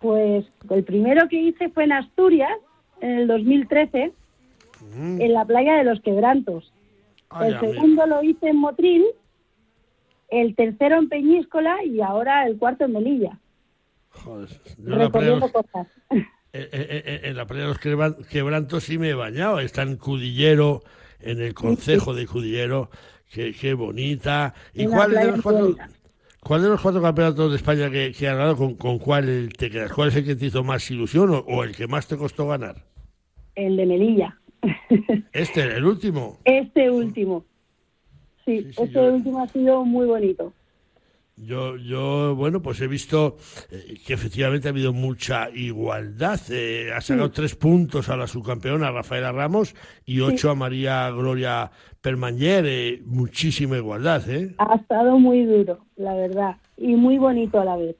Pues 0.00 0.46
el 0.70 0.84
primero 0.84 1.28
que 1.28 1.40
hice 1.40 1.68
fue 1.70 1.84
en 1.84 1.92
Asturias, 1.92 2.50
en 3.00 3.10
el 3.10 3.28
2013, 3.28 4.12
en 4.94 5.32
la 5.32 5.44
playa 5.44 5.74
de 5.76 5.84
los 5.84 6.00
Quebrantos. 6.00 6.72
Ay, 7.30 7.52
el 7.52 7.60
segundo 7.60 8.06
lo 8.06 8.22
hice 8.22 8.48
en 8.48 8.56
Motril, 8.56 9.04
el 10.28 10.54
tercero 10.54 10.96
en 10.98 11.08
Peñíscola 11.08 11.84
y 11.84 12.00
ahora 12.00 12.46
el 12.46 12.56
cuarto 12.58 12.84
en 12.84 12.92
Melilla, 12.92 13.38
Joder, 14.10 14.48
yo 14.78 14.96
la 14.96 15.10
playa 15.10 15.40
cosas. 15.40 15.86
Eh, 16.54 16.66
eh, 16.72 17.02
eh, 17.04 17.20
en 17.24 17.36
la 17.36 17.46
playa 17.46 17.64
de 17.64 17.68
los 17.68 17.78
Quebran- 17.78 18.26
quebrantos 18.26 18.82
sí 18.84 18.96
me 18.96 19.10
he 19.10 19.14
bañado. 19.14 19.60
Está 19.60 19.82
en 19.82 19.96
Cudillero, 19.96 20.82
en 21.20 21.42
el 21.42 21.52
concejo 21.52 22.14
de 22.14 22.26
Cudillero. 22.26 22.90
Qué, 23.30 23.52
qué 23.52 23.74
bonita. 23.74 24.54
¿Y 24.72 24.86
Una 24.86 24.96
cuál 24.96 25.10
de, 25.10 25.24
los 25.26 25.42
cuatro, 25.42 25.76
cuál 26.40 26.62
de 26.62 26.68
los 26.70 26.80
cuatro 26.80 27.02
campeonatos 27.02 27.50
de 27.50 27.56
España 27.58 27.90
que, 27.90 28.12
que 28.18 28.28
has 28.28 28.36
ganado, 28.38 28.56
con, 28.56 28.76
con 28.76 28.98
cuál 28.98 29.50
te 29.58 29.70
quedas? 29.70 29.92
¿Cuál 29.92 30.08
es 30.08 30.16
el 30.16 30.24
que 30.24 30.36
te 30.36 30.46
hizo 30.46 30.64
más 30.64 30.90
ilusión 30.90 31.28
o, 31.34 31.38
o 31.40 31.64
el 31.64 31.76
que 31.76 31.86
más 31.86 32.08
te 32.08 32.16
costó 32.16 32.48
ganar? 32.48 32.76
El 33.54 33.76
de 33.76 33.84
Melilla. 33.84 34.40
Este, 35.32 35.62
el 35.76 35.84
último. 35.84 36.38
Este 36.44 36.90
último. 36.90 37.44
Sí, 38.44 38.66
este 38.76 38.98
último 39.00 39.42
ha 39.42 39.48
sido 39.48 39.84
muy 39.84 40.06
bonito. 40.06 40.52
Yo, 41.36 41.76
yo, 41.76 42.34
bueno, 42.34 42.60
pues 42.62 42.80
he 42.80 42.88
visto 42.88 43.36
eh, 43.70 43.94
que 44.04 44.14
efectivamente 44.14 44.66
ha 44.66 44.72
habido 44.72 44.92
mucha 44.92 45.50
igualdad. 45.50 46.40
Eh, 46.50 46.90
ha 46.92 47.00
sacado 47.00 47.28
Sí. 47.28 47.34
tres 47.36 47.54
puntos 47.54 48.08
a 48.08 48.16
la 48.16 48.26
subcampeona 48.26 48.90
Rafaela 48.90 49.30
Ramos 49.30 49.76
y 50.04 50.18
ocho 50.20 50.50
a 50.50 50.56
María 50.56 51.08
Gloria 51.10 51.70
Permañer. 52.00 52.64
eh, 52.66 53.02
muchísima 53.04 53.76
igualdad, 53.76 54.28
¿eh? 54.28 54.52
Ha 54.58 54.74
estado 54.76 55.16
muy 55.20 55.44
duro, 55.44 55.78
la 55.96 56.14
verdad, 56.14 56.56
y 56.76 56.96
muy 56.96 57.18
bonito 57.18 57.60
a 57.60 57.64
la 57.64 57.76
vez. 57.76 57.94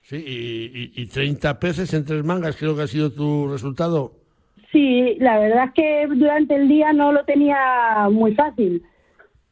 Sí, 0.00 0.16
y, 0.16 0.92
y, 0.98 1.02
y 1.02 1.06
30 1.08 1.58
peces 1.60 1.92
en 1.92 2.04
tres 2.06 2.24
mangas, 2.24 2.56
creo 2.56 2.74
que 2.74 2.82
ha 2.82 2.86
sido 2.86 3.12
tu 3.12 3.48
resultado. 3.48 4.14
Sí, 4.72 5.16
la 5.20 5.38
verdad 5.38 5.66
es 5.66 5.72
que 5.74 6.06
durante 6.14 6.54
el 6.56 6.68
día 6.68 6.92
no 6.92 7.12
lo 7.12 7.24
tenía 7.24 8.08
muy 8.10 8.34
fácil, 8.34 8.82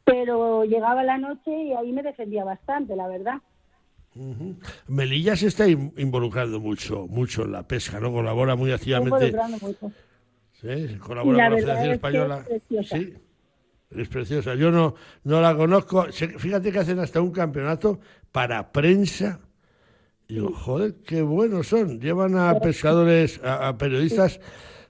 pero 0.03 0.63
llegaba 0.65 1.03
la 1.03 1.17
noche 1.17 1.51
y 1.51 1.73
ahí 1.73 1.91
me 1.91 2.03
defendía 2.03 2.43
bastante, 2.43 2.95
la 2.95 3.07
verdad. 3.07 3.35
Melilla 4.87 5.35
se 5.35 5.47
está 5.47 5.67
in- 5.67 5.93
involucrando 5.97 6.59
mucho, 6.59 7.05
mucho 7.07 7.43
en 7.43 7.51
la 7.51 7.63
pesca, 7.67 7.99
¿no? 7.99 8.11
Colabora 8.13 8.55
muy 8.55 8.71
activamente. 8.71 9.33
Mucho. 9.61 9.91
Sí, 10.53 10.97
colabora 10.99 11.37
la 11.37 11.49
con 11.49 11.53
la 11.53 11.57
Federación 11.57 11.83
es 11.83 11.87
que 11.89 11.93
Española. 11.95 12.45
es. 12.49 12.87
Sí, 12.89 13.13
es 13.91 14.07
preciosa. 14.07 14.55
Yo 14.55 14.71
no, 14.71 14.95
no 15.25 15.41
la 15.41 15.55
conozco. 15.55 16.05
Fíjate 16.11 16.71
que 16.71 16.79
hacen 16.79 16.99
hasta 16.99 17.21
un 17.21 17.31
campeonato 17.31 17.99
para 18.31 18.71
prensa. 18.71 19.39
Y 20.27 20.35
Digo, 20.35 20.53
joder, 20.53 20.95
qué 21.05 21.21
buenos 21.21 21.67
son. 21.67 21.99
Llevan 21.99 22.37
a 22.37 22.57
pescadores, 22.59 23.41
a, 23.43 23.67
a 23.67 23.77
periodistas. 23.77 24.39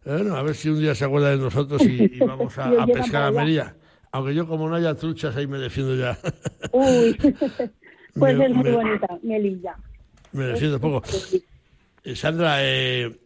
Bueno, 0.06 0.36
a 0.36 0.44
ver 0.44 0.56
si 0.56 0.70
un 0.70 0.80
día 0.80 0.94
se 0.96 1.06
acuerda 1.06 1.32
de 1.32 1.38
nosotros 1.38 1.82
y, 1.84 2.04
y 2.14 2.20
vamos 2.20 2.58
a, 2.58 2.86
pescar 2.86 3.24
a. 3.24 3.32
Melilla. 3.32 3.76
Aunque 4.12 4.34
yo, 4.34 4.48
como 4.48 4.70
no 4.70 4.76
haya 4.76 4.94
truchas, 4.96 5.36
ahí 5.36 5.48
me 5.48 5.58
defiendo 5.58 5.96
ya. 5.96 6.18
Uy, 6.72 7.14
pues 8.14 8.38
Me- 8.38 8.46
es 8.46 8.52
muy 8.54 8.64
me- 8.64 8.72
bonita, 8.72 9.08
Melilla. 9.24 9.76
Me 10.32 10.46
defiendo 10.46 10.80
poco. 10.80 11.02
Eh, 12.04 12.16
Sandra, 12.16 12.58
eh, 12.60 13.20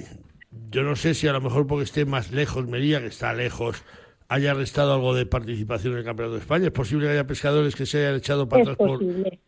yo 0.71 0.83
no 0.83 0.95
sé 0.95 1.13
si 1.13 1.27
a 1.27 1.33
lo 1.33 1.41
mejor 1.41 1.67
porque 1.67 1.83
esté 1.83 2.05
más 2.05 2.31
lejos 2.31 2.67
Melilla, 2.67 3.01
que 3.01 3.07
está 3.07 3.33
lejos, 3.33 3.83
haya 4.29 4.53
restado 4.53 4.93
algo 4.93 5.13
de 5.13 5.25
participación 5.25 5.93
en 5.93 5.99
el 5.99 6.05
Campeonato 6.05 6.35
de 6.35 6.41
España. 6.41 6.65
¿Es 6.67 6.71
posible 6.71 7.07
que 7.07 7.11
haya 7.13 7.27
pescadores 7.27 7.75
que 7.75 7.85
se 7.85 7.99
hayan 8.05 8.15
echado 8.15 8.47
para 8.47 8.61
atrás 8.71 8.77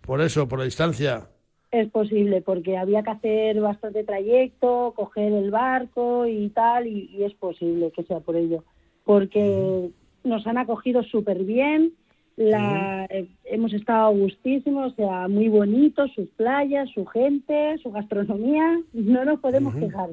por 0.01 0.21
eso, 0.21 0.47
por 0.47 0.59
la 0.59 0.65
distancia? 0.65 1.29
Es 1.71 1.89
posible, 1.89 2.41
porque 2.41 2.77
había 2.77 3.01
que 3.01 3.11
hacer 3.11 3.61
bastante 3.61 4.03
trayecto, 4.03 4.93
coger 4.95 5.31
el 5.31 5.51
barco 5.51 6.27
y 6.27 6.49
tal, 6.49 6.85
y, 6.85 7.09
y 7.13 7.23
es 7.23 7.33
posible 7.33 7.91
que 7.95 8.03
sea 8.03 8.19
por 8.19 8.35
ello. 8.35 8.65
Porque 9.05 9.89
nos 10.23 10.45
han 10.45 10.57
acogido 10.57 11.01
súper 11.03 11.43
bien, 11.45 11.93
la, 12.35 13.05
eh, 13.09 13.27
hemos 13.45 13.73
estado 13.73 14.11
gustísimos, 14.11 14.93
o 14.93 14.95
sea, 14.95 15.27
muy 15.27 15.47
bonitos, 15.47 16.11
sus 16.13 16.27
playas, 16.31 16.89
su 16.93 17.05
gente, 17.05 17.77
su 17.81 17.91
gastronomía, 17.91 18.81
no 18.93 19.23
nos 19.25 19.39
podemos 19.39 19.73
Ujú. 19.75 19.87
quejar. 19.87 20.09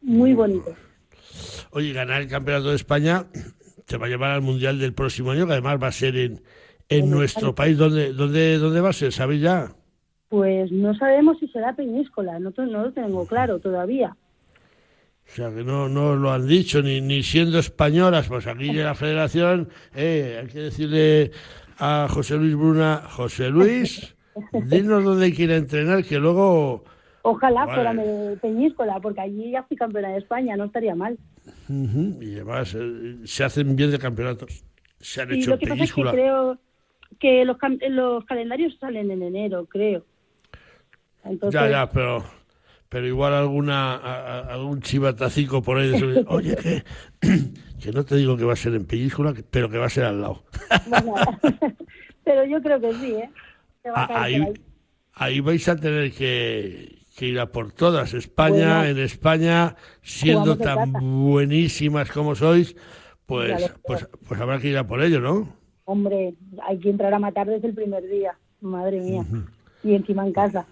Muy 0.00 0.32
bonito. 0.32 0.74
Oye, 1.72 1.92
ganar 1.92 2.22
el 2.22 2.28
Campeonato 2.28 2.68
de 2.70 2.76
España 2.76 3.26
te 3.86 3.96
va 3.96 4.06
a 4.06 4.08
llevar 4.08 4.30
al 4.30 4.42
Mundial 4.42 4.78
del 4.78 4.94
próximo 4.94 5.30
año, 5.32 5.46
que 5.46 5.52
además 5.52 5.78
va 5.82 5.88
a 5.88 5.92
ser 5.92 6.16
en, 6.16 6.40
En 6.88 7.04
En 7.04 7.10
nuestro 7.10 7.54
país, 7.54 7.78
¿dónde, 7.78 8.12
dónde, 8.12 8.58
¿dónde 8.58 8.80
va 8.80 8.90
a 8.90 8.92
ser? 8.92 9.12
¿Sabéis 9.12 9.42
ya? 9.42 9.74
Pues 10.32 10.72
no 10.72 10.94
sabemos 10.94 11.38
si 11.40 11.48
será 11.48 11.74
Peñíscola, 11.76 12.38
no, 12.38 12.54
lo 12.56 12.92
tengo 12.94 13.26
claro 13.26 13.58
todavía. 13.58 14.16
O 15.26 15.30
sea, 15.30 15.54
que 15.54 15.62
no, 15.62 15.90
no 15.90 16.16
lo 16.16 16.32
han 16.32 16.46
dicho, 16.46 16.80
ni, 16.80 17.02
ni 17.02 17.22
siendo 17.22 17.58
españolas, 17.58 18.28
pues 18.28 18.46
aquí 18.46 18.72
de 18.72 18.82
la 18.82 18.94
federación, 18.94 19.68
eh, 19.94 20.38
hay 20.40 20.48
que 20.48 20.60
decirle 20.60 21.32
a 21.76 22.08
José 22.08 22.36
Luis 22.38 22.56
Bruna, 22.56 23.02
José 23.10 23.50
Luis, 23.50 24.16
dinos 24.70 25.04
dónde 25.04 25.26
a 25.26 25.54
entrenar, 25.54 26.02
que 26.02 26.18
luego... 26.18 26.82
Ojalá 27.20 27.66
Vale. 27.66 27.74
fuera 27.74 28.02
de 28.02 28.36
Peñíscola, 28.38 29.00
porque 29.00 29.20
allí 29.20 29.50
ya 29.50 29.64
fui 29.64 29.76
campeona 29.76 30.12
de 30.12 30.18
España, 30.18 30.56
no 30.56 30.64
estaría 30.64 30.94
mal. 30.94 31.18
Y 31.68 32.36
además 32.36 32.74
eh, 32.74 33.18
se 33.24 33.44
hacen 33.44 33.76
bien 33.76 33.90
de 33.90 33.98
campeonatos, 33.98 34.64
se 34.98 35.20
han 35.20 35.34
Y 35.34 35.40
hecho 35.40 35.50
lo 35.50 35.58
que 35.58 35.66
pasa 35.66 35.84
es 35.84 35.92
que 35.92 36.02
creo 36.02 36.58
que 37.20 37.44
los, 37.44 37.58
los 37.90 38.24
calendarios 38.24 38.78
salen 38.80 39.10
en 39.10 39.22
enero, 39.22 39.66
creo. 39.66 40.06
Entonces, 41.24 41.60
Ya, 41.60 41.68
ya, 41.70 41.90
pero, 41.90 42.24
pero 42.88 43.06
igual 43.06 43.32
alguna, 43.34 43.94
a- 43.96 44.38
a- 44.40 44.52
algún 44.54 44.80
chivatacico 44.82 45.62
por 45.62 45.78
ahí, 45.78 45.88
de 45.90 46.24
oye, 46.28 46.56
que, 46.56 46.82
que 47.82 47.92
no 47.92 48.04
te 48.04 48.16
digo 48.16 48.36
que 48.36 48.44
va 48.44 48.52
a 48.54 48.56
ser 48.56 48.74
en 48.74 48.84
península, 48.86 49.32
que- 49.32 49.42
pero 49.42 49.68
que 49.70 49.78
va 49.78 49.86
a 49.86 49.90
ser 49.90 50.04
al 50.04 50.20
lado. 50.20 50.44
bueno, 50.86 51.14
pero 52.24 52.44
yo 52.44 52.60
creo 52.62 52.80
que 52.80 52.92
sí, 52.94 53.12
¿eh? 53.12 53.30
Va 53.86 54.02
a 54.02 54.04
Ah, 54.04 54.22
ahí, 54.24 54.34
ahí. 54.36 54.52
ahí 55.14 55.40
vais 55.40 55.68
a 55.68 55.76
tener 55.76 56.12
que, 56.12 56.98
que 57.16 57.26
ir 57.26 57.40
a 57.40 57.46
por 57.50 57.72
todas. 57.72 58.14
España, 58.14 58.78
Bueno. 58.78 58.84
en 58.90 58.98
España, 58.98 59.76
siendo 60.02 60.56
tan 60.56 60.92
buenísimas 60.92 62.10
como 62.10 62.34
sois, 62.34 62.76
pues, 63.26 63.72
pues, 63.84 64.06
pues 64.28 64.40
habrá 64.40 64.58
que 64.60 64.68
ir 64.68 64.78
a 64.78 64.86
por 64.86 65.02
ello, 65.02 65.20
¿no? 65.20 65.56
Hombre, 65.84 66.34
hay 66.64 66.78
que 66.78 66.90
entrar 66.90 67.12
a 67.12 67.18
matar 67.18 67.46
desde 67.48 67.68
el 67.68 67.74
primer 67.74 68.08
día, 68.08 68.36
madre 68.60 69.00
mía. 69.00 69.24
Y 69.82 69.94
encima 69.94 70.24
en 70.26 70.32
casa. 70.32 70.64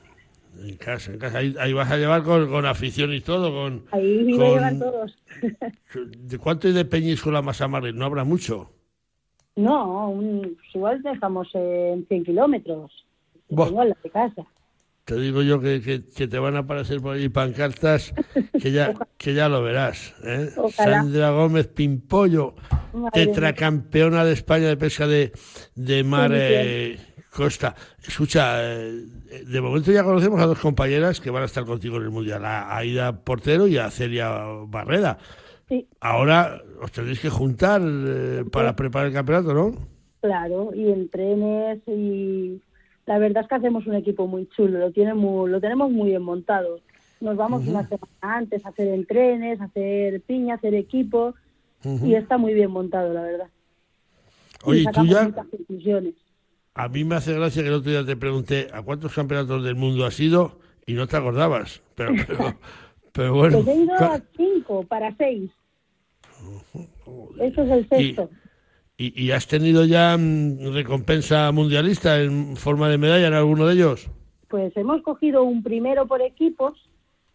En 0.60 0.76
casa, 0.76 1.12
en 1.12 1.18
casa. 1.18 1.38
Ahí, 1.38 1.54
ahí 1.58 1.72
vas 1.72 1.90
a 1.90 1.96
llevar 1.96 2.22
con, 2.22 2.48
con 2.50 2.66
afición 2.66 3.12
y 3.14 3.20
todo, 3.20 3.50
con... 3.52 3.84
Ahí 3.92 4.24
me 4.24 4.36
con- 4.36 4.54
llevan 4.54 4.78
todos. 4.78 5.16
¿De 6.18 6.38
cuánto 6.38 6.68
hay 6.68 6.74
de 6.74 6.84
Peñíscola 6.84 7.40
más 7.42 7.60
a 7.60 7.68
Madrid? 7.68 7.94
No 7.94 8.04
habrá 8.04 8.24
mucho. 8.24 8.70
no, 9.56 10.10
un, 10.10 10.56
igual 10.74 11.02
dejamos 11.02 11.48
en 11.54 12.06
100 12.06 12.24
kilómetros. 12.24 12.92
Tengo 13.48 13.84
la 13.84 13.96
de 14.02 14.10
casa. 14.10 14.42
Te 15.04 15.16
digo 15.18 15.42
yo 15.42 15.60
que, 15.60 15.80
que- 15.80 16.04
que 16.06 16.28
te 16.28 16.38
van 16.38 16.54
a 16.56 16.60
aparecer 16.60 17.00
por 17.00 17.16
ahí 17.16 17.28
pancartas 17.28 18.12
que 18.60 18.70
ya, 18.70 18.92
que 19.18 19.34
ya 19.34 19.48
lo 19.48 19.62
verás. 19.62 20.14
¿eh? 20.22 20.50
Sandra 20.72 21.30
Gómez 21.30 21.66
Pimpollo, 21.68 22.54
Madre 22.92 23.26
tetracampeona 23.26 24.24
de 24.24 24.32
España 24.34 24.68
de 24.68 24.76
pesca 24.76 25.06
de, 25.08 25.32
de 25.74 26.04
mar 26.04 26.30
eh, 26.34 26.98
Costa. 27.30 27.74
Escucha, 28.06 28.58
eh, 28.62 29.04
de 29.46 29.60
momento 29.60 29.92
ya 29.92 30.02
conocemos 30.04 30.40
a 30.40 30.46
dos 30.46 30.58
compañeras 30.58 31.20
que 31.20 31.30
van 31.30 31.42
a 31.42 31.46
estar 31.46 31.64
contigo 31.64 31.96
en 31.96 32.02
el 32.04 32.10
Mundial, 32.10 32.44
a 32.44 32.76
Aida 32.76 33.12
Portero 33.24 33.66
y 33.66 33.76
a 33.78 33.90
Celia 33.90 34.30
Barreda. 34.66 35.18
Sí. 35.68 35.86
Ahora 36.00 36.60
os 36.82 36.90
tendréis 36.90 37.20
que 37.20 37.30
juntar 37.30 37.80
eh, 37.84 38.44
para 38.50 38.74
preparar 38.74 39.08
el 39.08 39.14
campeonato, 39.14 39.54
¿no? 39.54 39.72
Claro, 40.20 40.72
y 40.74 40.90
en 40.90 41.08
trenes 41.08 41.78
y 41.86 42.60
la 43.06 43.18
verdad 43.18 43.42
es 43.44 43.48
que 43.48 43.54
hacemos 43.54 43.86
un 43.86 43.94
equipo 43.94 44.26
muy 44.26 44.48
chulo, 44.48 44.78
lo 44.78 44.90
tiene 44.92 45.14
muy- 45.14 45.50
lo 45.50 45.60
tenemos 45.60 45.90
muy 45.90 46.10
bien 46.10 46.22
montado. 46.22 46.80
Nos 47.20 47.36
vamos 47.36 47.62
Ujú. 47.62 47.70
una 47.70 47.82
semana 47.88 48.08
antes 48.20 48.64
a 48.66 48.70
hacer 48.70 48.88
entrenes, 48.88 49.60
a 49.60 49.64
hacer 49.64 50.20
piña, 50.22 50.54
a 50.54 50.56
hacer 50.56 50.74
equipo 50.74 51.34
y 52.04 52.14
está 52.14 52.36
muy 52.36 52.52
bien 52.54 52.70
montado, 52.70 53.12
la 53.14 53.22
verdad. 53.22 53.48
Oye, 54.64 54.80
y 54.80 54.82
¿y 54.82 54.86
tú 54.86 55.04
ya? 55.06 55.30
conclusiones. 55.30 56.14
A 56.74 56.88
mí 56.88 57.04
me 57.04 57.16
hace 57.16 57.34
gracia 57.34 57.62
que 57.62 57.68
el 57.68 57.74
otro 57.74 57.90
día 57.90 58.04
te 58.04 58.16
pregunté 58.16 58.68
a 58.72 58.82
cuántos 58.82 59.14
campeonatos 59.14 59.64
del 59.64 59.74
mundo 59.74 60.06
has 60.06 60.18
ido 60.20 60.60
y 60.86 60.94
no 60.94 61.06
te 61.06 61.16
acordabas. 61.16 61.82
Pero, 61.94 62.12
pero, 62.26 62.56
pero 63.12 63.34
bueno. 63.34 63.62
Pues 63.62 63.76
he 63.76 63.82
ido 63.82 63.94
a 63.94 64.20
cinco 64.36 64.84
para 64.84 65.14
seis. 65.16 65.50
Eso 67.38 67.62
es 67.62 67.70
el 67.70 67.88
sexto. 67.88 68.30
¿Y, 68.96 69.24
y 69.24 69.30
has 69.30 69.46
tenido 69.46 69.84
ya 69.84 70.16
mm, 70.16 70.72
recompensa 70.72 71.50
mundialista 71.52 72.20
en 72.20 72.56
forma 72.56 72.88
de 72.88 72.98
medalla 72.98 73.28
en 73.28 73.34
alguno 73.34 73.66
de 73.66 73.74
ellos? 73.74 74.10
Pues 74.48 74.76
hemos 74.76 75.02
cogido 75.02 75.42
un 75.42 75.62
primero 75.62 76.06
por 76.06 76.20
equipos, 76.22 76.78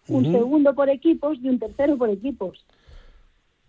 un 0.07 0.31
segundo 0.31 0.75
por 0.75 0.89
equipos 0.89 1.37
y 1.41 1.49
un 1.49 1.59
tercero 1.59 1.97
por 1.97 2.09
equipos. 2.09 2.65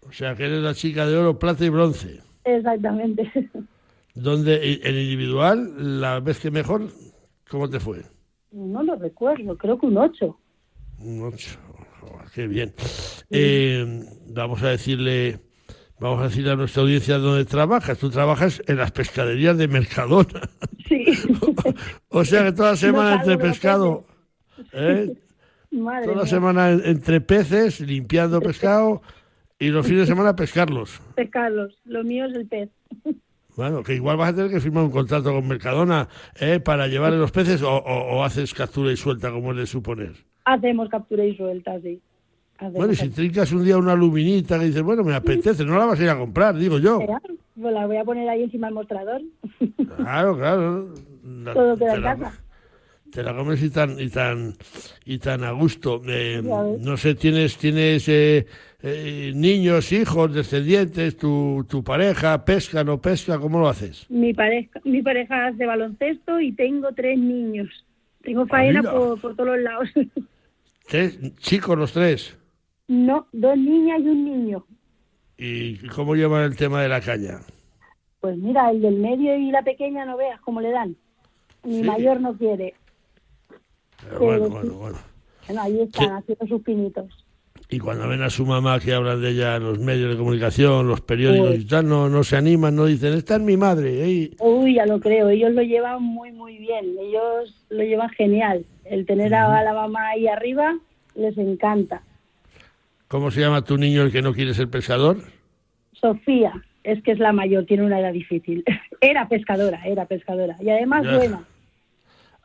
O 0.08 0.12
sea, 0.12 0.34
que 0.34 0.44
eres 0.44 0.62
la 0.62 0.74
chica 0.74 1.06
de 1.06 1.16
oro, 1.16 1.38
plata 1.38 1.64
y 1.64 1.68
bronce. 1.68 2.20
Exactamente. 2.44 3.30
¿Dónde, 4.16 4.66
y- 4.66 4.80
en 4.82 4.94
individual, 4.96 6.00
la 6.00 6.20
vez 6.20 6.40
que 6.40 6.50
mejor, 6.50 6.88
cómo 7.50 7.68
te 7.68 7.78
fue? 7.80 8.02
No 8.50 8.82
lo 8.82 8.96
recuerdo, 8.96 9.56
creo 9.56 9.78
que 9.78 9.86
un 9.86 9.98
ocho. 9.98 10.38
Un 10.98 11.22
ocho. 11.24 11.58
Joder, 12.00 12.26
qué 12.34 12.46
bien. 12.46 12.72
Eh, 13.30 14.04
vamos 14.28 14.62
a 14.62 14.68
decirle, 14.70 15.40
vamos 16.00 16.20
a 16.20 16.24
decirle 16.28 16.52
a 16.52 16.56
nuestra 16.56 16.82
audiencia 16.82 17.18
dónde 17.18 17.44
trabajas. 17.44 17.98
Tú 17.98 18.08
trabajas 18.10 18.62
en 18.66 18.76
las 18.78 18.92
pescaderías 18.92 19.58
de 19.58 19.68
Mercadona. 19.68 20.48
Sí. 20.88 21.04
O 22.08 22.24
sea 22.24 22.44
que 22.44 22.52
toda 22.52 22.70
la 22.70 22.76
semana 22.76 23.16
salgo 23.18 23.32
entre 23.32 23.48
pescado, 23.50 24.06
¿eh? 24.72 25.12
Madre 25.72 26.04
toda 26.06 26.16
la 26.22 26.26
semana 26.26 26.70
en- 26.70 26.82
entre 26.86 27.20
peces, 27.20 27.80
limpiando 27.80 28.40
pescado 28.40 29.02
y 29.58 29.68
los 29.68 29.84
fines 29.86 30.02
de 30.02 30.06
semana 30.06 30.34
pescarlos. 30.36 31.02
Pescarlos. 31.14 31.76
Lo 31.84 32.02
mío 32.04 32.24
es 32.26 32.34
el 32.36 32.46
pez. 32.46 32.70
Bueno, 33.56 33.82
que 33.82 33.94
igual 33.94 34.16
vas 34.18 34.30
a 34.32 34.36
tener 34.36 34.50
que 34.50 34.60
firmar 34.60 34.84
un 34.84 34.90
contrato 34.90 35.32
con 35.32 35.48
Mercadona 35.48 36.08
¿eh? 36.38 36.60
para 36.60 36.86
llevarle 36.88 37.18
los 37.18 37.30
peces 37.32 37.62
o, 37.62 37.70
o- 37.74 38.16
o 38.18 38.22
haces 38.24 38.52
captura 38.52 38.92
y 38.92 38.96
suelta, 38.96 39.30
como 39.30 39.52
es 39.52 39.56
de 39.58 39.66
suponer. 39.66 40.12
Hacemos 40.44 40.88
captura 40.90 41.24
y 41.24 41.34
suelta, 41.36 41.80
sí. 41.80 42.00
Hacemos 42.58 42.74
Bueno, 42.74 42.92
y 42.92 42.96
si 42.96 43.08
trincas 43.08 43.50
un 43.52 43.64
día 43.64 43.78
una 43.78 43.94
luminita 43.94 44.58
que 44.58 44.66
dices, 44.66 44.82
bueno, 44.82 45.02
me 45.04 45.14
apetece, 45.14 45.64
no 45.64 45.78
la 45.78 45.86
vas 45.86 45.98
a 45.98 46.02
ir 46.04 46.10
a 46.10 46.18
comprar, 46.18 46.54
digo 46.56 46.78
yo. 46.78 46.98
Pues 47.60 47.72
la 47.74 47.86
voy 47.86 47.96
a 47.96 48.04
poner 48.04 48.28
ahí 48.28 48.42
encima 48.42 48.66
del 48.66 48.74
mostrador. 48.74 49.22
Claro, 49.96 50.36
claro. 50.36 50.94
La- 51.24 51.54
Todo 51.54 51.76
queda 51.76 51.90
te 51.92 51.96
en 51.96 52.02
la- 52.02 52.16
casa. 52.16 52.40
te 53.10 53.22
la 53.22 53.34
comes 53.36 53.62
y 53.62 53.70
tan 53.70 53.98
y 53.98 54.08
tan 54.10 54.54
y 55.06 55.18
tan 55.18 55.44
a 55.44 55.52
gusto. 55.52 56.02
Eh, 56.06 56.42
no 56.78 56.96
sé, 56.98 57.14
tienes 57.14 57.56
tienes 57.56 58.06
eh, 58.08 58.46
eh, 58.82 59.32
niños, 59.34 59.90
hijos, 59.92 60.32
descendientes, 60.34 61.16
tu, 61.16 61.64
tu 61.68 61.82
pareja 61.82 62.44
pesca, 62.44 62.84
no 62.84 63.00
pesca, 63.00 63.38
¿cómo 63.38 63.58
lo 63.58 63.68
haces? 63.68 64.06
Mi 64.10 64.32
pareja, 64.34 64.80
mi 64.84 65.02
pareja 65.02 65.46
hace 65.48 65.66
baloncesto 65.66 66.40
y 66.40 66.52
tengo 66.52 66.92
tres 66.92 67.18
niños. 67.18 67.84
Tengo 68.22 68.46
faena 68.46 68.82
por, 68.82 69.20
por 69.20 69.34
todos 69.36 69.50
los 69.50 69.60
lados. 69.60 69.88
Tres 70.88 71.18
chicos 71.38 71.76
los 71.76 71.92
tres. 71.92 72.38
no, 72.86 73.26
dos 73.32 73.56
niñas 73.58 73.98
y 74.00 74.06
un 74.08 74.24
niño. 74.24 74.66
¿Y 75.36 75.78
cómo 75.88 76.14
llevan 76.14 76.44
el 76.44 76.56
tema 76.56 76.80
de 76.80 76.88
la 76.88 77.00
caña? 77.00 77.40
Pues 78.20 78.36
mira, 78.38 78.70
el 78.70 78.80
del 78.82 78.94
medio 78.96 79.36
y 79.36 79.50
la 79.50 79.62
pequeña 79.62 80.04
no 80.04 80.16
veas 80.16 80.40
cómo 80.42 80.60
le 80.60 80.70
dan. 80.70 80.96
Mi 81.64 81.80
Sí. 81.80 81.82
mayor 81.82 82.20
no 82.20 82.36
quiere. 82.38 82.74
Pero 84.00 84.20
bueno, 84.20 84.48
bueno, 84.48 84.72
bueno. 84.74 84.98
Bueno, 85.48 85.62
ahí 85.62 85.80
están 85.80 86.12
haciendo 86.12 86.46
sus 86.46 86.62
pinitos. 86.62 87.25
Y 87.68 87.78
cuando 87.80 88.06
ven 88.06 88.22
a 88.22 88.30
su 88.30 88.46
mamá 88.46 88.78
que 88.78 88.92
hablan 88.94 89.20
de 89.20 89.30
ella 89.30 89.56
en 89.56 89.64
los 89.64 89.78
medios 89.80 90.10
de 90.10 90.16
comunicación, 90.16 90.86
los 90.86 91.00
periódicos 91.00 91.56
y 91.56 91.64
tal, 91.64 91.88
no, 91.88 92.08
no 92.08 92.22
se 92.22 92.36
animan, 92.36 92.76
no 92.76 92.84
dicen, 92.86 93.12
esta 93.14 93.34
es 93.36 93.40
mi 93.42 93.56
madre. 93.56 94.08
¿eh? 94.08 94.30
Uy, 94.38 94.74
ya 94.74 94.86
lo 94.86 95.00
creo. 95.00 95.28
Ellos 95.30 95.50
lo 95.52 95.62
llevan 95.62 96.00
muy, 96.02 96.30
muy 96.30 96.58
bien. 96.58 96.94
Ellos 97.00 97.54
lo 97.70 97.82
llevan 97.82 98.08
genial. 98.10 98.64
El 98.84 99.04
tener 99.04 99.34
a 99.34 99.64
la 99.64 99.72
mamá 99.74 100.10
ahí 100.10 100.28
arriba 100.28 100.76
les 101.16 101.36
encanta. 101.38 102.02
¿Cómo 103.08 103.32
se 103.32 103.40
llama 103.40 103.62
tu 103.64 103.76
niño 103.78 104.02
el 104.02 104.12
que 104.12 104.22
no 104.22 104.32
quiere 104.32 104.54
ser 104.54 104.68
pescador? 104.68 105.18
Sofía, 105.92 106.52
es 106.84 107.02
que 107.02 107.12
es 107.12 107.18
la 107.18 107.32
mayor, 107.32 107.64
tiene 107.66 107.84
una 107.84 107.98
edad 107.98 108.12
difícil. 108.12 108.62
Era 109.00 109.28
pescadora, 109.28 109.80
era 109.86 110.06
pescadora. 110.06 110.56
Y 110.60 110.70
además 110.70 111.04
Ya. 111.04 111.16
buena. 111.16 111.40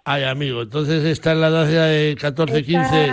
Ay, 0.04 0.24
amigo, 0.24 0.64
entonces 0.64 1.04
está 1.06 1.32
en 1.34 1.42
la 1.42 1.48
edad 1.48 1.66
de 1.88 2.16
14, 2.20 2.64
15. 2.64 3.10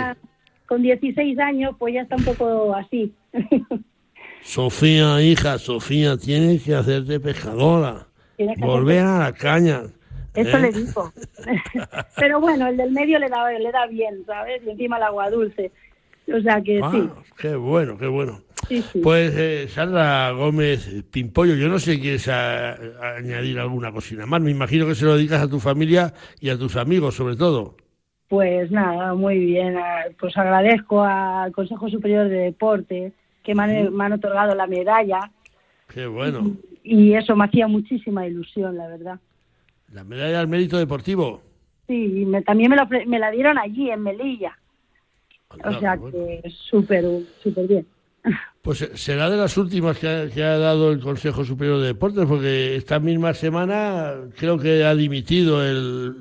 Con 0.69 0.81
16 0.83 1.37
años, 1.39 1.75
pues 1.77 1.95
ya 1.95 2.01
está 2.03 2.15
un 2.15 2.23
poco 2.23 2.73
así. 2.75 3.11
Sofía, 4.41 5.21
hija, 5.21 5.57
Sofía, 5.57 6.15
tienes 6.17 6.63
que 6.63 6.75
hacerte 6.75 7.19
pescadora. 7.19 8.07
Que 8.37 8.47
Volver 8.57 8.99
a 9.03 9.19
la 9.19 9.33
caña. 9.33 9.81
Eso 10.33 10.57
¿eh? 10.57 10.61
le 10.61 10.71
dijo. 10.71 11.11
Pero 12.17 12.39
bueno, 12.39 12.67
el 12.67 12.77
del 12.77 12.91
medio 12.91 13.19
le 13.19 13.27
da, 13.29 13.51
le 13.51 13.71
da 13.71 13.85
bien, 13.87 14.23
¿sabes? 14.25 14.61
Y 14.65 14.69
encima 14.69 14.97
el 14.97 15.03
agua 15.03 15.29
dulce. 15.29 15.71
O 16.33 16.39
sea 16.41 16.61
que 16.61 16.79
Ah, 16.81 16.91
sí. 16.93 17.09
qué 17.37 17.55
bueno, 17.55 17.97
qué 17.97 18.05
bueno. 18.07 18.41
Sí, 18.67 18.83
sí. 18.93 18.99
Pues 18.99 19.33
eh, 19.35 19.67
Sandra 19.67 20.29
Gómez 20.31 20.87
Pimpollo, 21.09 21.55
yo 21.55 21.67
no 21.67 21.79
sé 21.79 21.95
si 21.95 22.01
quieres 22.01 22.27
a- 22.27 22.73
a 22.73 23.15
añadir 23.17 23.57
alguna 23.59 23.91
cosina 23.91 24.25
más. 24.27 24.39
Me 24.39 24.51
imagino 24.51 24.85
que 24.85 24.93
se 24.95 25.05
lo 25.05 25.17
dedicas 25.17 25.41
a 25.41 25.49
tu 25.49 25.59
familia 25.59 26.13
y 26.39 26.49
a 26.49 26.57
tus 26.57 26.75
amigos, 26.75 27.15
sobre 27.15 27.35
todo. 27.35 27.75
Pues 28.29 28.69
nada, 28.71 29.13
muy 29.15 29.37
bien. 29.39 29.75
Ah, 29.77 30.03
Pues 30.19 30.37
agradezco 30.37 31.03
al 31.03 31.51
Consejo 31.51 31.89
Superior 31.89 32.29
de 32.29 32.37
Deporte 32.37 33.11
que 33.43 33.55
me 33.55 33.63
han, 33.63 33.93
me 33.93 34.05
han 34.05 34.13
otorgado 34.13 34.53
la 34.55 34.67
medalla 34.67 35.31
Qué 35.87 36.05
bueno. 36.05 36.55
y 36.83 37.13
eso 37.13 37.35
me 37.35 37.45
hacía 37.45 37.67
muchísima 37.67 38.25
ilusión, 38.27 38.77
la 38.77 38.87
verdad. 38.87 39.19
La 39.91 40.03
medalla 40.03 40.39
al 40.39 40.47
mérito 40.47 40.77
deportivo. 40.77 41.41
Sí, 41.87 42.21
y 42.21 42.25
me- 42.25 42.43
también 42.43 42.69
me, 42.69 42.75
lo 42.75 42.83
ofre- 42.83 43.07
me 43.07 43.17
la 43.17 43.31
dieron 43.31 43.57
allí, 43.57 43.89
en 43.89 44.03
Melilla. 44.03 44.55
O 45.65 45.79
sea 45.79 45.97
que 45.97 46.43
súper, 46.69 47.03
súper 47.41 47.67
bien. 47.67 47.85
Pues 48.61 48.81
eh, 48.81 48.89
será 48.95 49.29
de 49.29 49.37
las 49.37 49.57
últimas 49.57 49.97
que 49.97 50.07
ha, 50.07 50.29
que 50.29 50.43
ha 50.43 50.57
dado 50.57 50.91
el 50.91 50.99
Consejo 50.99 51.45
Superior 51.45 51.79
de 51.79 51.87
Deportes, 51.87 52.25
porque 52.27 52.75
esta 52.75 52.99
misma 52.99 53.33
semana 53.33 54.15
creo 54.37 54.59
que 54.59 54.83
ha 54.83 54.93
dimitido 54.93 55.65
el 55.65 56.13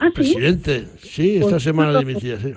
¿Ah, 0.00 0.10
presidente. 0.14 0.86
Sí, 0.98 1.36
esta 1.36 1.50
Pues, 1.50 1.62
semana 1.62 1.92
pues, 1.92 2.06
dimitía, 2.06 2.38
sí. 2.38 2.54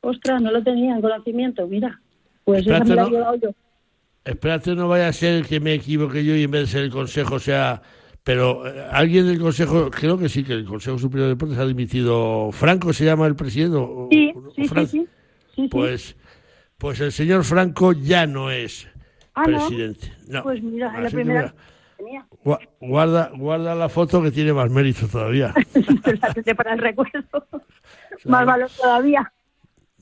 Ostras, 0.00 0.42
no 0.42 0.50
lo 0.50 0.62
tenía 0.62 0.94
en 0.96 1.00
conocimiento, 1.00 1.66
mira. 1.66 2.00
Pues 2.44 2.66
esa 2.66 2.82
me 2.84 2.94
la 2.96 3.02
no- 3.02 3.08
he 3.08 3.10
llevado 3.12 3.34
yo. 3.36 3.50
Espérate, 4.24 4.74
no 4.74 4.88
vaya 4.88 5.08
a 5.08 5.12
ser 5.12 5.44
que 5.46 5.60
me 5.60 5.74
equivoque 5.74 6.24
yo 6.24 6.34
y 6.36 6.44
en 6.44 6.50
vez 6.50 6.62
de 6.62 6.66
ser 6.68 6.82
el 6.82 6.90
Consejo 6.90 7.38
sea... 7.38 7.82
Pero 8.24 8.64
eh, 8.68 8.84
alguien 8.92 9.26
del 9.26 9.40
Consejo, 9.40 9.90
creo 9.90 10.16
que 10.16 10.28
sí, 10.28 10.44
que 10.44 10.52
el 10.52 10.64
Consejo 10.64 10.96
Superior 10.96 11.26
de 11.26 11.34
Deportes 11.34 11.58
ha 11.58 11.66
dimitido. 11.66 12.50
¿Franco 12.52 12.92
se 12.92 13.04
llama 13.04 13.26
el 13.26 13.34
presidente? 13.34 13.76
o- 13.76 14.08
Sí, 14.12 14.32
sí, 14.54 14.62
Fran- 14.68 14.86
sí. 15.56 15.68
Pues, 15.68 16.14
pues 16.78 17.00
el 17.00 17.10
señor 17.10 17.42
Franco 17.42 17.92
ya 17.92 18.26
no 18.28 18.48
es 18.52 18.86
Ah, 19.34 19.42
¿no? 19.48 19.58
presidente. 19.58 20.12
No. 20.28 20.44
Pues 20.44 20.62
mira, 20.62 21.00
la 21.00 21.10
primera 21.10 21.40
mira, 21.40 21.54
tenía. 22.02 22.26
guarda, 22.80 23.30
guarda 23.36 23.74
la 23.74 23.88
foto 23.88 24.22
que 24.22 24.30
tiene 24.30 24.52
más 24.52 24.70
mérito 24.70 25.06
todavía. 25.06 25.54
Para 26.56 26.72
el 26.72 26.78
recuerdo. 26.78 27.46
Más 28.24 28.46
valor 28.46 28.70
todavía. 28.70 29.32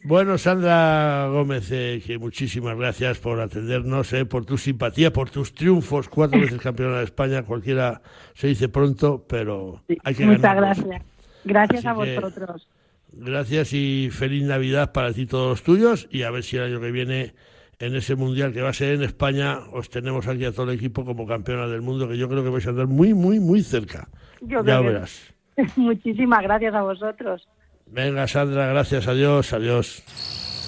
Bueno, 0.02 0.38
Sandra 0.38 1.28
Gómez, 1.28 1.70
eh, 1.72 2.02
que 2.04 2.18
muchísimas 2.18 2.76
gracias 2.76 3.18
por 3.18 3.38
atendernos, 3.38 4.10
eh, 4.14 4.24
por 4.24 4.46
tu 4.46 4.56
simpatía, 4.56 5.12
por 5.12 5.28
tus 5.28 5.54
triunfos, 5.54 6.08
cuatro 6.08 6.40
veces 6.40 6.58
campeona 6.58 6.98
de 6.98 7.04
España, 7.04 7.42
cualquiera 7.42 8.00
se 8.34 8.46
dice 8.46 8.70
pronto, 8.70 9.26
pero 9.28 9.82
hay 10.02 10.14
que 10.14 10.24
Muchas 10.24 10.56
gracias. 10.56 11.02
Gracias 11.44 11.78
Así 11.80 11.88
a 11.88 11.92
vosotros. 11.92 12.68
Gracias 13.12 13.72
y 13.72 14.08
feliz 14.10 14.44
Navidad 14.44 14.92
para 14.92 15.12
ti 15.12 15.22
y 15.22 15.26
todos 15.26 15.50
los 15.50 15.62
tuyos 15.62 16.08
y 16.10 16.22
a 16.22 16.30
ver 16.30 16.44
si 16.44 16.56
el 16.56 16.62
año 16.62 16.80
que 16.80 16.92
viene 16.92 17.34
en 17.80 17.96
ese 17.96 18.14
mundial 18.14 18.52
que 18.52 18.60
va 18.60 18.68
a 18.68 18.74
ser 18.74 18.94
en 18.94 19.02
España 19.02 19.58
os 19.72 19.88
tenemos 19.88 20.28
aquí 20.28 20.44
a 20.44 20.52
todo 20.52 20.70
el 20.70 20.76
equipo 20.76 21.04
como 21.04 21.26
campeona 21.26 21.66
del 21.66 21.80
mundo 21.80 22.06
que 22.06 22.16
yo 22.16 22.28
creo 22.28 22.44
que 22.44 22.50
vais 22.50 22.66
a 22.66 22.70
andar 22.70 22.86
muy 22.86 23.14
muy 23.14 23.40
muy 23.40 23.62
cerca. 23.62 24.08
Yo 24.42 24.62
ya 24.64 24.80
verás. 24.80 25.34
Muchísimas 25.76 26.42
gracias 26.42 26.74
a 26.74 26.82
vosotros. 26.82 27.48
Venga 27.86 28.28
Sandra, 28.28 28.66
gracias, 28.66 29.08
adiós, 29.08 29.52
adiós. 29.52 30.04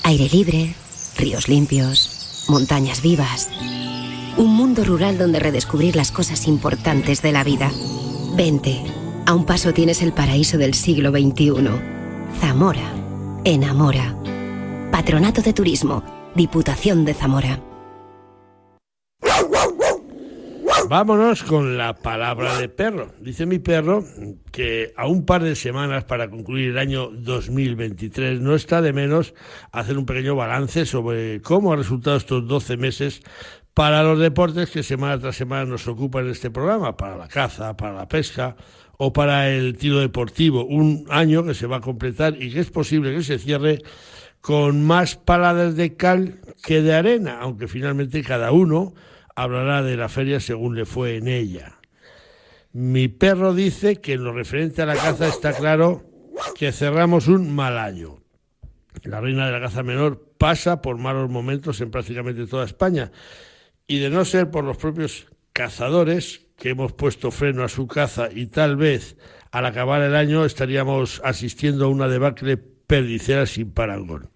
Aire 0.04 0.28
libre, 0.32 0.74
ríos 1.18 1.48
limpios, 1.48 2.46
montañas 2.48 3.02
vivas. 3.02 3.50
Un 4.38 4.56
mundo 4.56 4.82
rural 4.82 5.18
donde 5.18 5.38
redescubrir 5.38 5.94
las 5.94 6.10
cosas 6.10 6.48
importantes 6.48 7.20
de 7.20 7.32
la 7.32 7.44
vida. 7.44 7.70
Vente, 8.34 8.82
a 9.26 9.34
un 9.34 9.44
paso 9.44 9.74
tienes 9.74 10.02
el 10.02 10.12
paraíso 10.12 10.56
del 10.56 10.72
siglo 10.72 11.10
XXI. 11.10 11.52
Zamora, 12.40 12.94
enamora. 13.44 14.16
Patronato 14.90 15.42
de 15.42 15.52
Turismo, 15.52 16.02
Diputación 16.34 17.04
de 17.04 17.12
Zamora. 17.12 17.60
Vámonos 20.88 21.42
con 21.42 21.76
la 21.76 21.94
palabra 21.94 22.58
de 22.58 22.70
perro. 22.70 23.12
Dice 23.20 23.44
mi 23.44 23.58
perro 23.58 24.02
que 24.50 24.94
a 24.96 25.06
un 25.06 25.26
par 25.26 25.42
de 25.42 25.54
semanas 25.54 26.04
para 26.04 26.30
concluir 26.30 26.70
el 26.70 26.78
año 26.78 27.10
2023 27.12 28.40
no 28.40 28.54
está 28.54 28.80
de 28.80 28.94
menos 28.94 29.34
hacer 29.72 29.98
un 29.98 30.06
pequeño 30.06 30.34
balance 30.34 30.86
sobre 30.86 31.42
cómo 31.42 31.72
ha 31.72 31.76
resultado 31.76 32.16
estos 32.16 32.48
12 32.48 32.78
meses 32.78 33.20
para 33.74 34.02
los 34.02 34.18
deportes 34.18 34.70
que 34.70 34.82
semana 34.82 35.18
tras 35.18 35.36
semana 35.36 35.66
nos 35.66 35.86
ocupan 35.86 36.24
en 36.24 36.32
este 36.32 36.50
programa, 36.50 36.96
para 36.96 37.16
la 37.16 37.28
caza, 37.28 37.76
para 37.76 37.92
la 37.94 38.08
pesca 38.08 38.56
o 38.96 39.12
para 39.12 39.50
el 39.50 39.76
tiro 39.76 40.00
deportivo. 40.00 40.64
Un 40.64 41.06
año 41.10 41.44
que 41.44 41.54
se 41.54 41.66
va 41.66 41.76
a 41.76 41.80
completar 41.80 42.40
y 42.40 42.52
que 42.52 42.60
es 42.60 42.70
posible 42.70 43.14
que 43.14 43.22
se 43.22 43.38
cierre 43.38 43.82
con 44.42 44.84
más 44.84 45.16
paladas 45.16 45.76
de 45.76 45.96
cal 45.96 46.40
que 46.62 46.82
de 46.82 46.94
arena, 46.94 47.38
aunque 47.40 47.68
finalmente 47.68 48.22
cada 48.22 48.50
uno 48.50 48.92
hablará 49.34 49.82
de 49.82 49.96
la 49.96 50.08
feria 50.08 50.40
según 50.40 50.74
le 50.74 50.84
fue 50.84 51.16
en 51.16 51.28
ella. 51.28 51.78
Mi 52.72 53.06
perro 53.08 53.54
dice 53.54 54.00
que 54.00 54.14
en 54.14 54.24
lo 54.24 54.32
referente 54.32 54.82
a 54.82 54.86
la 54.86 54.96
caza 54.96 55.28
está 55.28 55.52
claro 55.52 56.04
que 56.56 56.72
cerramos 56.72 57.28
un 57.28 57.54
mal 57.54 57.78
año. 57.78 58.18
La 59.04 59.20
reina 59.20 59.46
de 59.46 59.52
la 59.52 59.60
caza 59.60 59.84
menor 59.84 60.34
pasa 60.38 60.82
por 60.82 60.98
malos 60.98 61.30
momentos 61.30 61.80
en 61.80 61.90
prácticamente 61.90 62.46
toda 62.46 62.64
España 62.64 63.12
y 63.86 64.00
de 64.00 64.10
no 64.10 64.24
ser 64.24 64.50
por 64.50 64.64
los 64.64 64.76
propios 64.76 65.28
cazadores 65.52 66.46
que 66.56 66.70
hemos 66.70 66.92
puesto 66.92 67.30
freno 67.30 67.62
a 67.62 67.68
su 67.68 67.86
caza 67.86 68.28
y 68.32 68.46
tal 68.46 68.76
vez 68.76 69.16
al 69.52 69.66
acabar 69.66 70.02
el 70.02 70.16
año 70.16 70.44
estaríamos 70.44 71.20
asistiendo 71.24 71.84
a 71.84 71.88
una 71.88 72.08
debacle 72.08 72.71
perdicera 72.92 73.46
sin 73.46 73.70
parangón. 73.70 74.28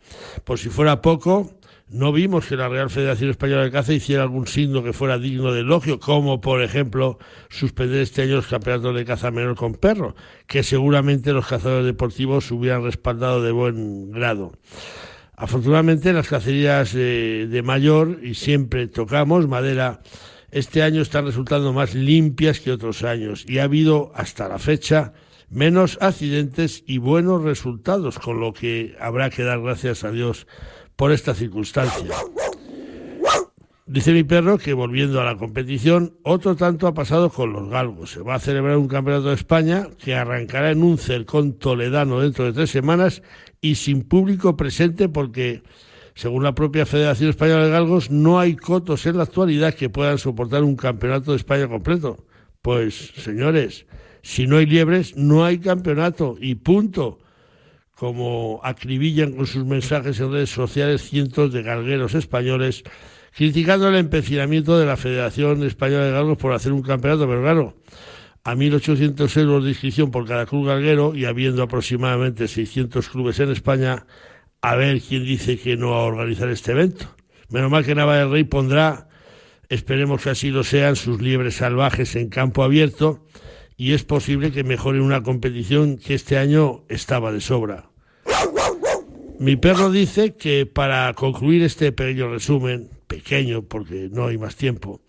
Por 0.45 0.59
si 0.59 0.71
fuera 0.71 1.03
poco, 1.03 1.59
no 1.91 2.11
vimos 2.11 2.47
que 2.47 2.57
la 2.57 2.71
Real 2.71 2.89
Federación 2.89 3.29
Española 3.29 3.65
de 3.65 3.71
Caza 3.71 3.93
hiciera 3.93 4.23
algún 4.23 4.47
signo 4.47 4.83
que 4.83 4.95
fuera 4.95 5.19
digno 5.19 5.53
de 5.53 5.61
elogio, 5.61 6.01
como 6.01 6.41
por 6.41 6.63
ejemplo 6.63 7.19
suspender 7.51 8.01
este 8.01 8.23
año 8.23 8.37
los 8.37 8.47
campeonatos 8.47 8.97
de 8.97 9.05
caza 9.05 9.31
menor 9.31 9.57
con 9.57 9.75
perro, 9.75 10.17
que 10.47 10.63
seguramente 10.63 11.35
los 11.35 11.47
cazadores 11.47 11.85
deportivos 11.85 12.51
hubieran 12.51 12.83
respaldado 12.83 13.43
de 13.43 13.53
buen 13.53 14.11
grado. 14.11 14.53
Afortunadamente 15.37 16.15
las 16.15 16.27
cacerías 16.27 16.95
eh, 16.95 17.49
de 17.51 17.63
mayor, 17.63 18.21
y 18.23 18.37
siempre 18.37 18.87
tocamos 18.87 19.47
madera, 19.47 20.01
este 20.51 20.83
año 20.83 21.03
están 21.03 21.27
resultando 21.27 21.75
más 21.75 21.95
limpias 21.95 22.61
que 22.61 22.73
otros 22.73 23.05
años 23.05 23.45
y 23.47 23.59
ha 23.59 23.65
habido 23.65 24.13
hasta 24.15 24.49
la 24.49 24.59
fecha 24.59 25.13
menos 25.51 25.99
accidentes 26.01 26.83
y 26.87 26.99
buenos 26.99 27.43
resultados, 27.43 28.19
con 28.19 28.41
lo 28.41 28.53
que 28.53 28.97
habrá 29.01 29.31
que 29.31 29.43
dar 29.43 29.61
gracias 29.61 30.05
a 30.05 30.11
Dios 30.11 30.47
por 30.97 31.13
esta 31.13 31.35
circunstancia. 31.35 32.15
Dice 33.89 34.13
mi 34.13 34.25
perro 34.25 34.59
que 34.59 34.73
volviendo 34.73 35.21
a 35.21 35.25
la 35.25 35.37
competición, 35.37 36.17
otro 36.25 36.57
tanto 36.57 36.89
ha 36.89 36.95
pasado 36.95 37.31
con 37.31 37.53
los 37.53 37.69
galgos. 37.69 38.11
Se 38.11 38.21
va 38.21 38.35
a 38.35 38.41
celebrar 38.41 38.77
un 38.79 38.89
campeonato 38.89 39.29
de 39.29 39.37
España 39.37 39.87
que 40.03 40.17
arrancará 40.17 40.73
en 40.73 40.83
un 40.83 40.99
cercón 40.99 41.53
toledano 41.53 42.21
dentro 42.21 42.47
de 42.47 42.53
tres 42.53 42.71
semanas 42.71 43.23
y 43.61 43.77
sin 43.77 44.03
público 44.03 44.57
presente 44.57 45.09
porque, 45.09 45.63
según 46.17 46.43
la 46.43 46.53
propia 46.53 46.85
Federación 46.85 47.31
Española 47.31 47.67
de 47.67 47.71
Galgos, 47.71 48.11
no 48.11 48.41
hay 48.41 48.57
cotos 48.57 49.07
en 49.07 49.19
la 49.19 49.23
actualidad 49.23 49.75
que 49.75 49.89
puedan 49.89 50.19
soportar 50.19 50.65
un 50.65 50.75
campeonato 50.75 51.31
de 51.31 51.37
España 51.37 51.69
completo. 51.69 52.27
Pues, 52.63 53.13
señores, 53.19 53.87
si 54.27 54.49
no 54.49 54.57
hay 54.57 54.67
liebres, 54.67 55.17
no 55.17 55.45
hay 55.45 55.59
campeonato. 55.59 56.37
Y 56.41 56.57
punto. 56.57 57.21
Como 57.95 58.61
acribillan 58.65 59.33
con 59.33 59.47
sus 59.47 59.65
mensajes 59.65 60.19
en 60.19 60.33
redes 60.33 60.51
sociales 60.51 61.09
cientos 61.09 61.53
de 61.53 61.63
galgueros 61.63 62.15
españoles, 62.15 62.83
criticando 63.35 63.89
el 63.89 63.95
empecinamiento 63.95 64.79
de 64.79 64.85
la 64.85 64.97
Federación 64.97 65.63
Española 65.63 66.07
de 66.07 66.11
Galgos 66.11 66.39
por 66.39 66.53
hacer 66.53 66.73
un 66.73 66.83
campeonato, 66.83 67.27
pero 67.29 67.41
claro, 67.41 67.77
a 68.43 68.55
1.800 68.55 69.41
euros 69.41 69.63
de 69.63 69.71
inscripción 69.71 70.11
por 70.11 70.27
cada 70.27 70.45
club 70.45 70.67
galguero 70.67 71.15
y 71.15 71.25
habiendo 71.25 71.63
aproximadamente 71.63 72.49
600 72.49 73.09
clubes 73.09 73.39
en 73.39 73.53
España, 73.53 74.07
a 74.61 74.75
ver 74.75 75.01
quién 75.01 75.25
dice 75.25 75.57
que 75.57 75.77
no 75.77 75.93
va 75.93 75.99
a 75.99 76.05
organizar 76.05 76.49
este 76.49 76.73
evento. 76.73 77.15
Menos 77.49 77.71
mal 77.71 77.85
que 77.85 77.95
Nava 77.95 78.17
del 78.17 78.31
Rey 78.33 78.45
pondrá, 78.45 79.09
esperemos 79.69 80.21
que 80.21 80.31
así 80.31 80.51
lo 80.51 80.65
sean, 80.65 80.97
sus 80.97 81.23
liebres 81.23 81.55
salvajes 81.55 82.17
en 82.17 82.29
campo 82.29 82.65
abierto 82.65 83.25
y 83.77 83.93
es 83.93 84.05
posible 84.05 84.53
que 84.53 84.65
mejore 84.65 85.01
una 85.01 85.23
competición 85.23 85.99
que 85.99 86.15
este 86.15 86.39
año 86.39 86.85
estaba 86.89 87.33
de 87.33 87.41
sobra. 87.41 87.91
Mi 89.39 89.57
perro 89.57 89.91
dice 89.91 90.35
que 90.35 90.65
para 90.65 91.13
concluir 91.13 91.63
este 91.63 91.93
pequeño 91.93 92.31
resumen, 92.31 92.89
pequeño 93.07 93.63
porque 93.63 94.09
no 94.11 94.29
hay 94.29 94.39
más 94.39 94.57
tiempo, 94.57 95.03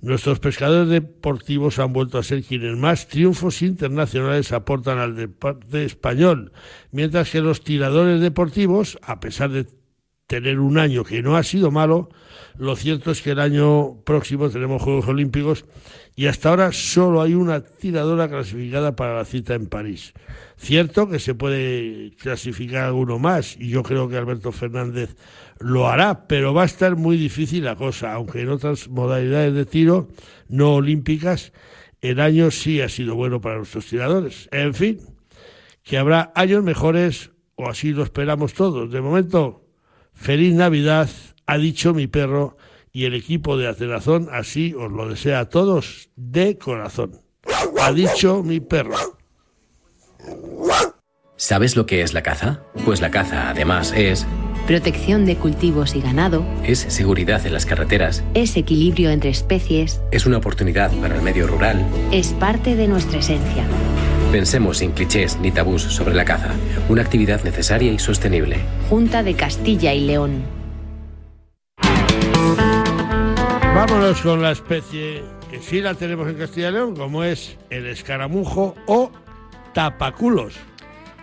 nuestros 0.00 0.40
pescadores 0.40 0.88
deportivos 0.88 1.78
han 1.78 1.92
vuelto 1.92 2.18
a 2.18 2.22
ser 2.22 2.42
quienes 2.42 2.76
más 2.76 3.08
triunfos 3.08 3.60
internacionales 3.60 4.52
aportan 4.52 4.98
al 4.98 5.16
deporte 5.16 5.84
español, 5.84 6.52
mientras 6.92 7.30
que 7.30 7.40
los 7.40 7.62
tiradores 7.62 8.20
deportivos, 8.20 8.98
a 9.02 9.20
pesar 9.20 9.50
de 9.50 9.66
tener 10.26 10.60
un 10.60 10.78
año 10.78 11.04
que 11.04 11.22
no 11.22 11.36
ha 11.36 11.42
sido 11.42 11.70
malo, 11.70 12.08
lo 12.56 12.76
cierto 12.76 13.10
es 13.10 13.20
que 13.20 13.32
el 13.32 13.40
año 13.40 14.02
próximo 14.04 14.48
tenemos 14.48 14.82
Juegos 14.82 15.08
Olímpicos 15.08 15.66
y 16.16 16.26
hasta 16.26 16.50
ahora 16.50 16.72
solo 16.72 17.20
hay 17.22 17.34
una 17.34 17.60
tiradora 17.60 18.28
clasificada 18.28 18.94
para 18.94 19.16
la 19.16 19.24
cita 19.24 19.54
en 19.54 19.66
París. 19.66 20.12
Cierto 20.56 21.08
que 21.08 21.18
se 21.18 21.34
puede 21.34 22.12
clasificar 22.16 22.84
alguno 22.84 23.18
más 23.18 23.56
y 23.58 23.68
yo 23.68 23.82
creo 23.82 24.08
que 24.08 24.16
Alberto 24.16 24.52
Fernández 24.52 25.16
lo 25.58 25.88
hará, 25.88 26.26
pero 26.26 26.54
va 26.54 26.62
a 26.62 26.66
estar 26.66 26.96
muy 26.96 27.16
difícil 27.16 27.64
la 27.64 27.76
cosa, 27.76 28.12
aunque 28.12 28.42
en 28.42 28.50
otras 28.50 28.88
modalidades 28.88 29.54
de 29.54 29.66
tiro 29.66 30.08
no 30.48 30.74
olímpicas 30.74 31.52
el 32.04 32.20
año 32.20 32.50
sí 32.50 32.82
ha 32.82 32.88
sido 32.90 33.14
bueno 33.14 33.40
para 33.40 33.56
nuestros 33.56 33.86
tiradores. 33.86 34.46
En 34.52 34.74
fin, 34.74 35.00
que 35.82 35.96
habrá 35.96 36.32
años 36.34 36.62
mejores 36.62 37.30
o 37.54 37.68
así 37.68 37.92
lo 37.92 38.02
esperamos 38.02 38.52
todos. 38.52 38.92
De 38.92 39.00
momento, 39.00 39.64
feliz 40.12 40.54
Navidad, 40.54 41.08
ha 41.46 41.56
dicho 41.56 41.94
mi 41.94 42.06
perro 42.06 42.58
y 42.94 43.06
el 43.06 43.14
equipo 43.14 43.58
de 43.58 43.66
Atenazón 43.66 44.28
así 44.32 44.72
os 44.72 44.90
lo 44.90 45.08
desea 45.08 45.40
a 45.40 45.48
todos 45.50 46.08
de 46.16 46.56
corazón. 46.56 47.20
Ha 47.82 47.92
dicho 47.92 48.42
mi 48.44 48.60
perro. 48.60 48.94
¿Sabes 51.36 51.74
lo 51.76 51.86
que 51.86 52.02
es 52.02 52.14
la 52.14 52.22
caza? 52.22 52.62
Pues 52.84 53.00
la 53.00 53.10
caza, 53.10 53.50
además, 53.50 53.92
es 53.94 54.26
Protección 54.68 55.26
de 55.26 55.36
cultivos 55.36 55.94
y 55.96 56.00
ganado. 56.00 56.46
es 56.64 56.78
seguridad 56.78 57.44
en 57.44 57.52
las 57.52 57.66
carreteras, 57.66 58.22
Es 58.32 58.56
equilibrio 58.56 59.10
entre 59.10 59.28
especies. 59.28 60.00
es 60.12 60.24
una 60.24 60.38
oportunidad 60.38 60.90
para 61.02 61.16
el 61.16 61.22
medio 61.22 61.46
rural. 61.48 61.84
Es 62.12 62.28
parte 62.28 62.76
de 62.76 62.86
nuestra 62.86 63.18
esencia. 63.18 63.64
Pensemos 64.30 64.78
sin 64.78 64.92
clichés 64.92 65.36
ni 65.40 65.50
tabús 65.50 65.82
sobre 65.82 66.14
la 66.14 66.24
caza, 66.24 66.54
una 66.88 67.02
actividad 67.02 67.42
necesaria 67.42 67.92
y 67.92 67.98
sostenible. 67.98 68.58
Junta 68.88 69.22
de 69.24 69.34
Castilla 69.34 69.92
y 69.92 70.00
León. 70.06 70.44
Vámonos 73.86 74.22
con 74.22 74.40
la 74.40 74.52
especie 74.52 75.22
que 75.50 75.60
sí 75.60 75.82
la 75.82 75.92
tenemos 75.92 76.26
en 76.26 76.38
Castilla 76.38 76.70
y 76.70 76.72
León, 76.72 76.96
como 76.96 77.22
es 77.22 77.58
el 77.68 77.86
escaramujo 77.86 78.74
o 78.86 79.12
tapaculos. 79.74 80.54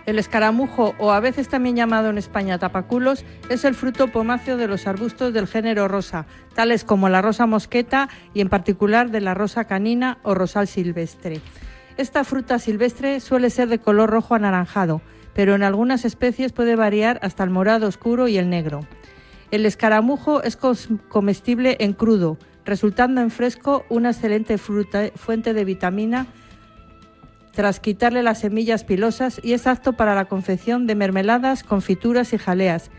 El 0.06 0.20
escaramujo, 0.20 0.94
o 1.00 1.10
a 1.10 1.18
veces 1.18 1.48
también 1.48 1.74
llamado 1.74 2.08
en 2.08 2.18
España 2.18 2.60
tapaculos, 2.60 3.24
es 3.48 3.64
el 3.64 3.74
fruto 3.74 4.12
pomáceo 4.12 4.56
de 4.56 4.68
los 4.68 4.86
arbustos 4.86 5.32
del 5.32 5.48
género 5.48 5.88
rosa, 5.88 6.26
tales 6.54 6.84
como 6.84 7.08
la 7.08 7.20
rosa 7.20 7.46
mosqueta 7.46 8.08
y 8.32 8.40
en 8.40 8.48
particular 8.48 9.10
de 9.10 9.22
la 9.22 9.34
rosa 9.34 9.64
canina 9.64 10.18
o 10.22 10.32
rosal 10.32 10.68
silvestre. 10.68 11.40
Esta 11.96 12.22
fruta 12.22 12.60
silvestre 12.60 13.18
suele 13.18 13.50
ser 13.50 13.70
de 13.70 13.80
color 13.80 14.08
rojo 14.08 14.36
anaranjado, 14.36 15.02
pero 15.34 15.56
en 15.56 15.64
algunas 15.64 16.04
especies 16.04 16.52
puede 16.52 16.76
variar 16.76 17.18
hasta 17.22 17.42
el 17.42 17.50
morado 17.50 17.88
oscuro 17.88 18.28
y 18.28 18.38
el 18.38 18.48
negro. 18.48 18.86
El 19.50 19.66
escaramujo 19.66 20.42
es 20.44 20.56
comestible 20.56 21.76
en 21.80 21.92
crudo, 21.92 22.38
resultando 22.64 23.20
en 23.20 23.30
fresco 23.30 23.84
una 23.88 24.10
excelente 24.10 24.58
fruta- 24.58 25.10
fuente 25.14 25.54
de 25.54 25.64
vitamina 25.64 26.26
tras 27.52 27.80
quitarle 27.80 28.22
las 28.22 28.40
semillas 28.40 28.84
pilosas 28.84 29.40
y 29.42 29.52
es 29.52 29.66
apto 29.66 29.92
para 29.92 30.14
la 30.14 30.24
confección 30.24 30.86
de 30.86 30.94
mermeladas, 30.94 31.62
confituras 31.64 32.32
y 32.32 32.38
jaleas. 32.38 32.90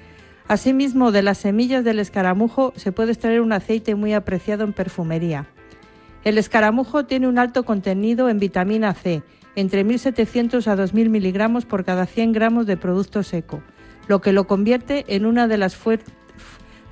Asimismo, 0.48 1.12
de 1.12 1.24
las 1.24 1.40
semillas 1.40 1.84
del 1.84 2.00
escaramujo 2.00 2.74
se 2.76 2.92
puede 2.92 3.14
extraer 3.14 3.42
un 3.42 3.54
aceite 3.54 3.96
muy 3.96 4.14
apreciado 4.14 4.64
en 4.64 4.74
perfumería. 4.74 5.48
El 6.24 6.38
escaramujo 6.38 7.06
tiene 7.06 7.28
un 7.28 7.40
alto 7.40 7.64
contenido 7.64 8.30
en 8.30 8.40
vitamina 8.40 8.94
C, 8.94 9.24
entre 9.56 9.86
1.700 9.86 10.68
a 10.68 10.76
2.000 10.76 11.10
miligramos 11.10 11.66
por 11.66 11.84
cada 11.84 12.06
100 12.06 12.32
gramos 12.32 12.66
de 12.66 12.78
producto 12.78 13.24
seco, 13.24 13.62
lo 14.08 14.22
que 14.22 14.34
lo 14.34 14.46
convierte 14.46 15.06
en 15.08 15.26
una 15.26 15.48
de 15.48 15.58
las 15.58 15.76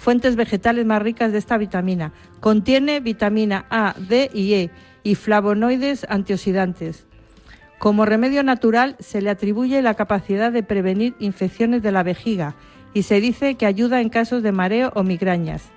fuentes 0.01 0.35
vegetales 0.35 0.83
más 0.83 0.99
ricas 0.99 1.31
de 1.31 1.37
esta 1.37 1.59
vitamina. 1.59 2.11
Contiene 2.39 3.01
vitamina 3.01 3.67
A, 3.69 3.93
D 3.99 4.31
y 4.33 4.55
E 4.55 4.71
y 5.03 5.13
flavonoides 5.13 6.07
antioxidantes. 6.09 7.05
Como 7.77 8.05
remedio 8.05 8.41
natural 8.41 8.95
se 8.99 9.21
le 9.21 9.29
atribuye 9.29 9.79
la 9.83 9.93
capacidad 9.93 10.51
de 10.51 10.63
prevenir 10.63 11.13
infecciones 11.19 11.83
de 11.83 11.91
la 11.91 12.01
vejiga 12.01 12.55
y 12.95 13.03
se 13.03 13.21
dice 13.21 13.53
que 13.55 13.67
ayuda 13.67 14.01
en 14.01 14.09
casos 14.09 14.41
de 14.41 14.51
mareo 14.51 14.91
o 14.95 15.03
migrañas. 15.03 15.69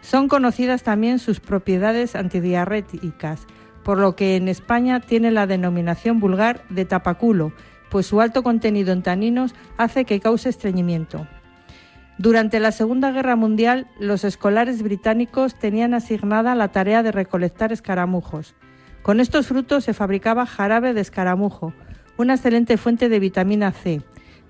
Son 0.00 0.28
conocidas 0.28 0.84
también 0.84 1.18
sus 1.18 1.40
propiedades 1.40 2.14
antidiarréticas, 2.14 3.48
por 3.82 3.98
lo 3.98 4.14
que 4.14 4.36
en 4.36 4.46
España 4.46 5.00
tiene 5.00 5.32
la 5.32 5.48
denominación 5.48 6.20
vulgar 6.20 6.62
de 6.68 6.84
tapaculo, 6.84 7.52
pues 7.90 8.06
su 8.06 8.20
alto 8.20 8.44
contenido 8.44 8.92
en 8.92 9.02
taninos 9.02 9.56
hace 9.76 10.04
que 10.04 10.20
cause 10.20 10.48
estreñimiento. 10.48 11.26
Durante 12.18 12.60
la 12.60 12.72
Segunda 12.72 13.10
Guerra 13.10 13.36
Mundial, 13.36 13.86
los 13.98 14.24
escolares 14.24 14.82
británicos 14.82 15.54
tenían 15.54 15.94
asignada 15.94 16.54
la 16.54 16.68
tarea 16.68 17.02
de 17.02 17.10
recolectar 17.10 17.72
escaramujos. 17.72 18.54
Con 19.02 19.18
estos 19.18 19.48
frutos 19.48 19.84
se 19.84 19.94
fabricaba 19.94 20.46
jarabe 20.46 20.94
de 20.94 21.00
escaramujo, 21.00 21.72
una 22.16 22.34
excelente 22.34 22.76
fuente 22.76 23.08
de 23.08 23.18
vitamina 23.18 23.72
C. 23.72 24.02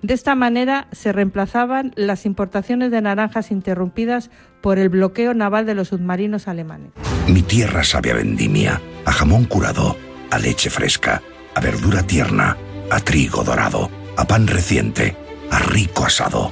De 0.03 0.13
esta 0.13 0.35
manera 0.35 0.87
se 0.91 1.13
reemplazaban 1.13 1.93
las 1.95 2.25
importaciones 2.25 2.91
de 2.91 3.01
naranjas 3.01 3.51
interrumpidas 3.51 4.29
por 4.61 4.77
el 4.77 4.89
bloqueo 4.89 5.33
naval 5.33 5.65
de 5.65 5.75
los 5.75 5.87
submarinos 5.87 6.49
alemanes. 6.49 6.91
Mi 7.27 7.41
tierra 7.41 7.85
sabe 7.85 8.11
a 8.11 8.15
vendimia, 8.15 8.81
a 9.05 9.11
jamón 9.13 9.45
curado, 9.45 9.95
a 10.29 10.37
leche 10.37 10.69
fresca, 10.69 11.21
a 11.55 11.61
verdura 11.61 12.03
tierna, 12.03 12.57
a 12.91 12.99
trigo 12.99 13.43
dorado, 13.45 13.89
a 14.17 14.27
pan 14.27 14.45
reciente, 14.45 15.15
a 15.49 15.59
rico 15.59 16.05
asado. 16.05 16.51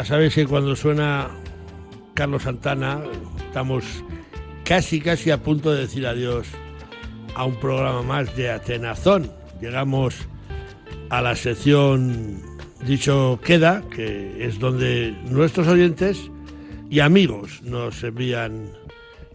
Ya 0.00 0.06
sabéis 0.06 0.34
que 0.34 0.46
cuando 0.46 0.74
suena 0.76 1.28
Carlos 2.14 2.44
Santana 2.44 3.02
estamos 3.36 3.84
casi 4.64 4.98
casi 4.98 5.30
a 5.30 5.42
punto 5.42 5.72
de 5.72 5.82
decir 5.82 6.06
adiós 6.06 6.46
a 7.34 7.44
un 7.44 7.54
programa 7.56 8.00
más 8.00 8.34
de 8.34 8.50
Atenazón. 8.50 9.30
Llegamos 9.60 10.14
a 11.10 11.20
la 11.20 11.36
sección 11.36 12.40
Dicho 12.86 13.38
Queda, 13.44 13.82
que 13.94 14.42
es 14.42 14.58
donde 14.58 15.14
nuestros 15.28 15.68
oyentes 15.68 16.30
y 16.88 17.00
amigos 17.00 17.60
nos 17.62 18.02
envían 18.02 18.70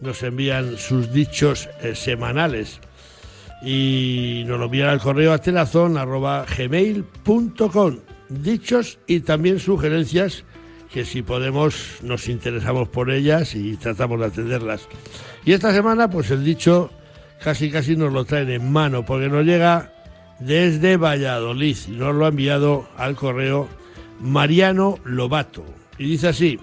nos 0.01 0.23
envían 0.23 0.79
sus 0.79 1.13
dichos 1.13 1.69
eh, 1.83 1.93
semanales 1.93 2.81
y 3.61 4.45
nos 4.47 4.57
lo 4.57 4.65
envían 4.65 4.89
al 4.89 4.99
correo 4.99 5.31
atenazón@gmail.com 5.31 7.97
dichos 8.29 8.97
y 9.05 9.19
también 9.19 9.59
sugerencias 9.59 10.43
que 10.91 11.05
si 11.05 11.21
podemos 11.21 11.97
nos 12.01 12.27
interesamos 12.29 12.87
por 12.89 13.11
ellas 13.11 13.55
y 13.55 13.75
tratamos 13.77 14.19
de 14.19 14.25
atenderlas. 14.27 14.87
Y 15.45 15.53
esta 15.53 15.73
semana 15.73 16.09
pues 16.09 16.31
el 16.31 16.43
dicho 16.43 16.91
casi 17.43 17.69
casi 17.69 17.95
nos 17.95 18.13
lo 18.13 18.25
traen 18.25 18.49
en 18.49 18.71
mano 18.71 19.05
porque 19.05 19.29
nos 19.29 19.45
llega 19.45 19.91
desde 20.39 20.97
Valladolid 20.97 21.77
nos 21.89 22.15
lo 22.15 22.25
ha 22.25 22.29
enviado 22.29 22.87
al 22.97 23.15
correo 23.15 23.69
Mariano 24.19 24.99
Lobato 25.03 25.65
y 25.97 26.05
dice 26.05 26.29
así: 26.29 26.59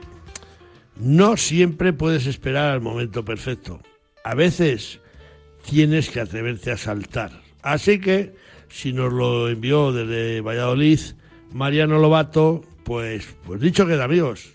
No 0.97 1.37
siempre 1.37 1.93
puedes 1.93 2.27
esperar 2.27 2.71
al 2.71 2.81
momento 2.81 3.25
perfecto. 3.25 3.81
A 4.25 4.35
veces 4.35 5.01
tienes 5.69 6.11
que 6.11 6.21
atreverte 6.21 6.71
a 6.71 6.77
saltar. 6.77 7.43
Así 7.63 8.01
que 8.01 8.35
si 8.69 8.93
nos 8.93 9.13
lo 9.13 9.49
envió 9.49 9.93
desde 9.93 10.41
Valladolid 10.41 11.01
Mariano 11.53 11.99
Lobato, 11.99 12.65
pues, 12.85 13.35
pues 13.47 13.61
dicho 13.61 13.87
queda, 13.87 14.05
amigos. 14.05 14.55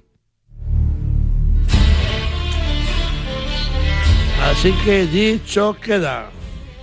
Así 4.44 4.72
que 4.86 5.06
dicho 5.08 5.76
queda. 5.82 6.30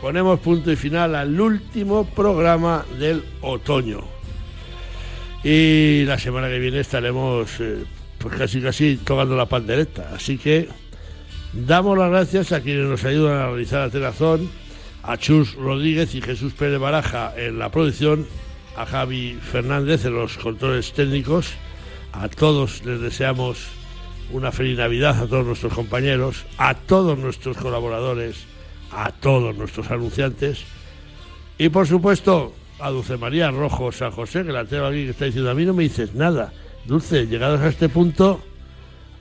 Ponemos 0.01 0.39
punto 0.41 0.71
y 0.71 0.77
final 0.77 1.15
al 1.15 1.41
último 1.41 2.05
programa 2.05 2.85
del 2.99 3.25
otoño. 3.41 4.01
Y 5.43 6.05
la 6.05 6.19
semana 6.19 6.49
que 6.49 6.59
viene 6.59 6.81
estaremos 6.81 7.51
eh, 7.61 7.85
pues 8.19 8.35
casi 8.37 8.61
casi 8.61 8.97
tocando 8.97 9.37
la 9.37 9.47
pandereta. 9.47 10.11
Así 10.15 10.39
que 10.39 10.69
damos 11.53 11.97
las 11.97 12.11
gracias 12.11 12.53
a 12.53 12.61
quienes 12.61 12.87
nos 12.87 13.05
ayudan 13.05 13.39
a 13.39 13.47
realizar 13.47 13.81
la 13.81 13.91
telazón, 13.91 14.51
a 15.03 15.17
Chus 15.17 15.55
Rodríguez 15.55 16.15
y 16.15 16.21
Jesús 16.23 16.53
Pérez 16.53 16.79
Baraja 16.79 17.33
en 17.37 17.59
la 17.59 17.71
producción, 17.71 18.27
a 18.77 18.87
Javi 18.87 19.35
Fernández 19.41 20.05
en 20.05 20.15
los 20.15 20.37
controles 20.39 20.93
técnicos. 20.93 21.53
A 22.13 22.29
todos 22.29 22.85
les 22.85 23.01
deseamos 23.01 23.59
una 24.33 24.53
feliz 24.53 24.79
Navidad, 24.79 25.19
a 25.23 25.27
todos 25.27 25.47
nuestros 25.47 25.73
compañeros, 25.75 26.45
a 26.59 26.75
todos 26.75 27.19
nuestros 27.19 27.57
colaboradores, 27.57 28.45
a 28.93 29.11
todos 29.13 29.55
nuestros 29.57 29.91
anunciantes 29.91 30.65
y 31.59 31.69
por 31.69 31.87
supuesto 31.87 32.53
a 32.81 32.91
Dulce 32.91 33.17
María 33.17 33.51
Rojo 33.51 33.93
San 33.93 34.11
José, 34.11 34.45
que 34.45 34.53
la 34.53 34.65
tengo 34.65 34.87
aquí 34.87 35.05
que 35.05 35.11
está 35.11 35.25
diciendo, 35.27 35.51
a 35.51 35.55
mí 35.55 35.65
no 35.65 35.75
me 35.75 35.85
dices 35.85 36.15
nada. 36.15 36.53
Dulce, 36.85 37.27
llegados 37.27 37.61
a 37.61 37.69
este 37.69 37.89
punto, 37.89 38.43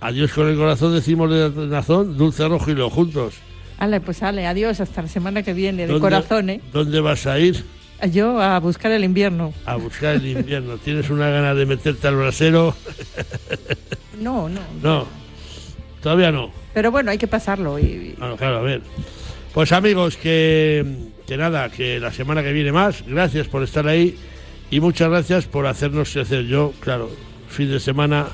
adiós 0.01 0.33
con 0.33 0.47
el 0.49 0.57
corazón, 0.57 0.93
decimos 0.93 1.29
de 1.29 1.49
Nazón, 1.67 2.17
Dulce 2.17 2.47
Rojo 2.47 2.71
y 2.71 2.75
Leo 2.75 2.89
juntos. 2.89 3.35
Ale, 3.77 4.01
pues 4.01 4.21
ale, 4.23 4.47
adiós, 4.47 4.79
hasta 4.79 5.01
la 5.03 5.07
semana 5.07 5.43
que 5.43 5.53
viene, 5.53 5.83
de 5.83 5.87
¿Dónde- 5.93 6.01
corazón, 6.01 6.49
¿eh? 6.49 6.61
¿Dónde 6.71 6.99
vas 6.99 7.25
a 7.27 7.39
ir? 7.39 7.63
Yo 8.05 8.41
a 8.41 8.59
buscar 8.59 8.91
el 8.91 9.03
invierno. 9.03 9.53
A 9.65 9.75
buscar 9.75 10.15
el 10.15 10.25
invierno. 10.27 10.77
¿Tienes 10.77 11.09
una 11.09 11.29
gana 11.29 11.53
de 11.53 11.65
meterte 11.65 12.07
al 12.07 12.15
brasero? 12.15 12.75
No, 14.19 14.49
no. 14.49 14.61
No. 14.81 15.07
Todavía 16.01 16.31
no. 16.31 16.51
Pero 16.73 16.91
bueno, 16.91 17.11
hay 17.11 17.17
que 17.17 17.27
pasarlo. 17.27 17.79
Y, 17.79 18.15
Claro, 18.17 18.37
claro, 18.37 18.57
a 18.57 18.61
ver. 18.61 18.81
Pues 19.53 19.71
amigos, 19.71 20.17
que, 20.17 20.85
que 21.27 21.37
nada, 21.37 21.69
que 21.69 21.99
la 21.99 22.11
semana 22.11 22.43
que 22.43 22.51
viene 22.51 22.71
más. 22.71 23.03
Gracias 23.07 23.47
por 23.47 23.63
estar 23.63 23.87
ahí 23.87 24.17
y 24.69 24.79
muchas 24.79 25.09
gracias 25.09 25.45
por 25.45 25.67
hacernos 25.67 26.11
crecer. 26.11 26.45
Yo, 26.45 26.73
claro, 26.79 27.09
fin 27.47 27.69
de 27.69 27.79
semana 27.79 28.27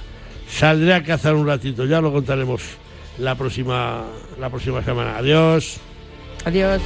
saldré 0.49 0.93
a 0.93 1.03
cazar 1.03 1.35
un 1.35 1.45
ratito. 1.45 1.85
Ya 1.85 2.01
lo 2.01 2.11
contaremos 2.11 2.61
la 3.17 3.35
próxima, 3.35 4.05
la 4.39 4.49
próxima 4.49 4.81
semana. 4.83 5.17
Adiós. 5.17 5.77
Adiós. 6.45 6.81